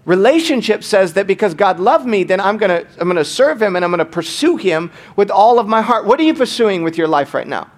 Relationship 0.04 0.84
says 0.84 1.14
that 1.14 1.26
because 1.26 1.54
God 1.54 1.80
loved 1.80 2.06
me, 2.06 2.24
then 2.24 2.38
I'm 2.38 2.58
going 2.58 2.84
to 2.84 2.86
I'm 3.00 3.08
going 3.08 3.16
to 3.16 3.24
serve 3.24 3.62
him 3.62 3.74
and 3.74 3.84
I'm 3.84 3.90
going 3.90 3.98
to 3.98 4.04
pursue 4.04 4.56
him 4.56 4.90
with 5.16 5.30
all 5.30 5.58
of 5.58 5.66
my 5.66 5.80
heart. 5.80 6.04
What 6.04 6.20
are 6.20 6.24
you 6.24 6.34
pursuing 6.34 6.82
with 6.82 6.98
your 6.98 7.08
life 7.08 7.32
right 7.32 7.46
now? 7.46 7.70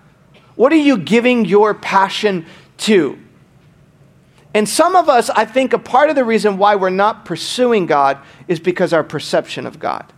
What 0.57 0.73
are 0.73 0.77
you 0.77 0.99
giving 0.99 1.45
your 1.45 1.73
passion 1.73 2.47
to? 2.79 3.19
And 4.55 4.69
some 4.69 4.97
of 4.97 5.09
us, 5.09 5.31
I 5.31 5.45
think 5.45 5.73
a 5.73 5.79
part 5.79 6.09
of 6.11 6.17
the 6.17 6.25
reason 6.25 6.57
why 6.57 6.75
we're 6.75 6.91
not 6.91 7.25
pursuing 7.25 7.87
God 7.87 8.19
is 8.49 8.59
because 8.59 8.93
our 8.93 9.05
perception 9.05 9.67
of 9.67 9.79
God. 9.79 10.13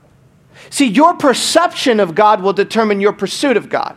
See, 0.70 0.86
your 0.86 1.14
perception 1.14 2.00
of 2.00 2.14
God 2.14 2.42
will 2.42 2.52
determine 2.52 3.00
your 3.00 3.12
pursuit 3.12 3.56
of 3.56 3.68
God. 3.68 3.96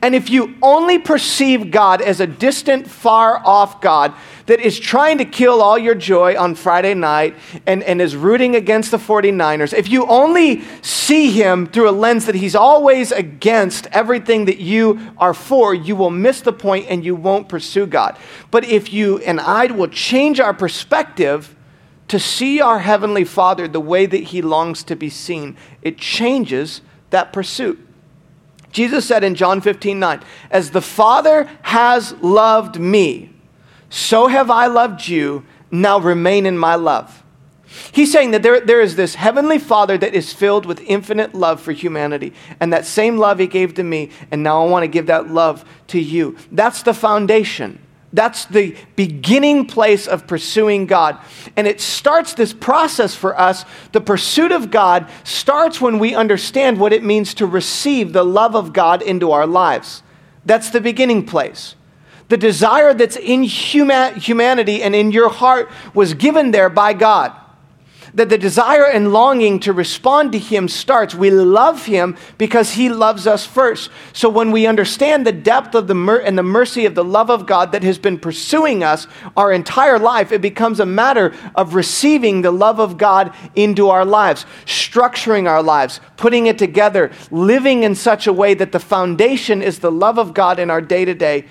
And 0.00 0.14
if 0.14 0.30
you 0.30 0.54
only 0.62 0.98
perceive 0.98 1.70
God 1.70 2.00
as 2.00 2.20
a 2.20 2.26
distant, 2.26 2.88
far 2.88 3.38
off 3.44 3.80
God 3.80 4.14
that 4.46 4.60
is 4.60 4.78
trying 4.78 5.18
to 5.18 5.24
kill 5.24 5.60
all 5.62 5.78
your 5.78 5.94
joy 5.94 6.38
on 6.38 6.54
Friday 6.54 6.94
night 6.94 7.34
and, 7.66 7.82
and 7.82 8.00
is 8.00 8.16
rooting 8.16 8.56
against 8.56 8.90
the 8.90 8.96
49ers, 8.96 9.74
if 9.74 9.90
you 9.90 10.06
only 10.06 10.62
see 10.80 11.30
him 11.30 11.66
through 11.66 11.88
a 11.88 11.92
lens 11.92 12.26
that 12.26 12.34
he's 12.34 12.54
always 12.54 13.12
against 13.12 13.86
everything 13.88 14.46
that 14.46 14.58
you 14.58 15.00
are 15.18 15.34
for, 15.34 15.74
you 15.74 15.96
will 15.96 16.10
miss 16.10 16.40
the 16.40 16.52
point 16.52 16.86
and 16.88 17.04
you 17.04 17.14
won't 17.14 17.48
pursue 17.48 17.86
God. 17.86 18.16
But 18.50 18.64
if 18.64 18.92
you 18.92 19.18
and 19.18 19.40
I 19.40 19.66
will 19.66 19.88
change 19.88 20.40
our 20.40 20.54
perspective 20.54 21.54
to 22.08 22.18
see 22.18 22.60
our 22.60 22.80
Heavenly 22.80 23.24
Father 23.24 23.66
the 23.66 23.80
way 23.80 24.06
that 24.06 24.24
he 24.24 24.42
longs 24.42 24.82
to 24.84 24.96
be 24.96 25.08
seen, 25.08 25.56
it 25.82 25.98
changes 25.98 26.80
that 27.10 27.32
pursuit. 27.32 27.80
Jesus 28.72 29.04
said 29.06 29.22
in 29.22 29.36
John 29.36 29.60
15, 29.60 29.98
9, 29.98 30.20
As 30.50 30.72
the 30.72 30.82
Father 30.82 31.48
has 31.62 32.12
loved 32.14 32.78
me, 32.78 33.30
so 33.88 34.26
have 34.26 34.50
I 34.50 34.66
loved 34.66 35.06
you. 35.06 35.44
Now 35.70 35.98
remain 35.98 36.46
in 36.46 36.58
my 36.58 36.74
love. 36.74 37.22
He's 37.92 38.12
saying 38.12 38.32
that 38.32 38.42
there, 38.42 38.60
there 38.60 38.80
is 38.80 38.96
this 38.96 39.14
heavenly 39.14 39.58
Father 39.58 39.98
that 39.98 40.14
is 40.14 40.32
filled 40.32 40.66
with 40.66 40.80
infinite 40.80 41.34
love 41.34 41.60
for 41.60 41.72
humanity. 41.72 42.32
And 42.60 42.72
that 42.72 42.86
same 42.86 43.18
love 43.18 43.38
he 43.38 43.46
gave 43.46 43.74
to 43.74 43.82
me, 43.82 44.10
and 44.30 44.42
now 44.42 44.64
I 44.64 44.68
want 44.68 44.82
to 44.84 44.88
give 44.88 45.06
that 45.06 45.30
love 45.30 45.64
to 45.88 46.00
you. 46.00 46.36
That's 46.52 46.82
the 46.82 46.94
foundation. 46.94 47.83
That's 48.14 48.44
the 48.44 48.76
beginning 48.94 49.66
place 49.66 50.06
of 50.06 50.28
pursuing 50.28 50.86
God. 50.86 51.18
And 51.56 51.66
it 51.66 51.80
starts 51.80 52.32
this 52.32 52.52
process 52.52 53.12
for 53.12 53.36
us. 53.38 53.64
The 53.90 54.00
pursuit 54.00 54.52
of 54.52 54.70
God 54.70 55.10
starts 55.24 55.80
when 55.80 55.98
we 55.98 56.14
understand 56.14 56.78
what 56.78 56.92
it 56.92 57.02
means 57.02 57.34
to 57.34 57.46
receive 57.46 58.12
the 58.12 58.24
love 58.24 58.54
of 58.54 58.72
God 58.72 59.02
into 59.02 59.32
our 59.32 59.48
lives. 59.48 60.04
That's 60.46 60.70
the 60.70 60.80
beginning 60.80 61.26
place. 61.26 61.74
The 62.28 62.36
desire 62.36 62.94
that's 62.94 63.16
in 63.16 63.42
huma- 63.42 64.16
humanity 64.16 64.80
and 64.80 64.94
in 64.94 65.10
your 65.10 65.28
heart 65.28 65.68
was 65.92 66.14
given 66.14 66.52
there 66.52 66.70
by 66.70 66.92
God 66.92 67.32
that 68.14 68.28
the 68.28 68.38
desire 68.38 68.86
and 68.86 69.12
longing 69.12 69.60
to 69.60 69.72
respond 69.72 70.32
to 70.32 70.38
Him 70.38 70.68
starts. 70.68 71.14
We 71.14 71.30
love 71.30 71.86
Him 71.86 72.16
because 72.38 72.72
He 72.72 72.88
loves 72.88 73.26
us 73.26 73.44
first. 73.44 73.90
So 74.12 74.28
when 74.28 74.52
we 74.52 74.66
understand 74.66 75.26
the 75.26 75.32
depth 75.32 75.74
of 75.74 75.88
the 75.88 75.94
mer- 75.94 76.20
and 76.20 76.38
the 76.38 76.42
mercy 76.42 76.86
of 76.86 76.94
the 76.94 77.04
love 77.04 77.30
of 77.30 77.46
God 77.46 77.72
that 77.72 77.82
has 77.82 77.98
been 77.98 78.18
pursuing 78.18 78.84
us 78.84 79.06
our 79.36 79.52
entire 79.52 79.98
life, 79.98 80.32
it 80.32 80.40
becomes 80.40 80.80
a 80.80 80.86
matter 80.86 81.34
of 81.54 81.74
receiving 81.74 82.42
the 82.42 82.52
love 82.52 82.78
of 82.78 82.96
God 82.96 83.34
into 83.54 83.88
our 83.88 84.04
lives, 84.04 84.46
structuring 84.64 85.48
our 85.48 85.62
lives, 85.62 86.00
putting 86.16 86.46
it 86.46 86.58
together, 86.58 87.10
living 87.30 87.82
in 87.82 87.94
such 87.94 88.26
a 88.26 88.32
way 88.32 88.54
that 88.54 88.72
the 88.72 88.80
foundation 88.80 89.60
is 89.60 89.80
the 89.80 89.92
love 89.92 90.18
of 90.18 90.34
God 90.34 90.58
in 90.58 90.70
our 90.70 90.80
day 90.80 91.04
to 91.04 91.14
day 91.14 91.46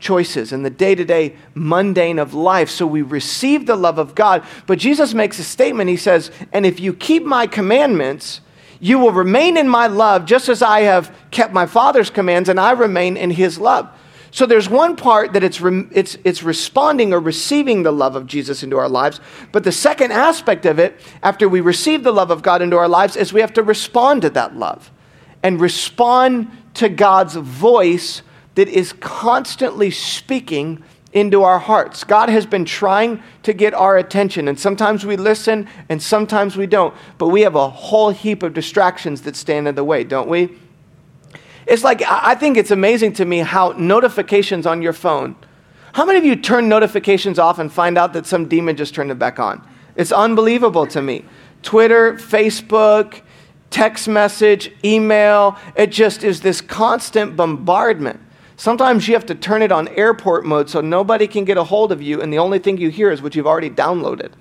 choices 0.00 0.52
and 0.52 0.64
the 0.64 0.70
day 0.70 0.94
to 0.94 1.04
day 1.04 1.36
mundane 1.54 2.18
of 2.18 2.34
life. 2.34 2.68
So 2.70 2.86
we 2.86 3.02
receive 3.02 3.66
the 3.66 3.76
love 3.76 3.98
of 3.98 4.14
God. 4.14 4.44
But 4.66 4.78
Jesus 4.78 5.14
makes 5.14 5.38
a 5.38 5.44
statement. 5.44 5.90
He 5.90 5.96
says, 5.96 6.30
And 6.52 6.66
if 6.66 6.80
you 6.80 6.92
keep 6.92 7.24
my 7.24 7.46
commandments, 7.46 8.40
you 8.80 8.98
will 8.98 9.12
remain 9.12 9.56
in 9.56 9.68
my 9.68 9.86
love 9.86 10.24
just 10.24 10.48
as 10.48 10.62
I 10.62 10.80
have 10.80 11.14
kept 11.30 11.52
my 11.52 11.66
Father's 11.66 12.10
commands 12.10 12.48
and 12.48 12.58
I 12.58 12.72
remain 12.72 13.16
in 13.16 13.30
his 13.30 13.58
love. 13.58 13.88
So 14.32 14.46
there's 14.46 14.68
one 14.68 14.96
part 14.96 15.32
that 15.32 15.42
it's, 15.42 15.60
re- 15.60 15.88
it's, 15.90 16.16
it's 16.24 16.42
responding 16.42 17.12
or 17.12 17.18
receiving 17.18 17.82
the 17.82 17.92
love 17.92 18.14
of 18.14 18.26
Jesus 18.26 18.62
into 18.62 18.78
our 18.78 18.88
lives. 18.88 19.20
But 19.52 19.64
the 19.64 19.72
second 19.72 20.12
aspect 20.12 20.66
of 20.66 20.78
it, 20.78 21.00
after 21.22 21.48
we 21.48 21.60
receive 21.60 22.04
the 22.04 22.12
love 22.12 22.30
of 22.30 22.42
God 22.42 22.62
into 22.62 22.76
our 22.76 22.88
lives, 22.88 23.16
is 23.16 23.32
we 23.32 23.40
have 23.40 23.52
to 23.54 23.62
respond 23.62 24.22
to 24.22 24.30
that 24.30 24.56
love 24.56 24.90
and 25.42 25.60
respond 25.60 26.50
to 26.74 26.88
God's 26.88 27.34
voice 27.34 28.22
that 28.54 28.68
is 28.68 28.92
constantly 28.94 29.90
speaking 29.90 30.82
into 31.12 31.42
our 31.42 31.58
hearts. 31.58 32.04
God 32.04 32.28
has 32.28 32.46
been 32.46 32.64
trying 32.64 33.22
to 33.42 33.52
get 33.52 33.74
our 33.74 33.96
attention, 33.96 34.46
and 34.48 34.58
sometimes 34.58 35.04
we 35.04 35.16
listen 35.16 35.68
and 35.88 36.00
sometimes 36.00 36.56
we 36.56 36.66
don't, 36.66 36.94
but 37.18 37.28
we 37.28 37.40
have 37.42 37.56
a 37.56 37.68
whole 37.68 38.10
heap 38.10 38.42
of 38.42 38.54
distractions 38.54 39.22
that 39.22 39.34
stand 39.34 39.66
in 39.66 39.74
the 39.74 39.84
way, 39.84 40.04
don't 40.04 40.28
we? 40.28 40.56
It's 41.66 41.84
like, 41.84 42.02
I 42.02 42.34
think 42.34 42.56
it's 42.56 42.70
amazing 42.70 43.14
to 43.14 43.24
me 43.24 43.38
how 43.38 43.72
notifications 43.72 44.66
on 44.66 44.82
your 44.82 44.92
phone, 44.92 45.36
how 45.92 46.04
many 46.04 46.18
of 46.18 46.24
you 46.24 46.36
turn 46.36 46.68
notifications 46.68 47.38
off 47.38 47.58
and 47.58 47.72
find 47.72 47.98
out 47.98 48.12
that 48.12 48.26
some 48.26 48.46
demon 48.46 48.76
just 48.76 48.94
turned 48.94 49.10
it 49.10 49.18
back 49.18 49.40
on? 49.40 49.66
It's 49.96 50.12
unbelievable 50.12 50.86
to 50.88 51.02
me. 51.02 51.24
Twitter, 51.62 52.14
Facebook, 52.14 53.20
text 53.70 54.08
message, 54.08 54.72
email, 54.84 55.58
it 55.74 55.88
just 55.88 56.22
is 56.22 56.40
this 56.40 56.60
constant 56.60 57.36
bombardment. 57.36 58.20
Sometimes 58.60 59.08
you 59.08 59.14
have 59.14 59.24
to 59.24 59.34
turn 59.34 59.62
it 59.62 59.72
on 59.72 59.88
airport 59.88 60.44
mode 60.44 60.68
so 60.68 60.82
nobody 60.82 61.26
can 61.26 61.46
get 61.46 61.56
a 61.56 61.64
hold 61.64 61.92
of 61.92 62.02
you, 62.02 62.20
and 62.20 62.30
the 62.30 62.36
only 62.36 62.58
thing 62.58 62.76
you 62.76 62.90
hear 62.90 63.10
is 63.10 63.22
what 63.22 63.34
you've 63.34 63.46
already 63.46 63.70
downloaded. 63.70 64.32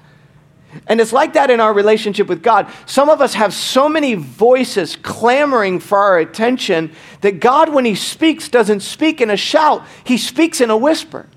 And 0.87 0.99
it's 0.99 1.13
like 1.13 1.31
that 1.35 1.49
in 1.49 1.61
our 1.61 1.73
relationship 1.73 2.27
with 2.27 2.43
God. 2.43 2.69
Some 2.85 3.07
of 3.07 3.21
us 3.21 3.35
have 3.35 3.53
so 3.53 3.87
many 3.87 4.15
voices 4.15 4.97
clamoring 4.97 5.79
for 5.79 5.99
our 5.99 6.19
attention 6.19 6.91
that 7.21 7.39
God, 7.39 7.69
when 7.69 7.85
He 7.85 7.95
speaks, 7.95 8.49
doesn't 8.49 8.81
speak 8.81 9.21
in 9.21 9.29
a 9.29 9.37
shout, 9.37 9.85
He 10.03 10.17
speaks 10.17 10.59
in 10.59 10.69
a 10.69 10.75
whisper. 10.75 11.29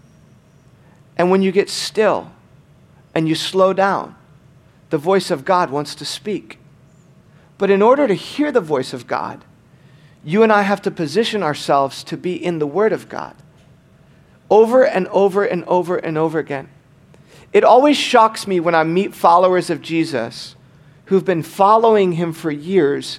And 1.17 1.31
when 1.31 1.41
you 1.41 1.53
get 1.53 1.71
still 1.71 2.33
and 3.15 3.29
you 3.29 3.37
slow 3.37 3.73
down, 3.73 4.17
the 4.91 4.99
voice 4.99 5.31
of 5.31 5.45
God 5.45 5.71
wants 5.71 5.95
to 5.95 6.05
speak. 6.05 6.59
But 7.59 7.71
in 7.71 7.81
order 7.81 8.09
to 8.09 8.15
hear 8.15 8.51
the 8.51 8.61
voice 8.61 8.93
of 8.93 9.07
God, 9.07 9.45
you 10.25 10.43
and 10.43 10.53
I 10.53 10.63
have 10.63 10.83
to 10.83 10.91
position 10.91 11.43
ourselves 11.43 12.05
to 12.05 12.17
be 12.17 12.35
in 12.35 12.59
the 12.59 12.67
Word 12.67 12.93
of 12.93 13.09
God 13.09 13.35
over 14.51 14.85
and 14.85 15.09
over 15.09 15.45
and 15.45 15.65
over 15.65 15.97
and 15.97 16.19
over 16.19 16.39
again. 16.39 16.69
It 17.53 17.65
always 17.65 17.97
shocks 17.97 18.47
me 18.47 18.61
when 18.61 18.75
I 18.75 18.85
meet 18.85 19.15
followers 19.15 19.71
of 19.71 19.81
Jesus 19.81 20.57
who've 21.07 21.25
been 21.25 21.43
following 21.43 22.13
him 22.13 22.33
for 22.33 22.51
years 22.51 23.19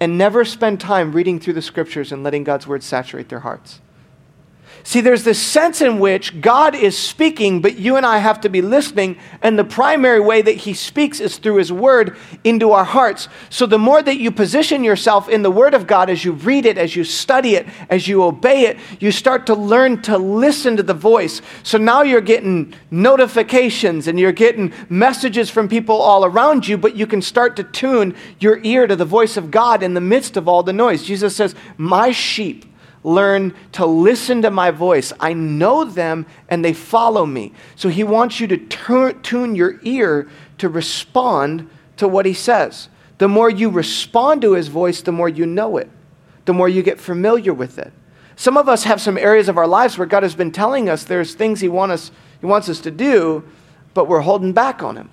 and 0.00 0.18
never 0.18 0.44
spend 0.44 0.80
time 0.80 1.12
reading 1.12 1.38
through 1.38 1.52
the 1.54 1.62
scriptures 1.62 2.10
and 2.10 2.22
letting 2.22 2.44
God's 2.44 2.66
word 2.66 2.82
saturate 2.82 3.28
their 3.28 3.40
hearts. 3.40 3.80
See, 4.86 5.00
there's 5.00 5.24
this 5.24 5.40
sense 5.40 5.80
in 5.80 5.98
which 5.98 6.42
God 6.42 6.74
is 6.74 6.96
speaking, 6.96 7.62
but 7.62 7.78
you 7.78 7.96
and 7.96 8.04
I 8.04 8.18
have 8.18 8.42
to 8.42 8.50
be 8.50 8.60
listening, 8.60 9.16
and 9.40 9.58
the 9.58 9.64
primary 9.64 10.20
way 10.20 10.42
that 10.42 10.56
He 10.56 10.74
speaks 10.74 11.20
is 11.20 11.38
through 11.38 11.56
His 11.56 11.72
Word 11.72 12.18
into 12.44 12.72
our 12.72 12.84
hearts. 12.84 13.28
So, 13.48 13.64
the 13.64 13.78
more 13.78 14.02
that 14.02 14.18
you 14.18 14.30
position 14.30 14.84
yourself 14.84 15.30
in 15.30 15.42
the 15.42 15.50
Word 15.50 15.72
of 15.72 15.86
God 15.86 16.10
as 16.10 16.22
you 16.22 16.32
read 16.32 16.66
it, 16.66 16.76
as 16.76 16.94
you 16.94 17.02
study 17.02 17.54
it, 17.54 17.66
as 17.88 18.06
you 18.06 18.22
obey 18.22 18.66
it, 18.66 18.78
you 19.00 19.10
start 19.10 19.46
to 19.46 19.54
learn 19.54 20.02
to 20.02 20.18
listen 20.18 20.76
to 20.76 20.82
the 20.82 20.92
voice. 20.94 21.40
So 21.62 21.78
now 21.78 22.02
you're 22.02 22.20
getting 22.20 22.74
notifications 22.90 24.06
and 24.06 24.20
you're 24.20 24.32
getting 24.32 24.72
messages 24.90 25.48
from 25.48 25.68
people 25.68 25.96
all 25.96 26.26
around 26.26 26.68
you, 26.68 26.76
but 26.76 26.94
you 26.94 27.06
can 27.06 27.22
start 27.22 27.56
to 27.56 27.64
tune 27.64 28.14
your 28.38 28.60
ear 28.62 28.86
to 28.86 28.96
the 28.96 29.04
voice 29.04 29.36
of 29.36 29.50
God 29.50 29.82
in 29.82 29.94
the 29.94 30.00
midst 30.00 30.36
of 30.36 30.46
all 30.46 30.62
the 30.62 30.72
noise. 30.72 31.04
Jesus 31.04 31.34
says, 31.34 31.54
My 31.78 32.10
sheep 32.10 32.66
learn 33.04 33.54
to 33.72 33.86
listen 33.86 34.42
to 34.42 34.50
my 34.50 34.70
voice. 34.70 35.12
I 35.20 35.34
know 35.34 35.84
them 35.84 36.26
and 36.48 36.64
they 36.64 36.72
follow 36.72 37.26
me. 37.26 37.52
So 37.76 37.90
he 37.90 38.02
wants 38.02 38.40
you 38.40 38.46
to 38.48 38.56
tune 38.56 39.54
your 39.54 39.78
ear 39.82 40.28
to 40.58 40.68
respond 40.68 41.70
to 41.98 42.08
what 42.08 42.26
he 42.26 42.34
says. 42.34 42.88
The 43.18 43.28
more 43.28 43.50
you 43.50 43.68
respond 43.68 44.42
to 44.42 44.54
his 44.54 44.68
voice, 44.68 45.02
the 45.02 45.12
more 45.12 45.28
you 45.28 45.46
know 45.46 45.76
it, 45.76 45.90
the 46.46 46.54
more 46.54 46.68
you 46.68 46.82
get 46.82 46.98
familiar 46.98 47.52
with 47.52 47.78
it. 47.78 47.92
Some 48.36 48.56
of 48.56 48.68
us 48.68 48.84
have 48.84 49.00
some 49.00 49.16
areas 49.16 49.48
of 49.48 49.58
our 49.58 49.68
lives 49.68 49.96
where 49.96 50.06
God 50.06 50.24
has 50.24 50.34
been 50.34 50.50
telling 50.50 50.88
us 50.88 51.04
there's 51.04 51.34
things 51.34 51.60
he, 51.60 51.68
want 51.68 51.92
us, 51.92 52.10
he 52.40 52.46
wants 52.46 52.68
us 52.68 52.80
to 52.80 52.90
do, 52.90 53.44
but 53.92 54.08
we're 54.08 54.20
holding 54.20 54.52
back 54.52 54.82
on 54.82 54.96
him. 54.96 55.10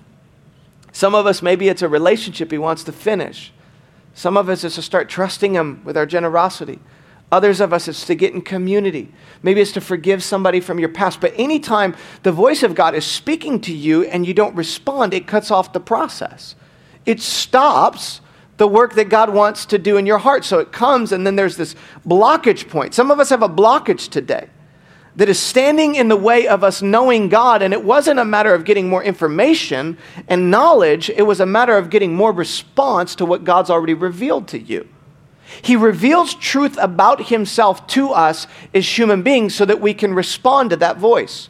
Some 0.90 1.14
of 1.14 1.26
us, 1.26 1.40
maybe 1.40 1.68
it's 1.68 1.82
a 1.82 1.88
relationship 1.88 2.50
he 2.50 2.58
wants 2.58 2.82
to 2.84 2.92
finish. 2.92 3.52
Some 4.14 4.36
of 4.36 4.48
us, 4.48 4.64
is 4.64 4.74
to 4.74 4.82
start 4.82 5.08
trusting 5.08 5.54
him 5.54 5.82
with 5.84 5.96
our 5.96 6.04
generosity. 6.04 6.80
Others 7.32 7.62
of 7.62 7.72
us, 7.72 7.88
it's 7.88 8.04
to 8.04 8.14
get 8.14 8.34
in 8.34 8.42
community. 8.42 9.10
Maybe 9.42 9.62
it's 9.62 9.72
to 9.72 9.80
forgive 9.80 10.22
somebody 10.22 10.60
from 10.60 10.78
your 10.78 10.90
past. 10.90 11.18
But 11.18 11.32
anytime 11.36 11.96
the 12.22 12.30
voice 12.30 12.62
of 12.62 12.74
God 12.74 12.94
is 12.94 13.06
speaking 13.06 13.58
to 13.62 13.72
you 13.72 14.04
and 14.04 14.26
you 14.26 14.34
don't 14.34 14.54
respond, 14.54 15.14
it 15.14 15.26
cuts 15.26 15.50
off 15.50 15.72
the 15.72 15.80
process. 15.80 16.54
It 17.06 17.20
stops 17.20 18.20
the 18.58 18.68
work 18.68 18.94
that 18.94 19.08
God 19.08 19.32
wants 19.32 19.64
to 19.66 19.78
do 19.78 19.96
in 19.96 20.04
your 20.04 20.18
heart. 20.18 20.44
So 20.44 20.58
it 20.58 20.72
comes, 20.72 21.10
and 21.10 21.26
then 21.26 21.34
there's 21.34 21.56
this 21.56 21.74
blockage 22.06 22.68
point. 22.68 22.92
Some 22.92 23.10
of 23.10 23.18
us 23.18 23.30
have 23.30 23.42
a 23.42 23.48
blockage 23.48 24.10
today 24.10 24.50
that 25.16 25.30
is 25.30 25.40
standing 25.40 25.94
in 25.94 26.08
the 26.08 26.16
way 26.16 26.46
of 26.46 26.62
us 26.62 26.82
knowing 26.82 27.30
God. 27.30 27.62
And 27.62 27.72
it 27.72 27.82
wasn't 27.82 28.20
a 28.20 28.26
matter 28.26 28.54
of 28.54 28.66
getting 28.66 28.90
more 28.90 29.02
information 29.02 29.96
and 30.28 30.50
knowledge, 30.50 31.08
it 31.08 31.22
was 31.22 31.40
a 31.40 31.46
matter 31.46 31.78
of 31.78 31.88
getting 31.88 32.14
more 32.14 32.32
response 32.32 33.14
to 33.16 33.24
what 33.24 33.44
God's 33.44 33.70
already 33.70 33.94
revealed 33.94 34.48
to 34.48 34.58
you. 34.58 34.86
He 35.60 35.76
reveals 35.76 36.34
truth 36.34 36.78
about 36.80 37.28
himself 37.28 37.86
to 37.88 38.10
us 38.10 38.46
as 38.72 38.98
human 38.98 39.22
beings 39.22 39.54
so 39.54 39.64
that 39.64 39.80
we 39.80 39.92
can 39.92 40.14
respond 40.14 40.70
to 40.70 40.76
that 40.76 40.96
voice. 40.96 41.48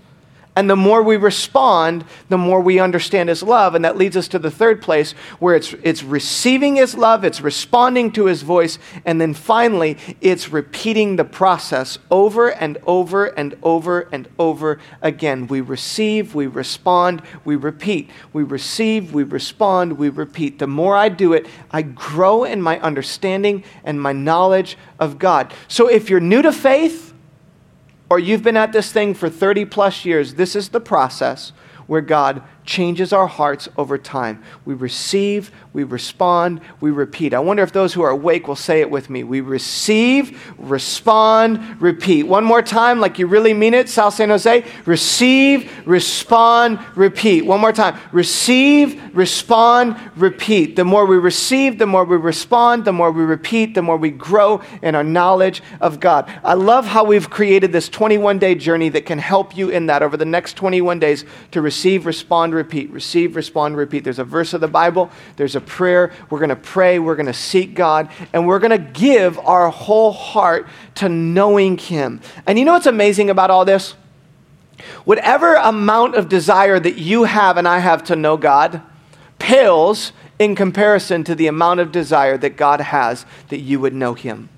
And 0.55 0.69
the 0.69 0.77
more 0.77 1.03
we 1.03 1.17
respond, 1.17 2.05
the 2.29 2.37
more 2.37 2.61
we 2.61 2.79
understand 2.79 3.31
His 3.31 3.43
love. 3.43 3.75
And 3.75 3.85
that 3.87 3.97
leads 3.97 4.19
us 4.19 4.29
to 4.29 4.39
the 4.39 4.51
third 4.51 4.83
place 4.83 5.13
where 5.39 5.55
it's, 5.55 5.73
it's 5.83 6.03
receiving 6.03 6.77
His 6.77 6.95
love, 6.95 7.25
it's 7.25 7.41
responding 7.41 8.13
to 8.13 8.27
His 8.27 8.43
voice, 8.43 8.79
and 9.07 9.19
then 9.19 9.33
finally, 9.33 9.97
it's 10.21 10.51
repeating 10.51 11.17
the 11.17 11.25
process 11.25 11.99
over 12.11 12.49
and 12.51 12.77
over 12.87 13.27
and 13.27 13.57
over 13.63 14.09
and 14.13 14.29
over 14.39 14.79
again. 15.01 15.47
We 15.47 15.63
receive, 15.63 16.35
we 16.35 16.47
respond, 16.47 17.23
we 17.47 17.57
repeat. 17.57 18.11
We 18.35 18.43
receive, 18.43 19.15
we 19.15 19.23
respond, 19.23 19.97
we 19.97 20.11
repeat. 20.11 20.59
The 20.59 20.67
more 20.67 20.97
I 20.97 21.09
do 21.09 21.33
it, 21.33 21.47
I 21.71 21.81
grow 21.81 22.45
in 22.45 22.61
my 22.61 22.79
understanding 22.81 23.65
and 23.85 24.01
my 24.01 24.13
knowledge 24.13 24.77
of 24.99 25.19
God. 25.19 25.55
So 25.69 25.89
if 25.89 26.11
you're 26.11 26.21
new 26.21 26.43
to 26.43 26.53
faith, 26.53 27.12
or 28.13 28.19
you've 28.19 28.43
been 28.43 28.59
at 28.59 28.73
this 28.73 28.93
thing 28.93 29.15
for 29.15 29.31
30 29.31 29.65
plus 29.65 30.05
years, 30.05 30.35
this 30.35 30.55
is 30.55 30.69
the 30.69 30.81
process 30.81 31.51
where 31.87 32.03
God 32.03 32.43
changes 32.65 33.13
our 33.13 33.27
hearts 33.27 33.69
over 33.77 33.99
time. 33.99 34.43
We 34.65 34.75
receive, 34.75 35.51
we 35.73 35.85
respond, 35.85 36.61
we 36.81 36.91
repeat. 36.91 37.35
I 37.35 37.41
wonder 37.41 37.63
if 37.63 37.73
those 37.73 37.93
who 37.93 38.03
are 38.03 38.11
awake 38.11 38.47
will 38.47 38.57
say 38.57 38.81
it 38.81 38.91
with 38.91 39.11
me. 39.11 39.25
We 39.25 39.41
receive, 39.41 40.55
respond, 40.59 41.81
repeat. 41.81 42.25
One 42.25 42.45
more 42.45 42.63
time, 42.63 43.01
like 43.01 43.19
you 43.19 43.27
really 43.27 43.55
mean 43.55 43.75
it, 43.75 43.89
South 43.89 44.15
San 44.15 44.29
Jose. 44.29 44.65
Receive, 44.87 45.87
respond, 45.87 46.79
repeat. 46.95 47.45
One 47.45 47.61
more 47.61 47.73
time. 47.73 47.99
Receive, 48.13 49.17
respond, 49.17 49.97
repeat. 50.17 50.77
The 50.77 50.85
more 50.85 51.07
we 51.07 51.17
receive, 51.17 51.79
the 51.79 51.87
more 51.87 52.05
we 52.05 52.17
respond, 52.17 52.85
the 52.85 52.93
more 52.93 53.11
we 53.11 53.25
repeat, 53.25 53.75
the 53.75 53.83
more 53.83 53.97
we 53.97 54.11
grow 54.11 54.63
in 54.83 54.95
our 54.95 55.05
knowledge 55.05 55.63
of 55.81 56.01
God. 56.01 56.31
I 56.45 56.55
love 56.55 56.87
how 56.87 57.05
we've 57.05 57.29
created 57.29 57.73
this 57.73 57.89
21 57.89 58.39
day 58.39 58.55
journey 58.55 58.89
that 58.91 59.07
can 59.07 59.19
help 59.19 59.57
you 59.57 59.71
in 59.71 59.87
that 59.87 60.03
over 60.03 60.17
the 60.17 60.25
next 60.25 60.55
21 60.55 60.99
days 60.99 61.25
to 61.51 61.61
receive, 61.61 62.07
respond, 62.07 62.52
respond, 62.53 62.73
repeat. 62.73 62.91
Receive, 62.91 63.37
respond, 63.37 63.77
repeat. 63.77 64.05
There's 64.05 64.19
a 64.19 64.25
verse 64.25 64.53
of 64.53 64.61
the 64.61 64.69
Bible, 64.69 65.11
there's 65.37 65.57
a 65.57 65.61
prayer. 65.61 66.13
We're 66.31 66.39
going 66.39 66.51
to 66.51 66.57
pray, 66.57 66.99
we're 66.99 67.17
going 67.17 67.27
to 67.27 67.33
seek 67.33 67.75
God, 67.75 68.11
and 68.33 68.47
we're 68.47 68.59
going 68.59 68.71
to 68.71 68.79
give 68.79 69.39
our 69.39 69.71
whole 69.71 70.13
heart 70.13 70.69
to 70.97 71.09
knowing 71.09 71.79
Him. 71.79 72.21
And 72.47 72.59
you 72.59 72.65
know 72.65 72.73
what's 72.73 72.87
amazing 72.87 73.31
about 73.31 73.51
all 73.51 73.65
this? 73.65 73.95
Whatever 75.05 75.55
amount 75.55 76.15
of 76.17 76.29
desire 76.29 76.81
that 76.81 76.99
you 76.99 77.25
have 77.25 77.57
and 77.57 77.69
I 77.69 77.79
have 77.79 78.05
to 78.05 78.17
know 78.17 78.37
God 78.37 78.83
pales 79.39 80.13
in 80.39 80.55
comparison 80.55 81.25
to 81.25 81.35
the 81.35 81.47
amount 81.47 81.81
of 81.81 81.93
desire 81.93 82.37
that 82.39 82.57
God 82.57 82.81
has 82.81 83.27
that 83.49 83.59
you 83.59 83.79
would 83.81 83.95
know 83.95 84.15
Him. 84.15 84.49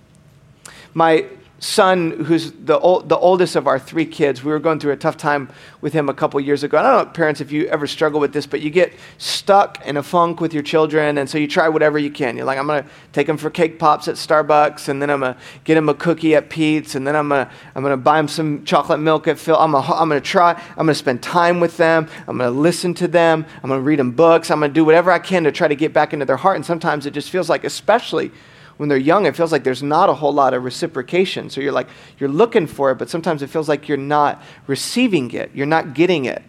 My 0.95 1.26
son, 1.65 2.11
who's 2.25 2.53
the, 2.53 2.79
the 3.07 3.17
oldest 3.17 3.57
of 3.57 3.67
our 3.67 3.79
three 3.79 4.05
kids, 4.05 4.45
we 4.45 4.53
were 4.53 4.59
going 4.59 4.79
through 4.79 4.93
a 4.93 4.97
tough 4.97 5.17
time 5.17 5.49
with 5.81 5.95
him 5.95 6.11
a 6.11 6.15
couple 6.15 6.39
years 6.39 6.62
ago. 6.62 6.77
I 6.77 6.83
don't 6.83 7.07
know, 7.07 7.12
parents, 7.12 7.41
if 7.41 7.51
you 7.51 7.67
ever 7.69 7.87
struggle 7.87 8.21
with 8.21 8.35
this, 8.35 8.47
but 8.47 8.61
you 8.61 8.69
get 8.69 8.93
stuck 9.17 9.85
in 9.87 9.97
a 9.97 10.03
funk 10.03 10.43
with 10.43 10.53
your 10.53 10.62
children, 10.62 11.17
and 11.17 11.29
so 11.29 11.39
you 11.39 11.49
try 11.49 11.71
whatever 11.71 11.99
you 11.99 12.11
can. 12.11 12.37
You're 12.37 12.45
like, 12.45 12.59
I'm 12.59 12.67
going 12.67 12.85
to 12.85 12.91
take 13.12 13.27
them 13.27 13.39
for 13.39 13.49
cake 13.49 13.79
pops 13.79 14.09
at 14.09 14.17
Starbucks, 14.17 14.89
and 14.89 15.01
then 15.01 15.09
I'm 15.09 15.21
going 15.21 15.35
to 15.35 15.41
get 15.65 15.77
them 15.77 15.89
a 15.89 15.95
cookie 15.95 16.35
at 16.35 16.51
Pete's, 16.51 16.95
and 16.97 17.07
then 17.07 17.17
I'm 17.17 17.31
going 17.31 17.47
to 17.47 17.53
I'm 17.75 17.83
to 17.85 17.97
buy 17.97 18.19
them 18.19 18.29
some 18.29 18.65
chocolate 18.67 19.01
milk 19.01 19.27
at 19.27 19.39
Phil. 19.39 19.57
I'm 19.57 19.73
going 19.73 19.85
I'm 19.87 20.11
to 20.11 20.21
try, 20.21 20.53
I'm 20.53 20.85
going 20.85 20.89
to 20.89 20.95
spend 20.95 21.23
time 21.23 21.61
with 21.61 21.79
them. 21.79 22.09
I'm 22.29 22.37
going 22.37 22.53
to 22.53 22.61
listen 22.61 22.93
to 22.95 23.09
them. 23.09 23.47
I'm 23.62 23.69
going 23.71 23.81
to 23.81 23.85
read 23.85 23.99
them 23.99 24.11
books. 24.11 24.51
I'm 24.51 24.61
going 24.61 24.71
to 24.71 24.75
do 24.75 24.85
whatever 24.85 25.11
I 25.11 25.19
can 25.19 25.45
to 25.45 25.53
try 25.53 25.69
to 25.69 25.77
get 25.77 25.95
back 25.95 26.12
into 26.12 26.27
their 26.27 26.37
heart. 26.37 26.57
And 26.57 26.67
sometimes 26.67 27.07
it 27.07 27.12
just 27.12 27.31
feels 27.31 27.49
like, 27.49 27.65
especially 27.65 28.33
when 28.77 28.89
they're 28.89 28.99
young, 28.99 29.27
it 29.27 29.37
feels 29.37 29.53
like 29.53 29.64
there's 29.64 29.83
not 29.83 30.09
a 30.09 30.14
whole 30.14 30.33
lot 30.33 30.55
of 30.55 30.64
reciprocation. 30.64 31.51
So 31.51 31.61
you're 31.61 31.72
like, 31.72 31.89
you're 32.18 32.29
looking 32.29 32.66
for 32.66 32.91
it, 32.91 32.97
but 32.97 33.09
sometimes 33.09 33.43
it 33.43 33.49
feels 33.49 33.68
like 33.68 33.89
you're 33.89 33.97
not 33.97 34.43
receiving 34.66 35.31
it, 35.31 35.51
you're 35.55 35.66
not 35.66 35.95
getting 35.95 36.25
it. 36.25 36.43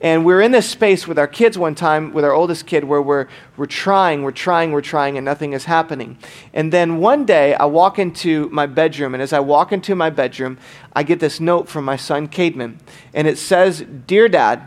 And 0.00 0.24
we 0.24 0.34
are 0.34 0.40
in 0.42 0.52
this 0.52 0.68
space 0.68 1.08
with 1.08 1.18
our 1.18 1.26
kids 1.26 1.56
one 1.56 1.74
time, 1.74 2.12
with 2.12 2.24
our 2.24 2.32
oldest 2.32 2.66
kid, 2.66 2.84
where 2.84 3.00
we're, 3.00 3.26
we're 3.56 3.64
trying, 3.64 4.22
we're 4.22 4.32
trying, 4.32 4.72
we're 4.72 4.82
trying, 4.82 5.16
and 5.16 5.24
nothing 5.24 5.54
is 5.54 5.64
happening. 5.64 6.18
And 6.52 6.72
then 6.72 6.98
one 6.98 7.24
day, 7.24 7.54
I 7.54 7.64
walk 7.64 7.98
into 7.98 8.48
my 8.50 8.66
bedroom, 8.66 9.14
and 9.14 9.22
as 9.22 9.32
I 9.32 9.40
walk 9.40 9.72
into 9.72 9.94
my 9.94 10.10
bedroom, 10.10 10.58
I 10.92 11.04
get 11.04 11.20
this 11.20 11.40
note 11.40 11.68
from 11.68 11.86
my 11.86 11.96
son, 11.96 12.28
Cademan. 12.28 12.78
And 13.14 13.26
it 13.26 13.38
says, 13.38 13.82
Dear 14.06 14.28
Dad, 14.28 14.62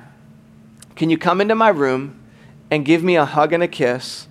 can 0.96 1.12
you 1.12 1.18
come 1.18 1.40
into 1.40 1.56
my 1.56 1.70
room 1.70 2.20
and 2.72 2.84
give 2.84 3.04
me 3.04 3.16
a 3.16 3.26
hug 3.26 3.54
and 3.54 3.62
a 3.62 3.68
kiss? 3.68 4.28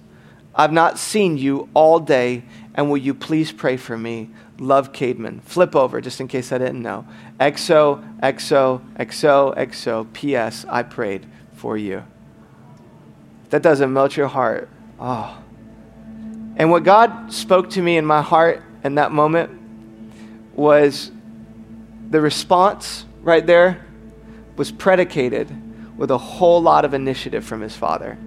I've 0.57 0.73
not 0.73 0.99
seen 0.99 1.37
you 1.37 1.69
all 1.75 2.01
day, 2.01 2.43
and 2.77 2.91
will 2.91 2.99
you 2.99 3.15
please 3.15 3.53
pray 3.53 3.79
for 3.79 3.97
me? 3.97 4.31
Love 4.59 4.93
Cademan. 4.93 5.43
Flip 5.43 5.75
over 5.75 6.01
just 6.03 6.21
in 6.21 6.29
case 6.29 6.53
I 6.53 6.59
didn't 6.59 6.83
know. 6.83 7.07
XO, 7.41 8.21
XO, 8.21 8.81
XO, 8.97 9.57
XO, 9.57 10.13
P.S. 10.13 10.67
I 10.69 10.83
prayed 10.83 11.27
for 11.55 11.79
you. 11.79 12.05
That 13.49 13.63
doesn't 13.63 13.93
melt 13.93 14.17
your 14.17 14.29
heart. 14.29 14.69
Oh. 15.01 15.39
And 16.57 16.71
what 16.71 16.85
God 16.85 17.33
spoke 17.33 17.71
to 17.71 17.83
me 17.83 17.97
in 17.97 18.05
my 18.05 18.21
heart 18.21 18.63
in 18.85 18.97
that 18.97 19.11
moment 19.11 19.59
was 20.55 21.11
the 22.11 22.21
response 22.21 23.07
right 23.23 23.47
there 23.47 23.85
was 24.57 24.71
predicated 24.71 25.51
with 25.99 26.11
a 26.11 26.19
whole 26.19 26.63
lot 26.63 26.85
of 26.85 26.95
initiative 26.95 27.45
from 27.45 27.63
his 27.63 27.75
father. 27.75 28.19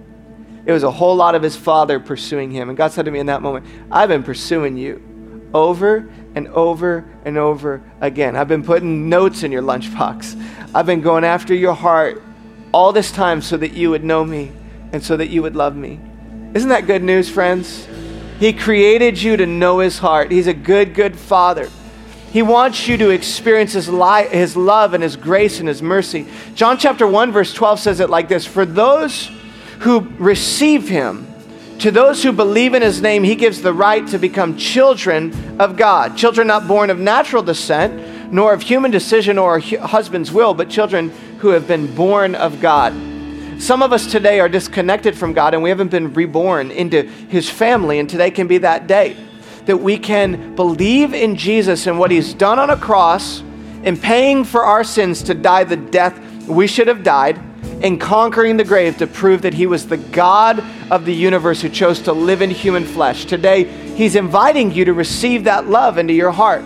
It 0.70 0.72
was 0.72 0.84
a 0.84 0.90
whole 0.92 1.16
lot 1.16 1.34
of 1.34 1.42
his 1.42 1.56
father 1.56 1.98
pursuing 1.98 2.52
him. 2.52 2.68
And 2.68 2.78
God 2.78 2.92
said 2.92 3.06
to 3.06 3.10
me 3.10 3.18
in 3.18 3.26
that 3.26 3.42
moment, 3.42 3.66
I've 3.90 4.08
been 4.08 4.22
pursuing 4.22 4.76
you 4.76 5.50
over 5.52 6.08
and 6.36 6.46
over 6.46 7.04
and 7.24 7.36
over 7.36 7.82
again. 8.00 8.36
I've 8.36 8.46
been 8.46 8.62
putting 8.62 9.08
notes 9.08 9.42
in 9.42 9.50
your 9.50 9.62
lunchbox. 9.62 10.72
I've 10.72 10.86
been 10.86 11.00
going 11.00 11.24
after 11.24 11.56
your 11.56 11.74
heart 11.74 12.22
all 12.70 12.92
this 12.92 13.10
time 13.10 13.42
so 13.42 13.56
that 13.56 13.72
you 13.72 13.90
would 13.90 14.04
know 14.04 14.24
me 14.24 14.52
and 14.92 15.02
so 15.02 15.16
that 15.16 15.26
you 15.26 15.42
would 15.42 15.56
love 15.56 15.74
me. 15.74 15.98
Isn't 16.54 16.68
that 16.68 16.86
good 16.86 17.02
news, 17.02 17.28
friends? 17.28 17.88
He 18.38 18.52
created 18.52 19.20
you 19.20 19.36
to 19.38 19.46
know 19.46 19.80
his 19.80 19.98
heart. 19.98 20.30
He's 20.30 20.46
a 20.46 20.54
good, 20.54 20.94
good 20.94 21.18
father. 21.18 21.68
He 22.30 22.42
wants 22.42 22.86
you 22.86 22.96
to 22.98 23.10
experience 23.10 23.72
his, 23.72 23.88
li- 23.88 24.28
his 24.30 24.56
love 24.56 24.94
and 24.94 25.02
his 25.02 25.16
grace 25.16 25.58
and 25.58 25.66
his 25.66 25.82
mercy. 25.82 26.28
John 26.54 26.78
chapter 26.78 27.08
1, 27.08 27.32
verse 27.32 27.52
12 27.52 27.80
says 27.80 27.98
it 27.98 28.08
like 28.08 28.28
this 28.28 28.46
For 28.46 28.64
those 28.64 29.32
who 29.80 30.00
receive 30.18 30.88
him. 30.88 31.26
To 31.80 31.90
those 31.90 32.22
who 32.22 32.32
believe 32.32 32.74
in 32.74 32.82
his 32.82 33.00
name, 33.00 33.24
he 33.24 33.34
gives 33.34 33.62
the 33.62 33.72
right 33.72 34.06
to 34.08 34.18
become 34.18 34.56
children 34.58 35.58
of 35.58 35.76
God. 35.76 36.16
Children 36.16 36.46
not 36.46 36.68
born 36.68 36.90
of 36.90 36.98
natural 36.98 37.42
descent, 37.42 38.32
nor 38.32 38.52
of 38.52 38.60
human 38.60 38.90
decision 38.90 39.38
or 39.38 39.58
husband's 39.58 40.30
will, 40.30 40.52
but 40.52 40.68
children 40.68 41.08
who 41.38 41.48
have 41.48 41.66
been 41.66 41.94
born 41.94 42.34
of 42.34 42.60
God. 42.60 42.92
Some 43.58 43.82
of 43.82 43.92
us 43.92 44.10
today 44.10 44.40
are 44.40 44.48
disconnected 44.48 45.16
from 45.16 45.32
God 45.32 45.54
and 45.54 45.62
we 45.62 45.70
haven't 45.70 45.90
been 45.90 46.12
reborn 46.12 46.70
into 46.70 47.02
his 47.02 47.48
family, 47.48 47.98
and 47.98 48.08
today 48.08 48.30
can 48.30 48.46
be 48.46 48.58
that 48.58 48.86
day 48.86 49.16
that 49.64 49.76
we 49.76 49.98
can 49.98 50.54
believe 50.54 51.14
in 51.14 51.36
Jesus 51.36 51.86
and 51.86 51.98
what 51.98 52.10
he's 52.10 52.34
done 52.34 52.58
on 52.58 52.70
a 52.70 52.76
cross 52.76 53.40
in 53.82 53.96
paying 53.96 54.44
for 54.44 54.64
our 54.64 54.84
sins 54.84 55.22
to 55.22 55.34
die 55.34 55.64
the 55.64 55.76
death 55.76 56.18
we 56.46 56.66
should 56.66 56.88
have 56.88 57.02
died 57.02 57.38
in 57.80 57.98
conquering 57.98 58.56
the 58.56 58.64
grave 58.64 58.98
to 58.98 59.06
prove 59.06 59.42
that 59.42 59.54
he 59.54 59.66
was 59.66 59.86
the 59.86 59.96
God 59.96 60.62
of 60.90 61.04
the 61.04 61.14
universe 61.14 61.62
who 61.62 61.68
chose 61.68 62.00
to 62.02 62.12
live 62.12 62.42
in 62.42 62.50
human 62.50 62.84
flesh. 62.84 63.24
Today, 63.24 63.64
he's 63.94 64.16
inviting 64.16 64.70
you 64.72 64.84
to 64.84 64.92
receive 64.92 65.44
that 65.44 65.66
love 65.66 65.98
into 65.98 66.12
your 66.12 66.30
heart. 66.30 66.64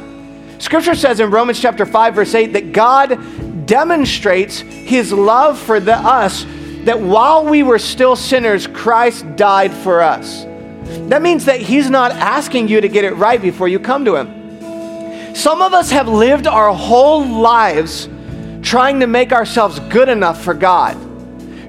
Scripture 0.58 0.94
says 0.94 1.20
in 1.20 1.30
Romans 1.30 1.60
chapter 1.60 1.84
5 1.84 2.14
verse 2.14 2.34
8 2.34 2.52
that 2.54 2.72
God 2.72 3.66
demonstrates 3.66 4.58
his 4.60 5.12
love 5.12 5.58
for 5.58 5.80
the, 5.80 5.94
us 5.94 6.46
that 6.84 7.00
while 7.00 7.44
we 7.44 7.62
were 7.62 7.78
still 7.78 8.16
sinners 8.16 8.66
Christ 8.66 9.36
died 9.36 9.72
for 9.72 10.00
us. 10.00 10.44
That 11.08 11.22
means 11.22 11.44
that 11.46 11.60
he's 11.60 11.90
not 11.90 12.12
asking 12.12 12.68
you 12.68 12.80
to 12.80 12.88
get 12.88 13.04
it 13.04 13.12
right 13.12 13.40
before 13.40 13.68
you 13.68 13.78
come 13.78 14.04
to 14.04 14.16
him. 14.16 15.34
Some 15.34 15.60
of 15.60 15.74
us 15.74 15.90
have 15.90 16.08
lived 16.08 16.46
our 16.46 16.72
whole 16.72 17.26
lives 17.26 18.08
trying 18.64 18.98
to 19.00 19.06
make 19.06 19.32
ourselves 19.32 19.78
good 19.78 20.08
enough 20.08 20.42
for 20.42 20.54
God 20.54 20.98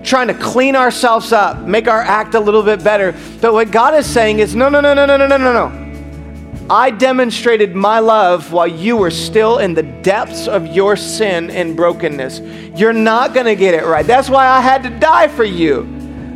trying 0.05 0.27
to 0.27 0.33
clean 0.35 0.75
ourselves 0.75 1.31
up, 1.31 1.61
make 1.61 1.87
our 1.87 2.01
act 2.01 2.35
a 2.35 2.39
little 2.39 2.61
bit 2.61 2.83
better. 2.83 3.13
But 3.41 3.53
what 3.53 3.71
God 3.71 3.95
is 3.95 4.05
saying 4.05 4.39
is 4.39 4.55
no, 4.55 4.69
no, 4.69 4.79
no, 4.79 4.93
no, 4.93 5.05
no, 5.05 5.17
no, 5.17 5.27
no, 5.27 5.37
no, 5.37 5.53
no. 5.67 5.85
I 6.69 6.89
demonstrated 6.89 7.75
my 7.75 7.99
love 7.99 8.51
while 8.51 8.67
you 8.67 8.97
were 8.97 9.11
still 9.11 9.59
in 9.59 9.73
the 9.75 9.83
depths 9.83 10.47
of 10.47 10.67
your 10.67 10.95
sin 10.95 11.51
and 11.51 11.75
brokenness. 11.75 12.39
You're 12.79 12.93
not 12.93 13.33
going 13.33 13.45
to 13.45 13.55
get 13.55 13.75
it 13.75 13.85
right. 13.85 14.05
That's 14.05 14.29
why 14.29 14.47
I 14.47 14.61
had 14.61 14.81
to 14.83 14.89
die 14.89 15.27
for 15.27 15.43
you. 15.43 15.87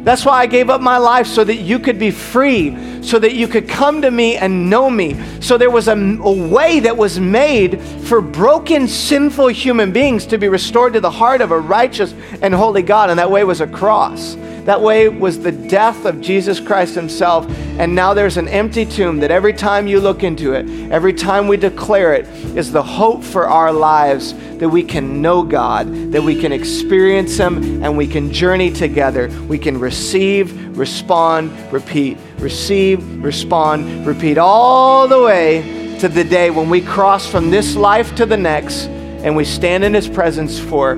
That's 0.03 0.25
why 0.25 0.39
I 0.39 0.45
gave 0.45 0.69
up 0.69 0.81
my 0.81 0.97
life 0.97 1.27
so 1.27 1.43
that 1.43 1.57
you 1.57 1.79
could 1.79 1.97
be 1.97 2.11
free, 2.11 2.98
so 3.01 3.19
that 3.19 3.33
you 3.33 3.47
could 3.47 3.67
come 3.67 4.01
to 4.01 4.11
me 4.11 4.37
and 4.37 4.69
know 4.69 4.89
me. 4.89 5.19
So 5.41 5.57
there 5.57 5.71
was 5.71 5.87
a, 5.87 5.93
a, 5.93 6.49
way 6.49 6.79
that 6.79 6.95
was 6.95 7.19
made 7.19 7.81
for 7.81 8.21
broken, 8.21 8.87
sinful 8.87 9.47
human 9.47 9.91
beings 9.91 10.25
to 10.27 10.37
be 10.37 10.47
restored 10.47 10.93
to 10.93 10.99
the 10.99 11.11
heart 11.11 11.41
of 11.41 11.51
a 11.51 11.59
righteous 11.59 12.13
and 12.41 12.53
holy 12.53 12.81
God, 12.81 13.09
and 13.09 13.19
that 13.19 13.31
way 13.31 13.43
was 13.43 13.61
a 13.61 13.67
cross. 13.67 14.35
That 14.69 14.81
way 14.81 15.09
was 15.09 15.39
the 15.39 15.51
death 15.51 16.05
of 16.05 16.21
Jesus 16.21 16.59
Christ 16.59 16.93
Himself. 16.93 17.49
And 17.79 17.95
now 17.95 18.13
there's 18.13 18.37
an 18.37 18.47
empty 18.47 18.85
tomb 18.85 19.19
that 19.21 19.31
every 19.31 19.53
time 19.53 19.87
you 19.87 19.99
look 19.99 20.23
into 20.23 20.53
it, 20.53 20.91
every 20.91 21.13
time 21.13 21.47
we 21.47 21.57
declare 21.57 22.13
it, 22.13 22.27
is 22.55 22.71
the 22.71 22.83
hope 22.83 23.23
for 23.23 23.47
our 23.47 23.71
lives 23.71 24.33
that 24.59 24.69
we 24.69 24.83
can 24.83 25.23
know 25.23 25.41
God, 25.41 26.11
that 26.11 26.21
we 26.21 26.39
can 26.39 26.51
experience 26.51 27.37
Him, 27.37 27.83
and 27.83 27.97
we 27.97 28.05
can 28.05 28.31
journey 28.31 28.71
together. 28.71 29.29
We 29.47 29.57
can 29.57 29.79
receive, 29.79 30.77
respond, 30.77 31.51
repeat. 31.71 32.17
Receive, 32.39 33.23
respond, 33.23 34.05
repeat, 34.05 34.37
all 34.37 35.07
the 35.07 35.21
way 35.21 35.97
to 35.99 36.07
the 36.07 36.23
day 36.23 36.49
when 36.49 36.69
we 36.69 36.81
cross 36.81 37.27
from 37.27 37.51
this 37.51 37.75
life 37.75 38.15
to 38.15 38.25
the 38.25 38.37
next 38.37 38.85
and 38.85 39.35
we 39.35 39.43
stand 39.43 39.83
in 39.83 39.93
His 39.93 40.07
presence 40.07 40.59
for 40.59 40.93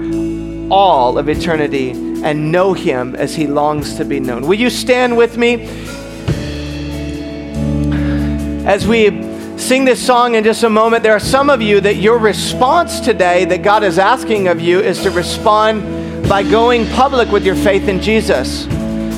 all 0.72 1.18
of 1.18 1.28
eternity 1.28 1.92
and 2.24 2.52
know 2.52 2.74
him 2.74 3.16
as 3.16 3.36
he 3.36 3.48
longs 3.48 3.96
to 3.96 4.06
be 4.06 4.20
known. 4.20 4.48
Will 4.48 4.60
you 4.60 4.70
stand 4.70 5.18
with 5.18 5.38
me 5.38 5.66
as 8.66 8.88
we 8.88 9.10
sing 9.58 9.86
this 9.86 10.04
song 10.04 10.36
in 10.36 10.44
just 10.44 10.64
a 10.64 10.70
moment? 10.70 11.04
There 11.04 11.14
are 11.14 11.20
some 11.20 11.50
of 11.50 11.62
you 11.62 11.82
that 11.82 11.96
your 11.96 12.18
response 12.18 13.00
today 13.00 13.46
that 13.46 13.64
God 13.64 13.84
is 13.84 14.00
asking 14.00 14.48
of 14.48 14.62
you 14.62 14.80
is 14.80 15.02
to 15.04 15.12
respond 15.12 16.30
by 16.30 16.44
going 16.44 16.88
public 16.90 17.30
with 17.30 17.46
your 17.46 17.56
faith 17.56 17.88
in 17.88 18.00
Jesus. 18.02 18.66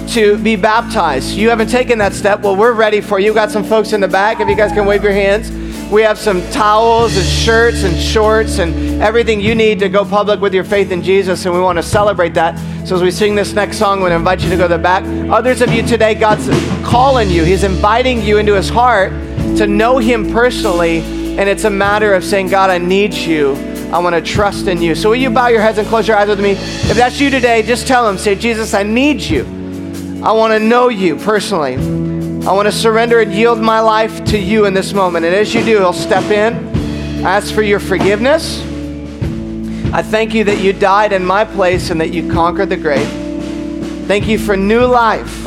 To 0.09 0.37
be 0.37 0.55
baptized. 0.55 1.31
You 1.31 1.49
haven't 1.49 1.69
taken 1.69 1.97
that 1.97 2.13
step. 2.13 2.41
Well, 2.41 2.55
we're 2.55 2.73
ready 2.73 3.01
for 3.01 3.19
you. 3.19 3.31
We've 3.31 3.35
got 3.35 3.49
some 3.49 3.63
folks 3.63 3.93
in 3.93 4.01
the 4.01 4.07
back. 4.07 4.39
If 4.39 4.47
you 4.47 4.55
guys 4.55 4.71
can 4.71 4.85
wave 4.85 5.03
your 5.03 5.11
hands. 5.11 5.49
We 5.91 6.01
have 6.01 6.17
some 6.17 6.41
towels 6.49 7.15
and 7.17 7.25
shirts 7.25 7.83
and 7.83 7.95
shorts 7.95 8.59
and 8.59 9.01
everything 9.01 9.39
you 9.39 9.53
need 9.53 9.79
to 9.79 9.89
go 9.89 10.03
public 10.03 10.39
with 10.39 10.53
your 10.53 10.63
faith 10.63 10.91
in 10.91 11.03
Jesus, 11.03 11.45
and 11.45 11.53
we 11.53 11.61
want 11.61 11.77
to 11.77 11.83
celebrate 11.83 12.33
that. 12.33 12.57
So 12.87 12.95
as 12.95 13.03
we 13.03 13.11
sing 13.11 13.35
this 13.35 13.53
next 13.53 13.77
song, 13.77 14.01
we 14.01 14.11
invite 14.11 14.41
you 14.41 14.49
to 14.49 14.55
go 14.55 14.67
to 14.67 14.75
the 14.75 14.81
back. 14.81 15.03
Others 15.31 15.61
of 15.61 15.71
you 15.71 15.83
today, 15.83 16.15
God's 16.15 16.47
calling 16.83 17.29
you. 17.29 17.43
He's 17.43 17.63
inviting 17.63 18.21
you 18.21 18.39
into 18.39 18.55
His 18.55 18.69
heart 18.69 19.11
to 19.57 19.67
know 19.67 19.99
Him 19.99 20.31
personally, 20.31 20.99
and 21.37 21.47
it's 21.47 21.65
a 21.65 21.69
matter 21.69 22.13
of 22.13 22.23
saying, 22.23 22.47
God, 22.47 22.69
I 22.69 22.79
need 22.79 23.13
you. 23.13 23.53
I 23.91 23.99
want 23.99 24.15
to 24.15 24.21
trust 24.21 24.67
in 24.67 24.81
you. 24.81 24.95
So 24.95 25.09
will 25.09 25.15
you 25.15 25.29
bow 25.29 25.47
your 25.47 25.61
heads 25.61 25.77
and 25.77 25.87
close 25.87 26.07
your 26.07 26.17
eyes 26.17 26.27
with 26.27 26.41
me? 26.41 26.51
If 26.51 26.97
that's 26.97 27.19
you 27.19 27.29
today, 27.29 27.61
just 27.61 27.87
tell 27.87 28.09
Him, 28.09 28.17
say, 28.17 28.33
Jesus, 28.35 28.73
I 28.73 28.81
need 28.81 29.21
you. 29.21 29.62
I 30.23 30.31
want 30.31 30.53
to 30.53 30.59
know 30.59 30.87
you 30.87 31.17
personally. 31.17 31.75
I 32.47 32.53
want 32.53 32.65
to 32.65 32.71
surrender 32.71 33.19
and 33.19 33.33
yield 33.33 33.59
my 33.59 33.81
life 33.81 34.23
to 34.27 34.39
you 34.39 34.63
in 34.63 34.73
this 34.73 34.93
moment. 34.93 35.25
And 35.25 35.35
as 35.35 35.53
you 35.53 35.65
do, 35.65 35.79
He'll 35.79 35.91
step 35.91 36.23
in, 36.31 36.53
ask 37.25 37.53
for 37.53 37.61
your 37.61 37.81
forgiveness. 37.81 38.61
I 39.93 40.01
thank 40.01 40.33
you 40.33 40.45
that 40.45 40.61
you 40.61 40.71
died 40.71 41.11
in 41.11 41.25
my 41.25 41.43
place 41.43 41.89
and 41.89 41.99
that 41.99 42.13
you 42.13 42.31
conquered 42.31 42.69
the 42.69 42.77
grave. 42.77 43.05
Thank 44.07 44.25
you 44.29 44.39
for 44.39 44.55
new 44.55 44.85
life. 44.85 45.45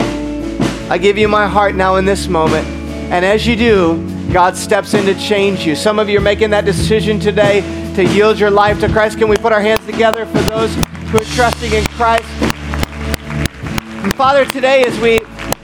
I 0.90 0.98
give 0.98 1.16
you 1.16 1.26
my 1.26 1.48
heart 1.48 1.74
now 1.74 1.96
in 1.96 2.04
this 2.04 2.28
moment. 2.28 2.66
And 2.66 3.24
as 3.24 3.46
you 3.46 3.56
do, 3.56 4.30
God 4.30 4.58
steps 4.58 4.92
in 4.92 5.06
to 5.06 5.14
change 5.18 5.64
you. 5.64 5.74
Some 5.74 5.98
of 5.98 6.10
you 6.10 6.18
are 6.18 6.20
making 6.20 6.50
that 6.50 6.66
decision 6.66 7.18
today 7.18 7.62
to 7.94 8.04
yield 8.04 8.38
your 8.38 8.50
life 8.50 8.78
to 8.80 8.90
Christ. 8.90 9.16
Can 9.16 9.28
we 9.30 9.38
put 9.38 9.54
our 9.54 9.62
hands 9.62 9.86
together 9.86 10.26
for 10.26 10.40
those 10.40 10.74
who 10.74 11.16
are 11.16 11.24
trusting 11.34 11.72
in 11.72 11.86
Christ? 11.86 12.28
Father, 14.12 14.44
today 14.44 14.84
as 14.84 14.98
we 15.00 15.20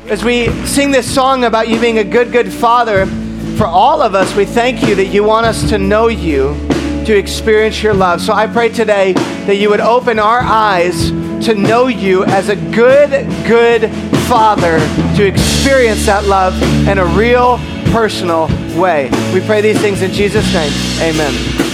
as 0.09 0.24
we 0.24 0.49
sing 0.66 0.90
this 0.90 1.12
song 1.12 1.45
about 1.45 1.68
you 1.68 1.80
being 1.80 1.99
a 1.99 2.05
good, 2.05 2.32
good 2.32 2.53
father, 2.53 3.07
for 3.57 3.66
all 3.66 4.03
of 4.03 4.14
us, 4.14 4.34
we 4.34 4.45
thank 4.45 4.82
you 4.82 4.95
that 4.97 5.07
you 5.07 5.22
want 5.22 5.47
us 5.47 5.68
to 5.70 5.78
know 5.78 6.09
you, 6.09 6.55
to 7.07 7.16
experience 7.16 7.82
your 7.82 7.95
love. 7.95 8.20
So 8.20 8.32
I 8.32 8.47
pray 8.47 8.68
today 8.68 9.12
that 9.12 9.57
you 9.57 9.70
would 9.70 9.80
open 9.80 10.18
our 10.18 10.40
eyes 10.40 11.11
to 11.47 11.55
know 11.55 11.86
you 11.86 12.24
as 12.24 12.49
a 12.49 12.57
good, 12.57 13.11
good 13.47 13.90
father, 14.26 14.78
to 15.16 15.24
experience 15.24 16.07
that 16.07 16.24
love 16.24 16.61
in 16.88 16.99
a 16.99 17.07
real, 17.07 17.59
personal 17.93 18.49
way. 18.78 19.11
We 19.32 19.40
pray 19.47 19.61
these 19.61 19.80
things 19.80 20.03
in 20.03 20.11
Jesus' 20.12 20.53
name. 20.53 20.72
Amen. 21.01 21.71